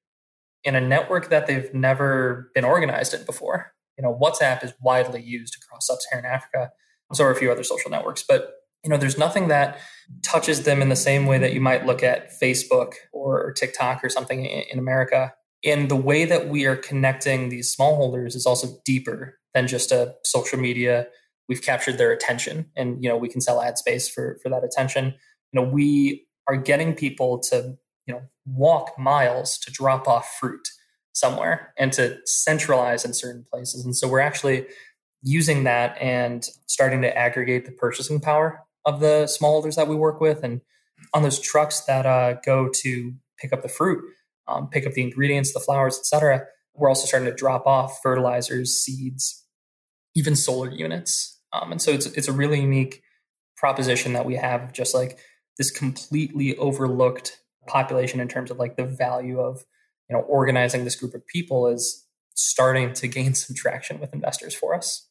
in 0.63 0.75
a 0.75 0.81
network 0.81 1.29
that 1.29 1.45
they've 1.45 1.73
never 1.73 2.51
been 2.55 2.65
organized 2.65 3.13
in 3.13 3.23
before. 3.25 3.73
You 3.97 4.03
know, 4.03 4.17
WhatsApp 4.19 4.63
is 4.63 4.73
widely 4.81 5.21
used 5.21 5.55
across 5.55 5.87
sub-Saharan 5.87 6.25
Africa. 6.25 6.71
So 7.13 7.23
are 7.23 7.31
a 7.31 7.35
few 7.35 7.51
other 7.51 7.63
social 7.63 7.91
networks, 7.91 8.23
but 8.27 8.55
you 8.85 8.89
know, 8.89 8.97
there's 8.97 9.17
nothing 9.17 9.47
that 9.47 9.79
touches 10.23 10.63
them 10.63 10.81
in 10.81 10.89
the 10.89 10.95
same 10.95 11.25
way 11.25 11.39
that 11.39 11.53
you 11.53 11.59
might 11.59 11.87
look 11.87 12.03
at 12.03 12.29
Facebook 12.39 12.93
or 13.11 13.51
TikTok 13.53 14.03
or 14.03 14.09
something 14.09 14.45
in 14.45 14.77
America. 14.77 15.33
And 15.65 15.89
the 15.89 15.95
way 15.95 16.25
that 16.25 16.47
we 16.47 16.65
are 16.65 16.75
connecting 16.75 17.49
these 17.49 17.75
smallholders 17.75 18.35
is 18.35 18.45
also 18.45 18.79
deeper 18.85 19.39
than 19.55 19.67
just 19.67 19.91
a 19.91 20.13
social 20.23 20.59
media. 20.59 21.07
We've 21.49 21.61
captured 21.61 21.97
their 21.97 22.11
attention, 22.11 22.69
and 22.75 23.03
you 23.03 23.09
know 23.09 23.17
we 23.17 23.29
can 23.29 23.41
sell 23.41 23.61
ad 23.61 23.77
space 23.77 24.07
for 24.07 24.37
for 24.43 24.49
that 24.49 24.63
attention. 24.63 25.15
You 25.51 25.61
know, 25.61 25.67
we 25.67 26.27
are 26.47 26.57
getting 26.57 26.93
people 26.93 27.39
to 27.49 27.75
you 28.05 28.13
know 28.13 28.21
walk 28.45 28.97
miles 28.99 29.57
to 29.59 29.71
drop 29.71 30.07
off 30.07 30.37
fruit 30.39 30.67
somewhere 31.13 31.73
and 31.77 31.93
to 31.93 32.17
centralize 32.25 33.05
in 33.05 33.13
certain 33.13 33.45
places. 33.51 33.85
And 33.85 33.95
so 33.95 34.07
we're 34.07 34.19
actually 34.19 34.65
using 35.25 35.63
that 35.63 35.97
and 35.99 36.47
starting 36.67 37.01
to 37.01 37.17
aggregate 37.17 37.65
the 37.65 37.71
purchasing 37.71 38.21
power 38.21 38.61
of 38.85 38.99
the 38.99 39.23
smallholders 39.25 39.75
that 39.75 39.87
we 39.87 39.95
work 39.95 40.21
with, 40.21 40.43
and 40.43 40.61
on 41.13 41.23
those 41.23 41.39
trucks 41.39 41.81
that 41.81 42.05
uh, 42.05 42.33
go 42.45 42.69
to 42.81 43.13
pick 43.39 43.51
up 43.51 43.63
the 43.63 43.67
fruit, 43.67 44.03
um, 44.47 44.69
pick 44.69 44.85
up 44.85 44.93
the 44.93 45.01
ingredients, 45.01 45.51
the 45.51 45.59
flours, 45.59 45.97
etc. 45.97 46.45
We're 46.75 46.89
also 46.89 47.07
starting 47.07 47.27
to 47.27 47.35
drop 47.35 47.65
off 47.65 47.99
fertilizers, 48.03 48.77
seeds, 48.77 49.43
even 50.13 50.35
solar 50.35 50.69
units, 50.69 51.41
um, 51.51 51.71
and 51.71 51.81
so 51.81 51.91
it's 51.91 52.05
it's 52.05 52.27
a 52.27 52.33
really 52.33 52.61
unique 52.61 53.01
proposition 53.57 54.13
that 54.13 54.25
we 54.25 54.35
have, 54.35 54.73
just 54.73 54.93
like 54.93 55.17
this 55.57 55.71
completely 55.71 56.55
overlooked 56.57 57.39
population 57.67 58.19
in 58.19 58.27
terms 58.27 58.51
of 58.51 58.59
like 58.59 58.77
the 58.77 58.85
value 58.85 59.39
of 59.39 59.65
you 60.07 60.15
know 60.15 60.21
organizing 60.21 60.83
this 60.83 60.95
group 60.95 61.15
of 61.15 61.25
people 61.25 61.67
is 61.67 62.05
starting 62.35 62.93
to 62.93 63.07
gain 63.07 63.33
some 63.33 63.55
traction 63.55 63.99
with 63.99 64.13
investors 64.13 64.53
for 64.53 64.75
us. 64.75 65.09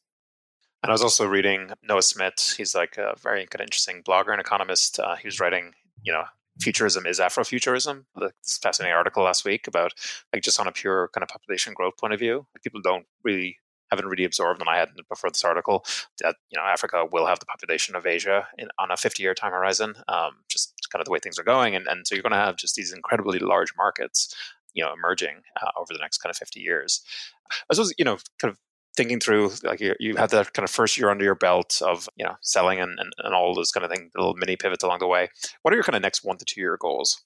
And 0.83 0.91
I 0.91 0.93
was 0.93 1.01
also 1.01 1.25
reading 1.25 1.71
Noah 1.83 2.03
Smith. 2.03 2.55
He's 2.57 2.75
like 2.75 2.97
a 2.97 3.15
very 3.21 3.45
kind 3.47 3.61
of 3.61 3.65
interesting 3.65 4.03
blogger 4.03 4.31
and 4.31 4.41
economist. 4.41 4.99
Uh, 4.99 5.15
he 5.15 5.27
was 5.27 5.39
writing, 5.39 5.73
you 6.03 6.13
know, 6.13 6.25
futurism 6.61 7.05
is 7.05 7.19
Afrofuturism. 7.19 8.05
This 8.15 8.59
fascinating 8.61 8.95
article 8.95 9.23
last 9.23 9.45
week 9.45 9.67
about 9.67 9.93
like 10.33 10.43
just 10.43 10.59
on 10.59 10.67
a 10.67 10.71
pure 10.71 11.09
kind 11.13 11.23
of 11.23 11.29
population 11.29 11.73
growth 11.73 11.97
point 11.97 12.13
of 12.13 12.19
view. 12.19 12.45
People 12.63 12.81
don't 12.81 13.05
really 13.23 13.57
haven't 13.91 14.07
really 14.07 14.23
absorbed, 14.23 14.61
and 14.61 14.69
I 14.69 14.77
hadn't 14.77 15.07
before 15.09 15.29
this 15.29 15.43
article, 15.43 15.85
that 16.21 16.35
you 16.49 16.57
know 16.57 16.65
Africa 16.65 17.05
will 17.11 17.27
have 17.27 17.39
the 17.39 17.45
population 17.45 17.95
of 17.95 18.05
Asia 18.05 18.47
in, 18.57 18.67
on 18.79 18.91
a 18.91 18.97
50 18.97 19.21
year 19.21 19.33
time 19.33 19.51
horizon, 19.51 19.95
um, 20.07 20.31
just 20.49 20.73
kind 20.91 21.01
of 21.01 21.05
the 21.05 21.11
way 21.11 21.19
things 21.19 21.37
are 21.37 21.43
going, 21.43 21.75
and, 21.75 21.87
and 21.87 22.05
so 22.07 22.15
you're 22.15 22.23
going 22.23 22.31
to 22.31 22.37
have 22.37 22.57
just 22.57 22.75
these 22.75 22.93
incredibly 22.93 23.39
large 23.39 23.73
markets, 23.77 24.35
you 24.73 24.83
know, 24.83 24.91
emerging 24.93 25.41
uh, 25.61 25.69
over 25.79 25.93
the 25.93 25.99
next 25.99 26.17
kind 26.19 26.31
of 26.31 26.37
50 26.37 26.59
years. 26.59 27.01
I 27.69 27.73
suppose 27.73 27.93
you 27.97 28.05
know, 28.05 28.17
kind 28.39 28.51
of 28.51 28.57
thinking 28.95 29.19
through 29.19 29.51
like 29.63 29.79
you, 29.79 29.95
you 29.99 30.15
had 30.15 30.29
that 30.31 30.53
kind 30.53 30.63
of 30.63 30.71
first 30.71 30.97
year 30.97 31.09
under 31.09 31.23
your 31.23 31.35
belt 31.35 31.81
of 31.83 32.07
you 32.15 32.25
know 32.25 32.35
selling 32.41 32.79
and, 32.79 32.97
and, 32.99 33.11
and 33.19 33.33
all 33.33 33.53
those 33.53 33.71
kind 33.71 33.83
of 33.83 33.91
things 33.91 34.11
little 34.15 34.35
mini 34.35 34.55
pivots 34.55 34.83
along 34.83 34.99
the 34.99 35.07
way. 35.07 35.29
What 35.61 35.73
are 35.73 35.77
your 35.77 35.83
kind 35.83 35.95
of 35.95 36.01
next 36.01 36.23
one 36.23 36.37
to 36.37 36.45
two 36.45 36.61
year 36.61 36.77
goals? 36.79 37.23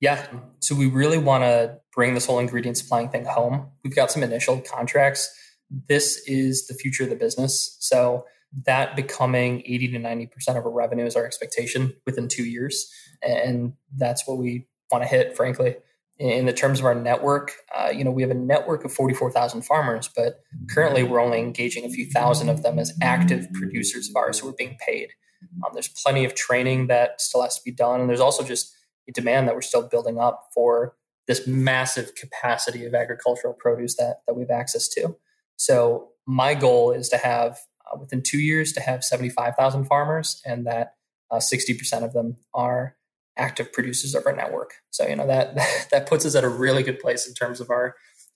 Yeah 0.00 0.26
so 0.60 0.74
we 0.74 0.86
really 0.86 1.18
want 1.18 1.44
to 1.44 1.78
bring 1.94 2.14
this 2.14 2.26
whole 2.26 2.38
ingredient 2.38 2.76
supplying 2.76 3.08
thing 3.08 3.24
home. 3.24 3.68
We've 3.84 3.94
got 3.94 4.10
some 4.10 4.22
initial 4.22 4.60
contracts. 4.60 5.28
This 5.88 6.22
is 6.26 6.66
the 6.66 6.74
future 6.74 7.04
of 7.04 7.10
the 7.10 7.16
business 7.16 7.76
so 7.80 8.26
that 8.66 8.96
becoming 8.96 9.62
80 9.64 9.88
to 9.92 9.98
90% 9.98 10.28
of 10.50 10.56
our 10.64 10.70
revenue 10.70 11.06
is 11.06 11.16
our 11.16 11.24
expectation 11.24 11.94
within 12.04 12.28
two 12.28 12.44
years 12.44 12.90
and 13.22 13.72
that's 13.96 14.26
what 14.26 14.38
we 14.38 14.66
want 14.90 15.02
to 15.02 15.08
hit 15.08 15.36
frankly 15.36 15.76
in 16.22 16.46
the 16.46 16.52
terms 16.52 16.78
of 16.78 16.84
our 16.84 16.94
network, 16.94 17.52
uh, 17.76 17.88
you 17.88 18.04
know, 18.04 18.12
we 18.12 18.22
have 18.22 18.30
a 18.30 18.34
network 18.34 18.84
of 18.84 18.92
44,000 18.92 19.62
farmers, 19.62 20.08
but 20.14 20.40
currently 20.70 21.02
we're 21.02 21.20
only 21.20 21.40
engaging 21.40 21.84
a 21.84 21.88
few 21.88 22.06
thousand 22.06 22.48
of 22.48 22.62
them 22.62 22.78
as 22.78 22.96
active 23.02 23.48
producers 23.54 24.08
of 24.08 24.14
ours 24.14 24.38
who 24.38 24.48
are 24.48 24.54
being 24.54 24.76
paid. 24.86 25.08
Um, 25.64 25.72
there's 25.72 25.88
plenty 25.88 26.24
of 26.24 26.36
training 26.36 26.86
that 26.86 27.20
still 27.20 27.42
has 27.42 27.56
to 27.56 27.64
be 27.64 27.72
done. 27.72 28.00
And 28.00 28.08
there's 28.08 28.20
also 28.20 28.44
just 28.44 28.72
a 29.08 29.12
demand 29.12 29.48
that 29.48 29.56
we're 29.56 29.62
still 29.62 29.88
building 29.88 30.20
up 30.20 30.48
for 30.54 30.94
this 31.26 31.44
massive 31.48 32.14
capacity 32.14 32.84
of 32.84 32.94
agricultural 32.94 33.54
produce 33.54 33.96
that, 33.96 34.18
that 34.28 34.34
we 34.34 34.42
have 34.42 34.50
access 34.50 34.86
to. 34.90 35.16
So 35.56 36.10
my 36.24 36.54
goal 36.54 36.92
is 36.92 37.08
to 37.08 37.16
have, 37.16 37.58
uh, 37.92 37.98
within 37.98 38.22
two 38.22 38.38
years, 38.38 38.72
to 38.74 38.80
have 38.80 39.02
75,000 39.02 39.86
farmers 39.86 40.40
and 40.46 40.68
that 40.68 40.94
uh, 41.32 41.38
60% 41.38 42.04
of 42.04 42.12
them 42.12 42.36
are 42.54 42.96
active 43.36 43.72
producers 43.72 44.14
of 44.14 44.26
our 44.26 44.34
network. 44.34 44.74
So 44.90 45.06
you 45.06 45.16
know 45.16 45.26
that 45.26 45.54
that 45.90 46.08
puts 46.08 46.26
us 46.26 46.34
at 46.34 46.44
a 46.44 46.48
really 46.48 46.82
good 46.82 47.00
place 47.00 47.26
in 47.26 47.34
terms 47.34 47.60
of 47.60 47.70
our 47.70 47.94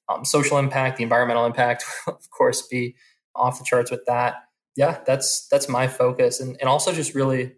um, 0.09 0.24
social 0.24 0.59
impact, 0.59 0.96
the 0.98 1.02
environmental 1.02 1.46
impact, 1.46 1.85
of 2.06 2.30
course, 2.30 2.62
be 2.62 2.94
off 3.35 3.59
the 3.59 3.64
charts 3.64 3.90
with 3.90 4.04
that. 4.06 4.37
Yeah, 4.76 4.98
that's 5.06 5.46
that's 5.48 5.68
my 5.68 5.88
focus, 5.88 6.40
and 6.40 6.56
and 6.61 6.68
also 6.68 6.92
just 6.92 7.14
really 7.14 7.54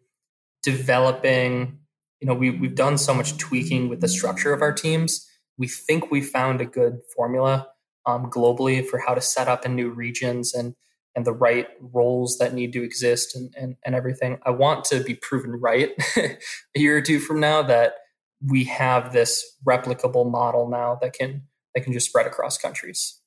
developing. 0.62 1.79
You 2.20 2.27
know, 2.27 2.35
we 2.35 2.51
we've 2.51 2.74
done 2.74 2.98
so 2.98 3.14
much 3.14 3.37
tweaking 3.38 3.88
with 3.88 4.01
the 4.01 4.09
structure 4.09 4.53
of 4.53 4.62
our 4.62 4.72
teams. 4.72 5.27
We 5.57 5.68
think 5.68 6.11
we 6.11 6.20
found 6.20 6.61
a 6.61 6.66
good 6.66 7.01
formula 7.14 7.68
um, 8.07 8.31
globally 8.31 8.85
for 8.85 8.98
how 8.98 9.14
to 9.14 9.20
set 9.20 9.48
up 9.48 9.66
in 9.66 9.74
new 9.74 9.90
regions 9.90 10.55
and 10.55 10.74
and 11.19 11.27
the 11.27 11.33
right 11.33 11.67
roles 11.81 12.39
that 12.39 12.55
need 12.55 12.73
to 12.73 12.85
exist 12.85 13.35
and, 13.35 13.53
and, 13.59 13.75
and 13.85 13.97
everything. 13.97 14.39
I 14.47 14.51
want 14.51 14.85
to 14.85 15.03
be 15.03 15.17
proven 15.17 15.51
right 15.61 15.91
a 16.17 16.39
year 16.77 16.97
or 16.97 17.01
two 17.01 17.19
from 17.19 17.41
now 17.41 17.61
that 17.63 17.95
we 18.47 18.63
have 18.65 19.13
this 19.13 19.57
replicable 19.67 20.31
model 20.31 20.69
now 20.71 20.97
that 21.03 21.13
can 21.15 21.43
that 21.75 21.83
can 21.83 21.93
just 21.93 22.07
spread 22.07 22.29
across 22.29 22.57
countries. 22.57 23.21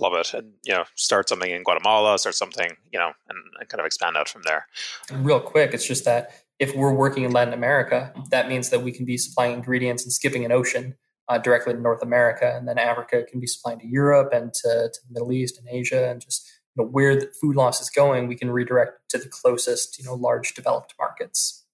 Love 0.00 0.14
it. 0.14 0.34
And 0.34 0.52
you 0.64 0.72
know, 0.72 0.84
start 0.94 1.28
something 1.28 1.50
in 1.50 1.64
Guatemala, 1.64 2.16
start 2.16 2.36
something, 2.36 2.76
you 2.92 2.98
know, 3.00 3.10
and, 3.28 3.38
and 3.58 3.68
kind 3.68 3.80
of 3.80 3.86
expand 3.86 4.16
out 4.16 4.28
from 4.28 4.42
there. 4.42 4.66
Real 5.12 5.40
quick, 5.40 5.74
it's 5.74 5.86
just 5.86 6.04
that 6.04 6.30
if 6.60 6.76
we're 6.76 6.94
working 6.94 7.24
in 7.24 7.32
Latin 7.32 7.54
America, 7.54 8.12
that 8.30 8.48
means 8.48 8.70
that 8.70 8.82
we 8.82 8.92
can 8.92 9.04
be 9.04 9.18
supplying 9.18 9.54
ingredients 9.54 10.04
and 10.04 10.12
skipping 10.12 10.44
an 10.44 10.52
ocean 10.52 10.94
uh, 11.28 11.38
directly 11.38 11.74
to 11.74 11.80
North 11.80 12.02
America, 12.02 12.54
and 12.56 12.68
then 12.68 12.78
Africa 12.78 13.24
can 13.28 13.40
be 13.40 13.48
supplying 13.48 13.80
to 13.80 13.86
Europe 13.86 14.32
and 14.32 14.54
to, 14.54 14.90
to 14.92 15.00
the 15.08 15.12
Middle 15.12 15.32
East 15.32 15.58
and 15.58 15.68
Asia, 15.68 16.08
and 16.08 16.20
just 16.20 16.48
know, 16.76 16.88
where 16.88 17.16
the 17.18 17.30
food 17.40 17.56
loss 17.56 17.80
is 17.80 17.90
going, 17.90 18.28
we 18.28 18.36
can 18.36 18.50
redirect 18.50 19.08
to 19.10 19.18
the 19.18 19.28
closest, 19.28 19.98
you 19.98 20.04
know, 20.04 20.14
large 20.14 20.54
developed 20.54 20.94
markets. 20.98 21.64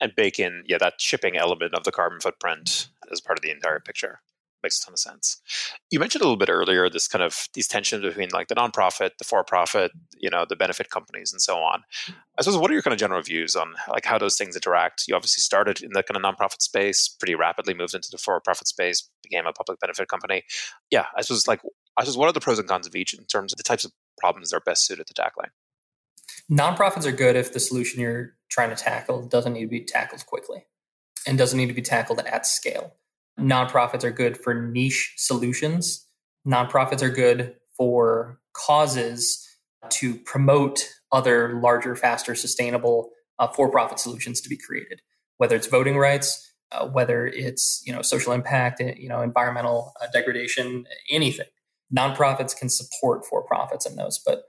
And 0.00 0.12
bake 0.14 0.38
in, 0.38 0.62
yeah, 0.66 0.78
that 0.78 1.00
shipping 1.00 1.36
element 1.36 1.74
of 1.74 1.84
the 1.84 1.92
carbon 1.92 2.20
footprint 2.20 2.88
as 3.10 3.20
part 3.20 3.38
of 3.38 3.42
the 3.42 3.50
entire 3.50 3.80
picture 3.80 4.20
makes 4.62 4.80
a 4.80 4.86
ton 4.86 4.94
of 4.94 4.98
sense. 4.98 5.40
You 5.90 6.00
mentioned 6.00 6.22
a 6.22 6.24
little 6.24 6.36
bit 6.36 6.48
earlier 6.48 6.90
this 6.90 7.08
kind 7.08 7.22
of 7.22 7.48
these 7.54 7.68
tensions 7.68 8.02
between 8.02 8.30
like 8.32 8.48
the 8.48 8.54
nonprofit, 8.54 9.10
the 9.18 9.24
for-profit, 9.24 9.92
you 10.18 10.28
know, 10.28 10.44
the 10.48 10.56
benefit 10.56 10.90
companies, 10.90 11.32
and 11.32 11.40
so 11.40 11.58
on. 11.58 11.82
I 12.38 12.42
suppose 12.42 12.58
what 12.58 12.70
are 12.70 12.74
your 12.74 12.82
kind 12.82 12.92
of 12.92 12.98
general 12.98 13.22
views 13.22 13.54
on 13.54 13.74
like 13.88 14.04
how 14.04 14.18
those 14.18 14.36
things 14.36 14.56
interact? 14.56 15.04
You 15.06 15.14
obviously 15.14 15.40
started 15.40 15.82
in 15.82 15.92
the 15.92 16.02
kind 16.02 16.16
of 16.16 16.22
nonprofit 16.22 16.62
space, 16.62 17.08
pretty 17.08 17.34
rapidly 17.34 17.74
moved 17.74 17.94
into 17.94 18.10
the 18.10 18.18
for-profit 18.18 18.68
space, 18.68 19.08
became 19.22 19.46
a 19.46 19.52
public 19.52 19.78
benefit 19.78 20.08
company. 20.08 20.42
Yeah, 20.90 21.06
I 21.16 21.22
suppose 21.22 21.46
like 21.46 21.60
I 21.96 22.02
suppose 22.02 22.16
what 22.16 22.28
are 22.28 22.32
the 22.32 22.40
pros 22.40 22.58
and 22.58 22.68
cons 22.68 22.86
of 22.86 22.94
each 22.94 23.14
in 23.14 23.24
terms 23.24 23.52
of 23.52 23.56
the 23.56 23.62
types 23.62 23.84
of 23.84 23.92
problems 24.18 24.50
they're 24.50 24.60
best 24.60 24.86
suited 24.86 25.06
to 25.06 25.14
tackling? 25.14 25.50
Nonprofits 26.50 27.06
are 27.06 27.12
good 27.12 27.36
if 27.36 27.52
the 27.52 27.60
solution 27.60 28.00
you're 28.00 28.34
trying 28.48 28.70
to 28.70 28.76
tackle 28.76 29.26
doesn't 29.26 29.52
need 29.52 29.62
to 29.62 29.66
be 29.66 29.84
tackled 29.84 30.24
quickly 30.26 30.66
and 31.26 31.36
doesn't 31.36 31.58
need 31.58 31.66
to 31.66 31.74
be 31.74 31.82
tackled 31.82 32.20
at 32.20 32.46
scale. 32.46 32.94
Nonprofits 33.38 34.04
are 34.04 34.10
good 34.10 34.38
for 34.38 34.54
niche 34.54 35.14
solutions. 35.16 36.06
Nonprofits 36.46 37.02
are 37.02 37.10
good 37.10 37.56
for 37.76 38.40
causes 38.52 39.46
to 39.90 40.14
promote 40.14 40.88
other 41.12 41.60
larger, 41.60 41.94
faster, 41.96 42.34
sustainable 42.34 43.10
uh, 43.38 43.48
for-profit 43.48 43.98
solutions 43.98 44.40
to 44.40 44.48
be 44.48 44.56
created. 44.56 45.02
Whether 45.36 45.56
it's 45.56 45.66
voting 45.66 45.98
rights, 45.98 46.52
uh, 46.72 46.86
whether 46.86 47.26
it's 47.26 47.82
you 47.84 47.92
know 47.92 48.02
social 48.02 48.32
impact, 48.32 48.80
you 48.80 49.08
know 49.08 49.20
environmental 49.20 49.92
uh, 50.00 50.06
degradation, 50.12 50.86
anything 51.10 51.46
nonprofits 51.94 52.56
can 52.56 52.68
support 52.68 53.24
for 53.26 53.42
profits 53.42 53.86
in 53.86 53.96
those. 53.96 54.18
But 54.24 54.44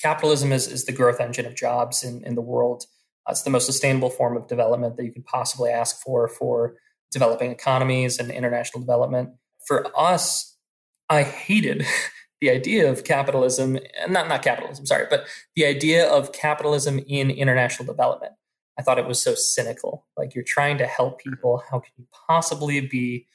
capitalism 0.00 0.52
is, 0.52 0.66
is 0.66 0.84
the 0.84 0.92
growth 0.92 1.20
engine 1.20 1.46
of 1.46 1.54
jobs 1.54 2.02
in, 2.02 2.22
in 2.24 2.34
the 2.34 2.42
world. 2.42 2.84
Uh, 3.26 3.32
it's 3.32 3.42
the 3.42 3.50
most 3.50 3.66
sustainable 3.66 4.10
form 4.10 4.36
of 4.36 4.48
development 4.48 4.96
that 4.96 5.04
you 5.04 5.12
could 5.12 5.24
possibly 5.24 5.70
ask 5.70 6.00
for 6.02 6.28
for 6.28 6.76
developing 7.10 7.50
economies 7.50 8.18
and 8.18 8.30
international 8.30 8.80
development. 8.80 9.30
For 9.66 9.86
us, 9.98 10.56
I 11.08 11.22
hated 11.22 11.86
the 12.40 12.50
idea 12.50 12.90
of 12.90 13.04
capitalism, 13.04 13.78
not 14.08 14.28
not 14.28 14.42
capitalism, 14.42 14.84
sorry, 14.86 15.06
but 15.08 15.26
the 15.56 15.64
idea 15.64 16.06
of 16.06 16.32
capitalism 16.32 16.98
in 17.06 17.30
international 17.30 17.86
development. 17.86 18.32
I 18.78 18.82
thought 18.82 18.98
it 18.98 19.06
was 19.06 19.22
so 19.22 19.34
cynical. 19.34 20.04
Like 20.16 20.34
you're 20.34 20.44
trying 20.44 20.78
to 20.78 20.86
help 20.86 21.20
people. 21.20 21.62
How 21.70 21.78
can 21.78 21.92
you 21.96 22.06
possibly 22.26 22.80
be 22.80 23.26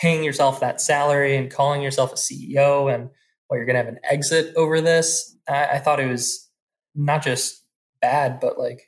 paying 0.00 0.24
yourself 0.24 0.60
that 0.60 0.80
salary 0.80 1.36
and 1.36 1.50
calling 1.50 1.82
yourself 1.82 2.12
a 2.12 2.16
CEO 2.16 2.92
and 2.92 3.10
well, 3.48 3.58
you're 3.58 3.66
going 3.66 3.74
to 3.74 3.82
have 3.82 3.88
an 3.92 3.98
exit 4.08 4.54
over 4.56 4.80
this. 4.80 5.36
I, 5.48 5.66
I, 5.66 5.78
thought 5.78 5.98
it 5.98 6.08
was 6.08 6.48
not 6.94 7.24
just 7.24 7.64
bad, 8.00 8.38
but 8.38 8.58
like 8.58 8.82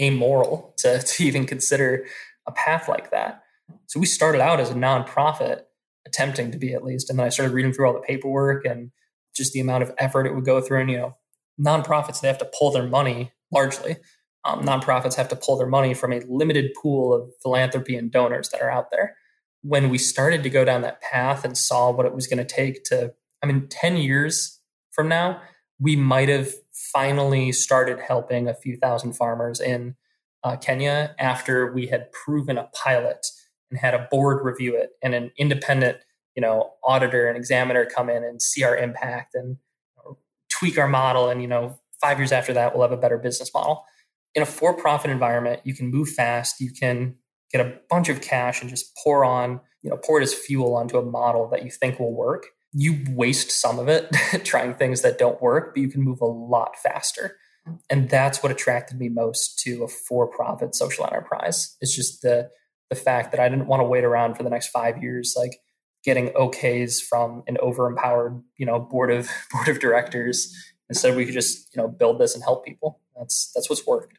amoral 0.00 0.74
to, 0.78 1.02
to 1.06 1.24
even 1.24 1.46
consider 1.46 2.06
a 2.46 2.52
path 2.52 2.88
like 2.88 3.10
that. 3.10 3.42
So 3.86 3.98
we 3.98 4.06
started 4.06 4.42
out 4.42 4.60
as 4.60 4.70
a 4.70 4.74
nonprofit, 4.74 5.62
attempting 6.06 6.52
to 6.52 6.58
be 6.58 6.74
at 6.74 6.84
least. 6.84 7.08
And 7.08 7.18
then 7.18 7.26
I 7.26 7.30
started 7.30 7.54
reading 7.54 7.72
through 7.72 7.86
all 7.86 7.94
the 7.94 8.00
paperwork 8.00 8.66
and 8.66 8.90
just 9.34 9.54
the 9.54 9.60
amount 9.60 9.82
of 9.82 9.92
effort 9.96 10.26
it 10.26 10.34
would 10.34 10.44
go 10.44 10.60
through. 10.60 10.82
And, 10.82 10.90
you 10.90 10.98
know, 10.98 11.16
nonprofits, 11.58 12.20
they 12.20 12.28
have 12.28 12.38
to 12.38 12.50
pull 12.58 12.70
their 12.70 12.86
money 12.86 13.32
largely. 13.50 13.96
Um, 14.44 14.60
nonprofits 14.60 15.14
have 15.14 15.28
to 15.28 15.36
pull 15.36 15.56
their 15.56 15.66
money 15.66 15.94
from 15.94 16.12
a 16.12 16.20
limited 16.28 16.72
pool 16.80 17.14
of 17.14 17.30
philanthropy 17.42 17.96
and 17.96 18.12
donors 18.12 18.50
that 18.50 18.60
are 18.60 18.70
out 18.70 18.90
there 18.90 19.16
when 19.64 19.88
we 19.88 19.96
started 19.96 20.42
to 20.42 20.50
go 20.50 20.62
down 20.62 20.82
that 20.82 21.00
path 21.00 21.42
and 21.42 21.56
saw 21.56 21.90
what 21.90 22.04
it 22.04 22.14
was 22.14 22.26
going 22.26 22.38
to 22.38 22.44
take 22.44 22.84
to, 22.84 23.14
I 23.42 23.46
mean, 23.46 23.66
10 23.68 23.96
years 23.96 24.60
from 24.92 25.08
now, 25.08 25.40
we 25.80 25.96
might 25.96 26.28
have 26.28 26.52
finally 26.92 27.50
started 27.50 27.98
helping 27.98 28.46
a 28.46 28.54
few 28.54 28.76
thousand 28.76 29.14
farmers 29.14 29.60
in 29.60 29.96
uh, 30.44 30.56
Kenya 30.56 31.14
after 31.18 31.72
we 31.72 31.86
had 31.86 32.12
proven 32.12 32.58
a 32.58 32.68
pilot 32.74 33.26
and 33.70 33.80
had 33.80 33.94
a 33.94 34.06
board 34.10 34.44
review 34.44 34.76
it 34.76 34.90
and 35.02 35.14
an 35.14 35.32
independent, 35.38 35.96
you 36.36 36.42
know, 36.42 36.74
auditor 36.84 37.26
and 37.26 37.38
examiner 37.38 37.86
come 37.86 38.10
in 38.10 38.22
and 38.22 38.42
see 38.42 38.64
our 38.64 38.76
impact 38.76 39.34
and 39.34 39.56
tweak 40.50 40.76
our 40.76 40.88
model. 40.88 41.30
And, 41.30 41.40
you 41.40 41.48
know, 41.48 41.80
five 42.02 42.18
years 42.18 42.32
after 42.32 42.52
that, 42.52 42.74
we'll 42.74 42.82
have 42.86 42.96
a 42.96 43.00
better 43.00 43.16
business 43.16 43.52
model. 43.54 43.86
In 44.34 44.42
a 44.42 44.46
for 44.46 44.76
profit 44.76 45.10
environment, 45.10 45.62
you 45.64 45.74
can 45.74 45.90
move 45.90 46.10
fast, 46.10 46.60
you 46.60 46.70
can 46.70 47.16
get 47.54 47.64
a 47.64 47.78
bunch 47.88 48.08
of 48.08 48.20
cash 48.20 48.60
and 48.60 48.68
just 48.68 48.96
pour 48.96 49.24
on, 49.24 49.60
you 49.82 49.88
know, 49.88 49.96
pour 49.96 50.18
it 50.18 50.24
as 50.24 50.34
fuel 50.34 50.74
onto 50.74 50.98
a 50.98 51.04
model 51.04 51.48
that 51.50 51.64
you 51.64 51.70
think 51.70 52.00
will 52.00 52.12
work. 52.12 52.46
You 52.72 52.98
waste 53.10 53.52
some 53.52 53.78
of 53.78 53.88
it 53.88 54.12
trying 54.44 54.74
things 54.74 55.02
that 55.02 55.18
don't 55.18 55.40
work, 55.40 55.72
but 55.72 55.80
you 55.80 55.88
can 55.88 56.02
move 56.02 56.20
a 56.20 56.26
lot 56.26 56.76
faster. 56.76 57.36
And 57.88 58.10
that's 58.10 58.42
what 58.42 58.50
attracted 58.50 58.98
me 58.98 59.08
most 59.08 59.60
to 59.60 59.84
a 59.84 59.88
for-profit 59.88 60.74
social 60.74 61.06
enterprise. 61.06 61.76
It's 61.80 61.94
just 61.94 62.22
the 62.22 62.50
the 62.90 62.96
fact 62.96 63.30
that 63.30 63.40
I 63.40 63.48
didn't 63.48 63.66
want 63.66 63.80
to 63.80 63.84
wait 63.84 64.04
around 64.04 64.34
for 64.34 64.42
the 64.42 64.50
next 64.50 64.68
five 64.68 65.02
years, 65.02 65.34
like 65.38 65.58
getting 66.04 66.28
OKs 66.30 67.00
from 67.00 67.42
an 67.46 67.56
over-empowered, 67.60 68.42
you 68.58 68.66
know, 68.66 68.78
board 68.78 69.10
of 69.10 69.30
board 69.52 69.68
of 69.68 69.78
directors. 69.78 70.52
Instead, 70.90 71.16
we 71.16 71.24
could 71.24 71.34
just, 71.34 71.74
you 71.74 71.80
know, 71.80 71.88
build 71.88 72.18
this 72.18 72.34
and 72.34 72.42
help 72.42 72.66
people. 72.66 73.00
That's 73.16 73.52
that's 73.54 73.70
what's 73.70 73.86
worked. 73.86 74.18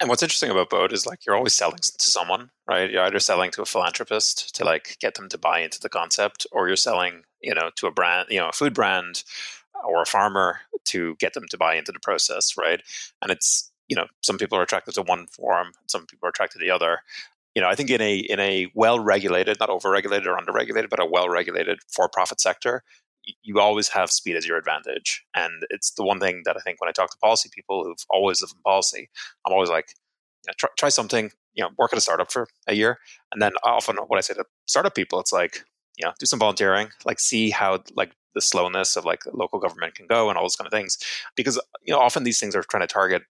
And 0.00 0.08
what's 0.08 0.22
interesting 0.22 0.50
about 0.50 0.70
Boat 0.70 0.94
is 0.94 1.06
like 1.06 1.26
you're 1.26 1.36
always 1.36 1.54
selling 1.54 1.78
to 1.78 1.92
someone, 2.10 2.50
right? 2.66 2.90
You're 2.90 3.02
either 3.02 3.18
selling 3.18 3.50
to 3.52 3.62
a 3.62 3.66
philanthropist 3.66 4.54
to 4.56 4.64
like 4.64 4.96
get 4.98 5.14
them 5.14 5.28
to 5.28 5.36
buy 5.36 5.60
into 5.60 5.78
the 5.78 5.90
concept, 5.90 6.46
or 6.52 6.68
you're 6.68 6.76
selling, 6.76 7.22
you 7.42 7.54
know, 7.54 7.70
to 7.76 7.86
a 7.86 7.90
brand, 7.90 8.28
you 8.30 8.40
know, 8.40 8.48
a 8.48 8.52
food 8.52 8.72
brand 8.72 9.22
or 9.84 10.02
a 10.02 10.06
farmer 10.06 10.60
to 10.86 11.16
get 11.16 11.34
them 11.34 11.44
to 11.50 11.58
buy 11.58 11.74
into 11.74 11.92
the 11.92 12.00
process, 12.00 12.56
right? 12.56 12.82
And 13.20 13.30
it's, 13.30 13.70
you 13.88 13.96
know, 13.96 14.06
some 14.22 14.38
people 14.38 14.58
are 14.58 14.62
attracted 14.62 14.94
to 14.94 15.02
one 15.02 15.26
form, 15.26 15.72
some 15.86 16.06
people 16.06 16.26
are 16.26 16.30
attracted 16.30 16.58
to 16.58 16.64
the 16.64 16.70
other. 16.70 17.00
You 17.54 17.60
know, 17.60 17.68
I 17.68 17.74
think 17.74 17.90
in 17.90 18.00
a 18.00 18.16
in 18.16 18.40
a 18.40 18.70
well 18.74 19.00
regulated, 19.00 19.58
not 19.60 19.68
over 19.68 19.90
regulated 19.90 20.26
or 20.26 20.38
under 20.38 20.52
regulated, 20.52 20.88
but 20.88 21.00
a 21.00 21.04
well 21.04 21.28
regulated 21.28 21.80
for 21.88 22.08
profit 22.08 22.40
sector, 22.40 22.84
you 23.42 23.60
always 23.60 23.88
have 23.88 24.10
speed 24.10 24.36
as 24.36 24.46
your 24.46 24.56
advantage. 24.56 25.24
And 25.34 25.64
it's 25.70 25.92
the 25.92 26.04
one 26.04 26.20
thing 26.20 26.42
that 26.44 26.56
I 26.56 26.60
think 26.60 26.80
when 26.80 26.88
I 26.88 26.92
talk 26.92 27.10
to 27.10 27.18
policy 27.18 27.50
people 27.54 27.84
who've 27.84 28.04
always 28.10 28.40
lived 28.40 28.54
in 28.54 28.62
policy, 28.62 29.08
I'm 29.46 29.52
always 29.52 29.70
like, 29.70 29.86
try, 30.58 30.68
try 30.78 30.88
something, 30.88 31.30
you 31.54 31.62
know, 31.62 31.70
work 31.78 31.92
at 31.92 31.98
a 31.98 32.00
startup 32.00 32.32
for 32.32 32.48
a 32.66 32.74
year. 32.74 32.98
And 33.32 33.42
then 33.42 33.52
often 33.64 33.96
what 33.96 34.18
I 34.18 34.20
say 34.22 34.34
to 34.34 34.44
startup 34.66 34.94
people, 34.94 35.20
it's 35.20 35.32
like, 35.32 35.64
you 35.96 36.06
know, 36.06 36.12
do 36.18 36.26
some 36.26 36.38
volunteering, 36.38 36.88
like 37.04 37.20
see 37.20 37.50
how 37.50 37.82
like 37.94 38.12
the 38.34 38.40
slowness 38.40 38.96
of 38.96 39.04
like 39.04 39.20
local 39.32 39.58
government 39.58 39.94
can 39.94 40.06
go 40.06 40.28
and 40.28 40.38
all 40.38 40.44
those 40.44 40.56
kind 40.56 40.66
of 40.66 40.72
things. 40.72 40.96
Because, 41.36 41.60
you 41.82 41.92
know, 41.92 42.00
often 42.00 42.24
these 42.24 42.38
things 42.40 42.56
are 42.56 42.62
trying 42.62 42.82
to 42.82 42.86
target 42.86 43.22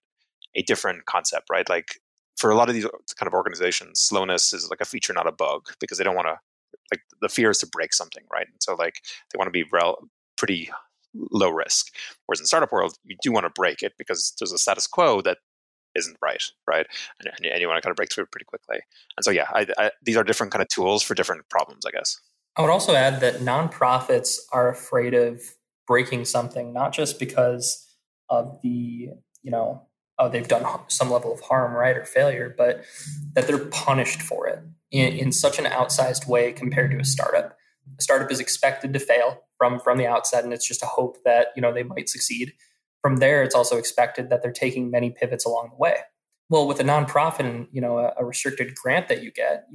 a 0.55 0.61
different 0.61 1.05
concept, 1.05 1.47
right? 1.49 1.67
Like 1.69 1.99
for 2.37 2.49
a 2.49 2.55
lot 2.55 2.69
of 2.69 2.75
these 2.75 2.87
kind 3.17 3.27
of 3.27 3.33
organizations, 3.33 3.99
slowness 3.99 4.53
is 4.53 4.69
like 4.69 4.81
a 4.81 4.85
feature, 4.85 5.13
not 5.13 5.27
a 5.27 5.31
bug, 5.31 5.67
because 5.79 5.97
they 5.97 6.03
don't 6.03 6.15
want 6.15 6.27
to 6.27 6.39
like 6.91 7.01
the 7.21 7.29
fear 7.29 7.49
is 7.49 7.59
to 7.59 7.67
break 7.67 7.93
something, 7.93 8.23
right? 8.31 8.47
And 8.47 8.61
so 8.61 8.75
like 8.75 8.95
they 9.31 9.37
want 9.37 9.47
to 9.47 9.51
be 9.51 9.63
rel- 9.71 10.09
pretty 10.37 10.69
low 11.13 11.49
risk. 11.49 11.87
Whereas 12.25 12.39
in 12.39 12.45
startup 12.45 12.71
world, 12.71 12.95
you 13.03 13.15
do 13.21 13.31
want 13.31 13.45
to 13.45 13.49
break 13.49 13.81
it 13.81 13.93
because 13.97 14.33
there's 14.39 14.51
a 14.51 14.57
status 14.57 14.87
quo 14.87 15.21
that 15.21 15.37
isn't 15.95 16.17
right, 16.21 16.41
right? 16.67 16.85
And, 17.19 17.45
and 17.45 17.61
you 17.61 17.67
want 17.67 17.77
to 17.77 17.81
kind 17.81 17.91
of 17.91 17.97
break 17.97 18.11
through 18.11 18.25
it 18.25 18.31
pretty 18.31 18.45
quickly. 18.45 18.79
And 19.17 19.23
so 19.23 19.31
yeah, 19.31 19.47
I, 19.53 19.67
I, 19.77 19.91
these 20.03 20.17
are 20.17 20.23
different 20.23 20.51
kind 20.51 20.61
of 20.61 20.69
tools 20.69 21.03
for 21.03 21.15
different 21.15 21.49
problems, 21.49 21.85
I 21.85 21.91
guess. 21.91 22.19
I 22.55 22.61
would 22.61 22.71
also 22.71 22.95
add 22.95 23.21
that 23.21 23.35
nonprofits 23.35 24.37
are 24.51 24.69
afraid 24.69 25.13
of 25.13 25.41
breaking 25.87 26.25
something, 26.25 26.73
not 26.73 26.93
just 26.93 27.19
because 27.19 27.87
of 28.29 28.59
the 28.61 29.09
you 29.41 29.51
know 29.51 29.83
oh, 30.19 30.29
they've 30.29 30.47
done 30.47 30.63
some 30.87 31.09
level 31.09 31.33
of 31.33 31.39
harm, 31.41 31.73
right, 31.73 31.97
or 31.97 32.05
failure, 32.05 32.53
but 32.55 32.83
that 33.33 33.47
they're 33.47 33.57
punished 33.57 34.21
for 34.21 34.47
it 34.47 34.59
in, 34.91 35.13
in 35.13 35.31
such 35.31 35.57
an 35.57 35.65
outsized 35.65 36.27
way 36.27 36.51
compared 36.51 36.91
to 36.91 36.97
a 36.97 37.05
startup. 37.05 37.57
A 37.97 38.01
startup 38.01 38.31
is 38.31 38.39
expected 38.39 38.93
to 38.93 38.99
fail 38.99 39.43
from 39.57 39.79
from 39.79 39.97
the 39.97 40.07
outset, 40.07 40.43
and 40.43 40.53
it's 40.53 40.67
just 40.67 40.83
a 40.83 40.87
hope 40.87 41.17
that 41.25 41.47
you 41.55 41.61
know 41.61 41.73
they 41.73 41.83
might 41.83 42.09
succeed. 42.09 42.53
From 43.01 43.17
there, 43.17 43.41
it's 43.41 43.55
also 43.55 43.77
expected 43.77 44.29
that 44.29 44.43
they're 44.43 44.51
taking 44.51 44.91
many 44.91 45.09
pivots 45.09 45.45
along 45.45 45.69
the 45.71 45.77
way. 45.77 45.95
Well, 46.49 46.67
with 46.67 46.79
a 46.79 46.83
nonprofit 46.83 47.39
and 47.39 47.67
you 47.71 47.81
know 47.81 47.97
a, 47.97 48.13
a 48.17 48.25
restricted 48.25 48.75
grant 48.75 49.07
that 49.07 49.23
you 49.23 49.31
get, 49.31 49.65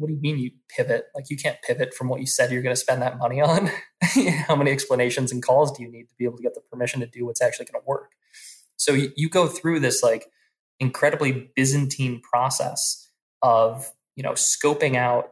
what 0.00 0.08
do 0.08 0.14
you 0.14 0.20
mean 0.20 0.38
you 0.38 0.50
pivot? 0.74 1.06
Like 1.14 1.28
you 1.28 1.36
can't 1.36 1.58
pivot 1.62 1.92
from 1.92 2.08
what 2.08 2.20
you 2.20 2.26
said 2.26 2.50
you're 2.50 2.62
going 2.62 2.74
to 2.74 2.80
spend 2.80 3.02
that 3.02 3.18
money 3.18 3.40
on. 3.40 3.70
How 4.46 4.56
many 4.56 4.70
explanations 4.70 5.30
and 5.30 5.42
calls 5.42 5.76
do 5.76 5.82
you 5.82 5.90
need 5.90 6.04
to 6.04 6.14
be 6.18 6.24
able 6.24 6.38
to 6.38 6.42
get 6.42 6.54
the 6.54 6.62
permission 6.72 7.00
to 7.00 7.06
do 7.06 7.26
what's 7.26 7.42
actually 7.42 7.66
going 7.66 7.82
to 7.82 7.86
work? 7.86 8.12
So 8.76 8.94
you, 8.94 9.12
you 9.14 9.28
go 9.28 9.46
through 9.46 9.80
this 9.80 10.02
like 10.02 10.26
incredibly 10.78 11.50
Byzantine 11.54 12.22
process 12.22 13.10
of 13.42 13.92
you 14.20 14.22
know 14.22 14.32
scoping 14.32 14.96
out 14.96 15.30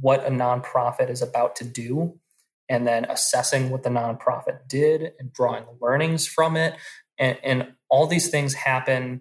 what 0.00 0.24
a 0.24 0.30
nonprofit 0.30 1.10
is 1.10 1.20
about 1.20 1.54
to 1.54 1.64
do 1.64 2.18
and 2.66 2.86
then 2.86 3.04
assessing 3.10 3.68
what 3.68 3.82
the 3.82 3.90
nonprofit 3.90 4.66
did 4.66 5.12
and 5.18 5.34
drawing 5.34 5.66
learnings 5.82 6.26
from 6.26 6.56
it. 6.56 6.76
And, 7.18 7.38
and 7.44 7.72
all 7.90 8.06
these 8.06 8.30
things 8.30 8.54
happen 8.54 9.20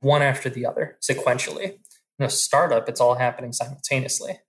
one 0.00 0.22
after 0.22 0.48
the 0.48 0.64
other 0.64 0.96
sequentially. 1.02 1.76
In 2.18 2.24
a 2.24 2.30
startup 2.30 2.88
it's 2.88 2.98
all 2.98 3.16
happening 3.16 3.52
simultaneously. 3.52 4.40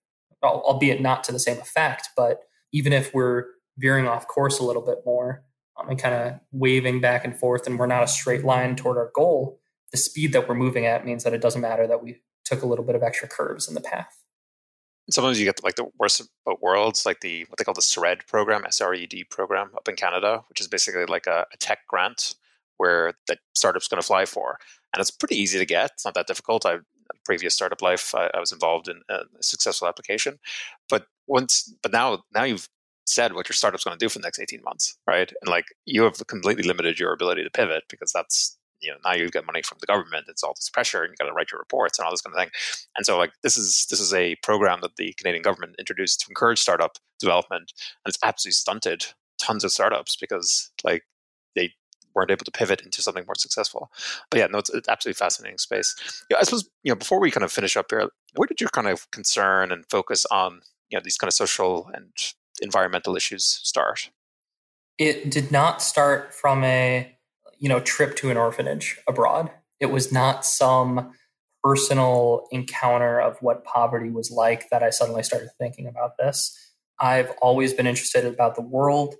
Albeit 0.41 1.01
not 1.01 1.25
to 1.25 1.33
the 1.33 1.39
same 1.39 1.59
effect 1.59 2.07
but 2.15 2.43
even 2.71 2.93
if 2.93 3.13
we're 3.13 3.47
veering 3.77 4.07
off 4.07 4.25
course 4.25 4.57
a 4.57 4.63
little 4.63 4.85
bit 4.85 4.99
more 5.05 5.43
um, 5.77 5.89
and 5.89 5.99
kind 5.99 6.15
of 6.15 6.39
waving 6.53 7.01
back 7.01 7.25
and 7.25 7.37
forth 7.37 7.67
and 7.67 7.77
we're 7.77 7.87
not 7.87 8.03
a 8.03 8.07
straight 8.07 8.45
line 8.45 8.77
toward 8.77 8.97
our 8.97 9.11
goal 9.13 9.59
the 9.91 9.97
speed 9.97 10.31
that 10.31 10.47
we're 10.47 10.55
moving 10.55 10.85
at 10.85 11.05
means 11.05 11.25
that 11.25 11.33
it 11.33 11.41
doesn't 11.41 11.59
matter 11.59 11.85
that 11.85 12.01
we 12.01 12.21
took 12.45 12.61
a 12.61 12.65
little 12.65 12.85
bit 12.85 12.95
of 12.95 13.03
extra 13.03 13.27
curves 13.27 13.67
in 13.67 13.75
the 13.75 13.81
path. 13.81 14.17
Sometimes 15.09 15.39
you 15.39 15.45
get 15.45 15.63
like 15.63 15.75
the 15.75 15.87
worst 15.99 16.21
of 16.21 16.27
worlds 16.61 17.05
like 17.05 17.21
the 17.21 17.45
what 17.49 17.57
they 17.57 17.63
call 17.63 17.73
the 17.73 17.81
SRED 17.81 18.27
program 18.27 18.63
sred 18.69 19.11
program 19.29 19.71
up 19.75 19.89
in 19.89 19.95
canada 19.95 20.43
which 20.47 20.61
is 20.61 20.67
basically 20.67 21.05
like 21.05 21.27
a, 21.27 21.45
a 21.51 21.57
tech 21.57 21.79
grant 21.87 22.35
where 22.81 23.13
the 23.27 23.37
startup's 23.53 23.87
going 23.87 24.01
to 24.01 24.07
fly 24.07 24.25
for. 24.25 24.57
And 24.91 24.99
it's 24.99 25.11
pretty 25.11 25.35
easy 25.35 25.59
to 25.59 25.65
get. 25.67 25.91
It's 25.93 26.03
not 26.03 26.15
that 26.15 26.25
difficult. 26.25 26.65
I 26.65 26.77
previous 27.25 27.53
startup 27.53 27.81
life 27.81 28.15
I, 28.15 28.31
I 28.33 28.39
was 28.39 28.51
involved 28.51 28.87
in 28.87 29.01
uh, 29.07 29.23
a 29.39 29.43
successful 29.43 29.87
application. 29.87 30.39
But 30.89 31.05
once 31.27 31.71
but 31.83 31.91
now 31.91 32.23
now 32.33 32.43
you've 32.43 32.67
said 33.05 33.33
what 33.33 33.47
your 33.47 33.53
startup's 33.53 33.83
going 33.83 33.95
to 33.95 34.03
do 34.03 34.09
for 34.09 34.17
the 34.17 34.23
next 34.23 34.39
18 34.39 34.61
months, 34.63 34.97
right? 35.05 35.31
And 35.41 35.49
like 35.49 35.65
you 35.85 36.01
have 36.03 36.25
completely 36.25 36.63
limited 36.63 36.99
your 36.99 37.13
ability 37.13 37.43
to 37.43 37.51
pivot 37.51 37.83
because 37.87 38.11
that's 38.11 38.57
you 38.82 38.91
know 38.91 38.97
now 39.05 39.13
you've 39.13 39.32
got 39.32 39.45
money 39.45 39.61
from 39.61 39.77
the 39.79 39.88
government 39.88 40.25
it's 40.27 40.43
all 40.43 40.53
this 40.55 40.69
pressure 40.69 41.03
and 41.03 41.11
you 41.11 41.15
got 41.17 41.29
to 41.29 41.34
write 41.34 41.51
your 41.51 41.59
reports 41.59 41.97
and 41.97 42.05
all 42.05 42.11
this 42.11 42.21
kind 42.21 42.36
of 42.36 42.39
thing. 42.39 42.51
And 42.95 43.05
so 43.05 43.17
like 43.17 43.32
this 43.43 43.57
is 43.57 43.88
this 43.89 43.99
is 43.99 44.13
a 44.13 44.36
program 44.43 44.79
that 44.82 44.95
the 44.97 45.13
canadian 45.17 45.43
government 45.43 45.75
introduced 45.79 46.21
to 46.21 46.25
encourage 46.29 46.59
startup 46.59 46.97
development 47.19 47.73
and 48.05 48.09
it's 48.09 48.17
absolutely 48.23 48.53
stunted 48.53 49.05
tons 49.39 49.63
of 49.63 49.71
startups 49.71 50.15
because 50.15 50.71
like 50.84 51.03
they 51.55 51.71
weren't 52.13 52.32
able 52.32 52.43
to 52.43 52.51
pivot 52.51 52.82
into 52.82 53.01
something 53.01 53.25
more 53.25 53.36
successful. 53.36 53.91
But 54.29 54.39
yeah 54.39 54.47
no 54.47 54.59
it's, 54.59 54.69
it's 54.69 54.89
absolutely 54.89 55.17
fascinating 55.17 55.57
space. 55.57 55.95
Yeah, 56.29 56.38
i 56.39 56.43
suppose 56.43 56.69
you 56.84 56.91
know 56.91 56.97
before 56.97 57.19
we 57.19 57.32
kind 57.32 57.43
of 57.43 57.51
finish 57.51 57.77
up 57.77 57.88
here 57.89 58.09
where 58.36 58.47
did 58.47 58.61
your 58.61 58.69
kind 58.69 58.88
of 58.88 59.09
concern 59.11 59.71
and 59.71 59.86
focus 59.89 60.25
on 60.32 60.61
you 60.89 60.97
know 60.97 61.01
these 61.03 61.17
kind 61.17 61.27
of 61.27 61.34
social 61.34 61.89
and 61.93 62.11
environmental 62.61 63.15
issues 63.15 63.45
start? 63.45 64.09
It 64.97 65.32
did 65.32 65.51
not 65.51 65.82
start 65.82 66.34
from 66.34 66.63
a 66.63 67.15
you 67.62 67.70
know 67.70 67.80
trip 67.80 68.18
to 68.18 68.30
an 68.30 68.36
orphanage 68.36 68.97
abroad. 69.07 69.49
It 69.80 69.86
was 69.86 70.12
not 70.12 70.45
some 70.45 71.14
personal 71.64 72.47
encounter 72.51 73.22
of 73.22 73.38
what 73.39 73.64
poverty 73.64 74.09
was 74.09 74.32
like 74.32 74.70
that 74.70 74.84
I 74.84 74.89
suddenly 74.89 75.24
started 75.24 75.49
thinking 75.57 75.88
about 75.88 76.18
this. 76.18 76.57
I've 76.99 77.32
always 77.41 77.74
been 77.74 77.88
interested 77.88 78.26
about 78.26 78.55
the 78.55 78.62
world. 78.62 79.16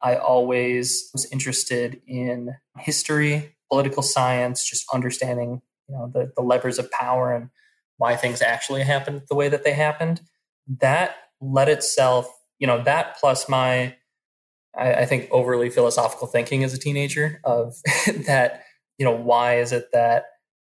I 0.00 0.16
always 0.16 1.10
was 1.12 1.30
interested 1.32 2.00
in 2.06 2.54
history, 2.78 3.56
political 3.70 4.02
science, 4.02 4.68
just 4.68 4.86
understanding, 4.92 5.62
you 5.88 5.96
know, 5.96 6.08
the, 6.12 6.32
the 6.36 6.42
levers 6.42 6.78
of 6.78 6.90
power 6.92 7.34
and 7.34 7.50
why 7.96 8.14
things 8.14 8.42
actually 8.42 8.82
happened 8.82 9.22
the 9.28 9.34
way 9.34 9.48
that 9.48 9.64
they 9.64 9.72
happened. 9.72 10.20
That 10.68 11.16
led 11.40 11.68
itself 11.68 12.30
you 12.58 12.66
know 12.66 12.82
that 12.84 13.18
plus 13.18 13.48
my 13.48 13.94
I, 14.76 14.94
I 14.94 15.06
think 15.06 15.28
overly 15.30 15.70
philosophical 15.70 16.26
thinking 16.26 16.64
as 16.64 16.74
a 16.74 16.78
teenager 16.78 17.40
of 17.44 17.76
that 18.26 18.64
you 18.98 19.04
know 19.04 19.14
why 19.14 19.58
is 19.58 19.72
it 19.72 19.88
that 19.92 20.24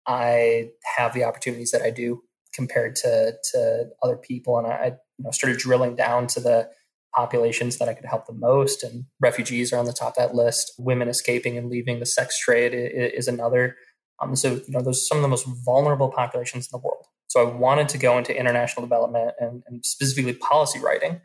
I 0.08 0.70
have 0.98 1.14
the 1.14 1.24
opportunities 1.24 1.72
that 1.72 1.82
I 1.82 1.90
do 1.90 2.22
compared 2.54 2.96
to 2.98 3.34
to 3.52 3.90
other 4.04 4.18
people? 4.18 4.58
And 4.58 4.68
I 4.68 4.86
you 5.18 5.24
know 5.24 5.32
started 5.32 5.60
drilling 5.60 5.96
down 5.96 6.28
to 6.28 6.40
the 6.40 6.70
populations 7.16 7.78
that 7.78 7.90
I 7.90 7.94
could 7.94 8.06
help 8.06 8.28
the 8.28 8.34
most 8.34 8.84
and 8.84 9.06
refugees 9.20 9.74
are 9.74 9.80
on 9.80 9.86
the 9.86 9.94
top 9.94 10.10
of 10.10 10.16
that 10.18 10.36
list. 10.36 10.74
Women 10.78 11.08
escaping 11.08 11.58
and 11.58 11.70
leaving 11.70 12.00
the 12.00 12.06
sex 12.06 12.40
trade 12.40 12.74
is, 12.76 13.28
another. 13.28 13.76
Um, 14.22 14.36
so 14.36 14.54
you 14.54 14.64
know 14.70 14.82
those 14.82 14.98
are 14.98 15.08
some 15.08 15.18
of 15.18 15.22
the 15.24 15.28
most 15.28 15.48
vulnerable 15.66 16.10
populations 16.10 16.68
in 16.68 16.70
the 16.72 16.86
world. 16.86 17.06
So 17.28 17.42
I 17.42 17.52
wanted 17.52 17.90
to 17.90 17.98
go 17.98 18.18
into 18.18 18.38
international 18.38 18.86
development 18.86 19.32
and, 19.40 19.64
and 19.68 19.86
specifically 19.86 20.34
policy 20.34 20.80
writing 20.80 21.20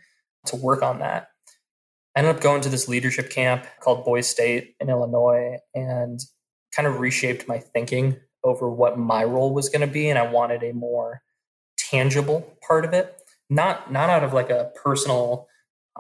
to 0.47 0.57
work 0.57 0.83
on 0.83 0.99
that. 0.99 1.29
I 2.15 2.21
ended 2.21 2.37
up 2.37 2.43
going 2.43 2.61
to 2.63 2.69
this 2.69 2.89
leadership 2.89 3.31
camp 3.31 3.67
called 3.81 4.05
Boys 4.05 4.29
State 4.29 4.75
in 4.81 4.91
Illinois 4.91 5.59
and 5.75 6.21
kind 6.75 6.87
of 6.87 7.01
reshaped 7.01 7.49
my 7.49 7.59
thinking 7.59 8.17
over 8.45 8.69
what 8.69 8.99
my 8.99 9.25
role 9.25 9.55
was 9.55 9.69
going 9.69 9.87
to 9.87 9.93
be. 9.93 10.09
And 10.09 10.19
I 10.19 10.31
wanted 10.31 10.63
a 10.63 10.73
more 10.73 11.23
tangible 11.79 12.57
part 12.67 12.85
of 12.85 12.93
it, 12.93 13.21
not, 13.49 13.93
not 13.93 14.11
out 14.11 14.25
of 14.25 14.33
like 14.33 14.51
a 14.51 14.73
personal 14.83 15.49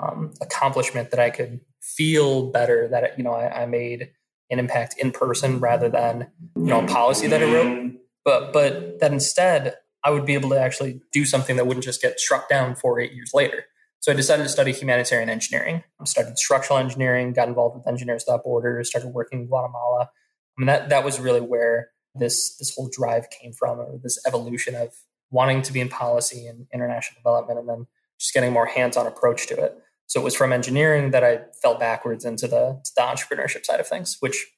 um, 0.00 0.32
accomplishment 0.40 1.10
that 1.10 1.20
I 1.20 1.30
could 1.30 1.60
feel 1.80 2.50
better 2.50 2.88
that, 2.88 3.16
you 3.16 3.24
know, 3.24 3.32
I, 3.32 3.62
I 3.62 3.66
made 3.66 4.10
an 4.50 4.58
impact 4.58 4.96
in 4.98 5.12
person 5.12 5.60
rather 5.60 5.88
than, 5.88 6.30
you 6.56 6.64
know, 6.64 6.84
a 6.84 6.86
policy 6.86 7.26
that 7.26 7.42
I 7.42 7.52
wrote, 7.52 7.92
but, 8.24 8.52
but 8.52 9.00
that 9.00 9.12
instead 9.12 9.76
I 10.04 10.10
would 10.10 10.26
be 10.26 10.34
able 10.34 10.50
to 10.50 10.60
actually 10.60 11.00
do 11.12 11.24
something 11.24 11.56
that 11.56 11.66
wouldn't 11.66 11.84
just 11.84 12.02
get 12.02 12.20
struck 12.20 12.48
down 12.48 12.74
four, 12.74 13.00
eight 13.00 13.12
years 13.12 13.30
later. 13.32 13.64
So 14.02 14.10
I 14.10 14.16
decided 14.16 14.42
to 14.42 14.48
study 14.48 14.72
humanitarian 14.72 15.30
engineering. 15.30 15.84
I 16.00 16.04
studied 16.06 16.36
structural 16.36 16.80
engineering, 16.80 17.32
got 17.32 17.46
involved 17.46 17.76
with 17.76 17.86
Engineers 17.86 18.24
Without 18.26 18.42
Borders, 18.42 18.90
started 18.90 19.10
working 19.10 19.42
in 19.42 19.46
Guatemala. 19.46 20.10
I 20.10 20.60
mean, 20.60 20.66
that, 20.66 20.88
that 20.88 21.04
was 21.04 21.20
really 21.20 21.40
where 21.40 21.90
this, 22.12 22.56
this 22.56 22.74
whole 22.74 22.90
drive 22.92 23.30
came 23.30 23.52
from, 23.52 23.78
or 23.78 24.00
this 24.02 24.18
evolution 24.26 24.74
of 24.74 24.88
wanting 25.30 25.62
to 25.62 25.72
be 25.72 25.80
in 25.80 25.88
policy 25.88 26.48
and 26.48 26.66
international 26.74 27.20
development, 27.20 27.60
and 27.60 27.68
then 27.68 27.86
just 28.18 28.34
getting 28.34 28.48
a 28.48 28.52
more 28.52 28.66
hands-on 28.66 29.06
approach 29.06 29.46
to 29.46 29.54
it. 29.54 29.78
So 30.08 30.20
it 30.20 30.24
was 30.24 30.34
from 30.34 30.52
engineering 30.52 31.12
that 31.12 31.22
I 31.22 31.42
fell 31.62 31.78
backwards 31.78 32.24
into 32.24 32.48
the, 32.48 32.82
the 32.96 33.02
entrepreneurship 33.02 33.64
side 33.64 33.78
of 33.78 33.86
things, 33.86 34.16
which 34.18 34.48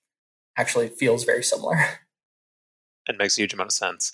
actually 0.56 0.88
feels 0.88 1.24
very 1.24 1.42
similar. 1.42 1.76
and 3.06 3.18
makes 3.18 3.36
a 3.36 3.42
huge 3.42 3.52
amount 3.52 3.68
of 3.68 3.74
sense. 3.74 4.10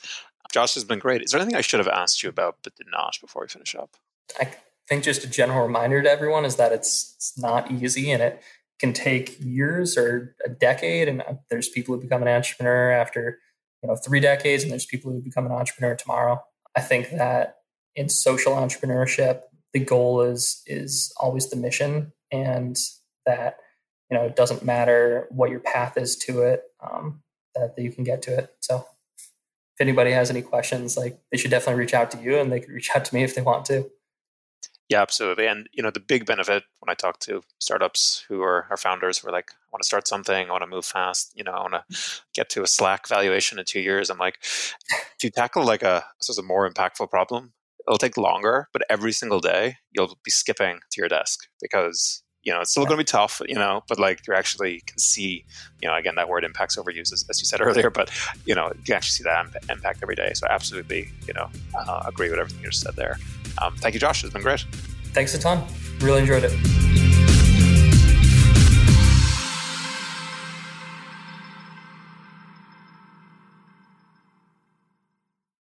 Josh 0.53 0.74
has 0.74 0.83
been 0.83 0.99
great. 0.99 1.22
Is 1.22 1.31
there 1.31 1.41
anything 1.41 1.57
I 1.57 1.61
should 1.61 1.78
have 1.78 1.87
asked 1.87 2.24
you 2.24 2.28
about 2.28 2.57
but 2.64 2.74
did 2.74 2.89
not 2.91 3.16
before 3.20 3.43
we 3.43 3.49
finish 3.49 3.76
up? 3.76 3.97
I 4.41 4.51
think 4.91 5.05
just 5.05 5.24
a 5.24 5.30
general 5.30 5.62
reminder 5.62 6.03
to 6.03 6.11
everyone 6.11 6.45
is 6.45 6.57
that 6.57 6.72
it's, 6.72 7.14
it's 7.16 7.38
not 7.38 7.70
easy 7.70 8.11
and 8.11 8.20
it 8.20 8.43
can 8.80 8.93
take 8.93 9.36
years 9.38 9.97
or 9.97 10.34
a 10.45 10.49
decade. 10.49 11.07
And 11.09 11.22
uh, 11.22 11.34
there's 11.49 11.68
people 11.68 11.95
who 11.95 12.01
become 12.01 12.22
an 12.22 12.28
entrepreneur 12.28 12.91
after 12.91 13.38
you 13.82 13.88
know 13.88 13.97
three 13.97 14.20
decades, 14.20 14.62
and 14.62 14.72
there's 14.72 14.86
people 14.86 15.12
who 15.12 15.20
become 15.20 15.47
an 15.47 15.53
entrepreneur 15.53 15.95
tomorrow. 15.95 16.43
I 16.76 16.80
think 16.80 17.11
that 17.11 17.59
in 17.95 18.09
social 18.09 18.55
entrepreneurship, 18.55 19.43
the 19.72 19.80
goal 19.80 20.22
is 20.22 20.62
is 20.66 21.14
always 21.18 21.49
the 21.49 21.57
mission, 21.57 22.12
and 22.32 22.76
that 23.26 23.57
you 24.11 24.18
know 24.18 24.24
it 24.24 24.36
doesn't 24.36 24.64
matter 24.64 25.28
what 25.30 25.51
your 25.51 25.61
path 25.61 25.97
is 25.97 26.16
to 26.16 26.43
it, 26.43 26.64
um, 26.82 27.22
that, 27.55 27.76
that 27.76 27.82
you 27.82 27.93
can 27.93 28.05
get 28.05 28.22
to 28.22 28.36
it. 28.36 28.55
So 28.61 28.86
if 29.16 29.80
anybody 29.80 30.11
has 30.11 30.30
any 30.30 30.43
questions, 30.43 30.97
like 30.97 31.18
they 31.30 31.38
should 31.38 31.51
definitely 31.51 31.80
reach 31.80 31.95
out 31.95 32.11
to 32.11 32.18
you, 32.18 32.38
and 32.38 32.51
they 32.51 32.61
could 32.61 32.74
reach 32.74 32.91
out 32.95 33.05
to 33.07 33.14
me 33.14 33.22
if 33.22 33.34
they 33.34 33.43
want 33.43 33.64
to. 33.66 33.91
Yeah, 34.91 35.03
absolutely. 35.03 35.47
And 35.47 35.68
you 35.72 35.82
know, 35.84 35.91
the 35.91 36.01
big 36.01 36.26
benefit 36.26 36.64
when 36.80 36.91
I 36.91 36.95
talk 36.95 37.20
to 37.20 37.43
startups 37.61 38.24
who 38.28 38.43
are 38.43 38.66
our 38.70 38.76
founders 38.76 39.18
who 39.18 39.28
are 39.28 39.32
like, 39.32 39.53
I 39.53 39.68
want 39.72 39.82
to 39.82 39.86
start 39.86 40.09
something, 40.09 40.49
I 40.49 40.51
want 40.51 40.62
to 40.62 40.66
move 40.66 40.84
fast, 40.84 41.32
you 41.36 41.45
know, 41.45 41.53
I 41.53 41.61
want 41.61 41.74
to 41.74 41.84
get 42.34 42.51
to 42.51 42.62
a 42.62 42.66
Slack 42.66 43.09
valuation 43.09 43.59
in 43.61 43.64
two 43.64 43.80
years. 43.80 44.11
I'm 44.11 44.18
like, 44.18 44.38
if 44.43 45.22
you 45.22 45.30
tackle 45.30 45.64
like 45.64 45.82
a 45.84 46.05
this 46.20 46.28
is 46.28 46.38
a 46.38 46.43
more 46.43 46.68
impactful 46.68 47.09
problem, 47.11 47.53
it'll 47.86 47.99
take 47.99 48.16
longer, 48.16 48.68
but 48.72 48.82
every 48.91 49.12
single 49.12 49.41
day 49.41 49.76
you'll 49.93 50.18
be 50.24 50.30
skipping 50.32 50.80
to 50.91 51.01
your 51.01 51.09
desk 51.09 51.38
because 51.62 52.22
you 52.43 52.53
know 52.53 52.61
it's 52.61 52.70
still 52.70 52.84
going 52.84 52.97
to 52.97 53.01
be 53.01 53.05
tough 53.05 53.43
you 53.49 53.55
know 53.55 53.82
but 53.88 53.99
like 53.99 54.26
you 54.26 54.34
actually 54.34 54.80
can 54.86 54.99
see 54.99 55.45
you 55.80 55.88
know 55.88 55.95
again 55.95 56.14
that 56.14 56.28
word 56.28 56.45
impacts 56.45 56.76
overused 56.76 57.12
as, 57.12 57.24
as 57.28 57.41
you 57.41 57.47
said 57.47 57.61
earlier 57.66 57.91
but 57.91 58.11
you 58.47 58.55
know 58.55 58.72
you 58.76 58.82
can 58.84 58.95
actually 58.95 59.12
see 59.12 59.24
that 59.24 59.47
impact 59.68 60.01
every 60.03 60.14
day. 60.14 60.32
So 60.34 60.47
absolutely 60.49 61.11
you 61.26 61.34
know 61.34 61.49
uh, 61.74 62.05
agree 62.07 62.30
with 62.30 62.38
everything 62.38 62.62
you 62.62 62.70
just 62.70 62.82
said 62.82 62.97
there. 62.97 63.18
Um, 63.59 63.76
thank 63.76 63.95
you 63.95 64.01
josh. 64.01 64.24
It's 64.24 64.32
been 64.32 64.43
great. 64.43 64.64
Thanks 65.12 65.34
a 65.34 65.38
ton. 65.38 65.64
Really 66.01 66.20
enjoyed 66.20 66.45
it 66.45 67.10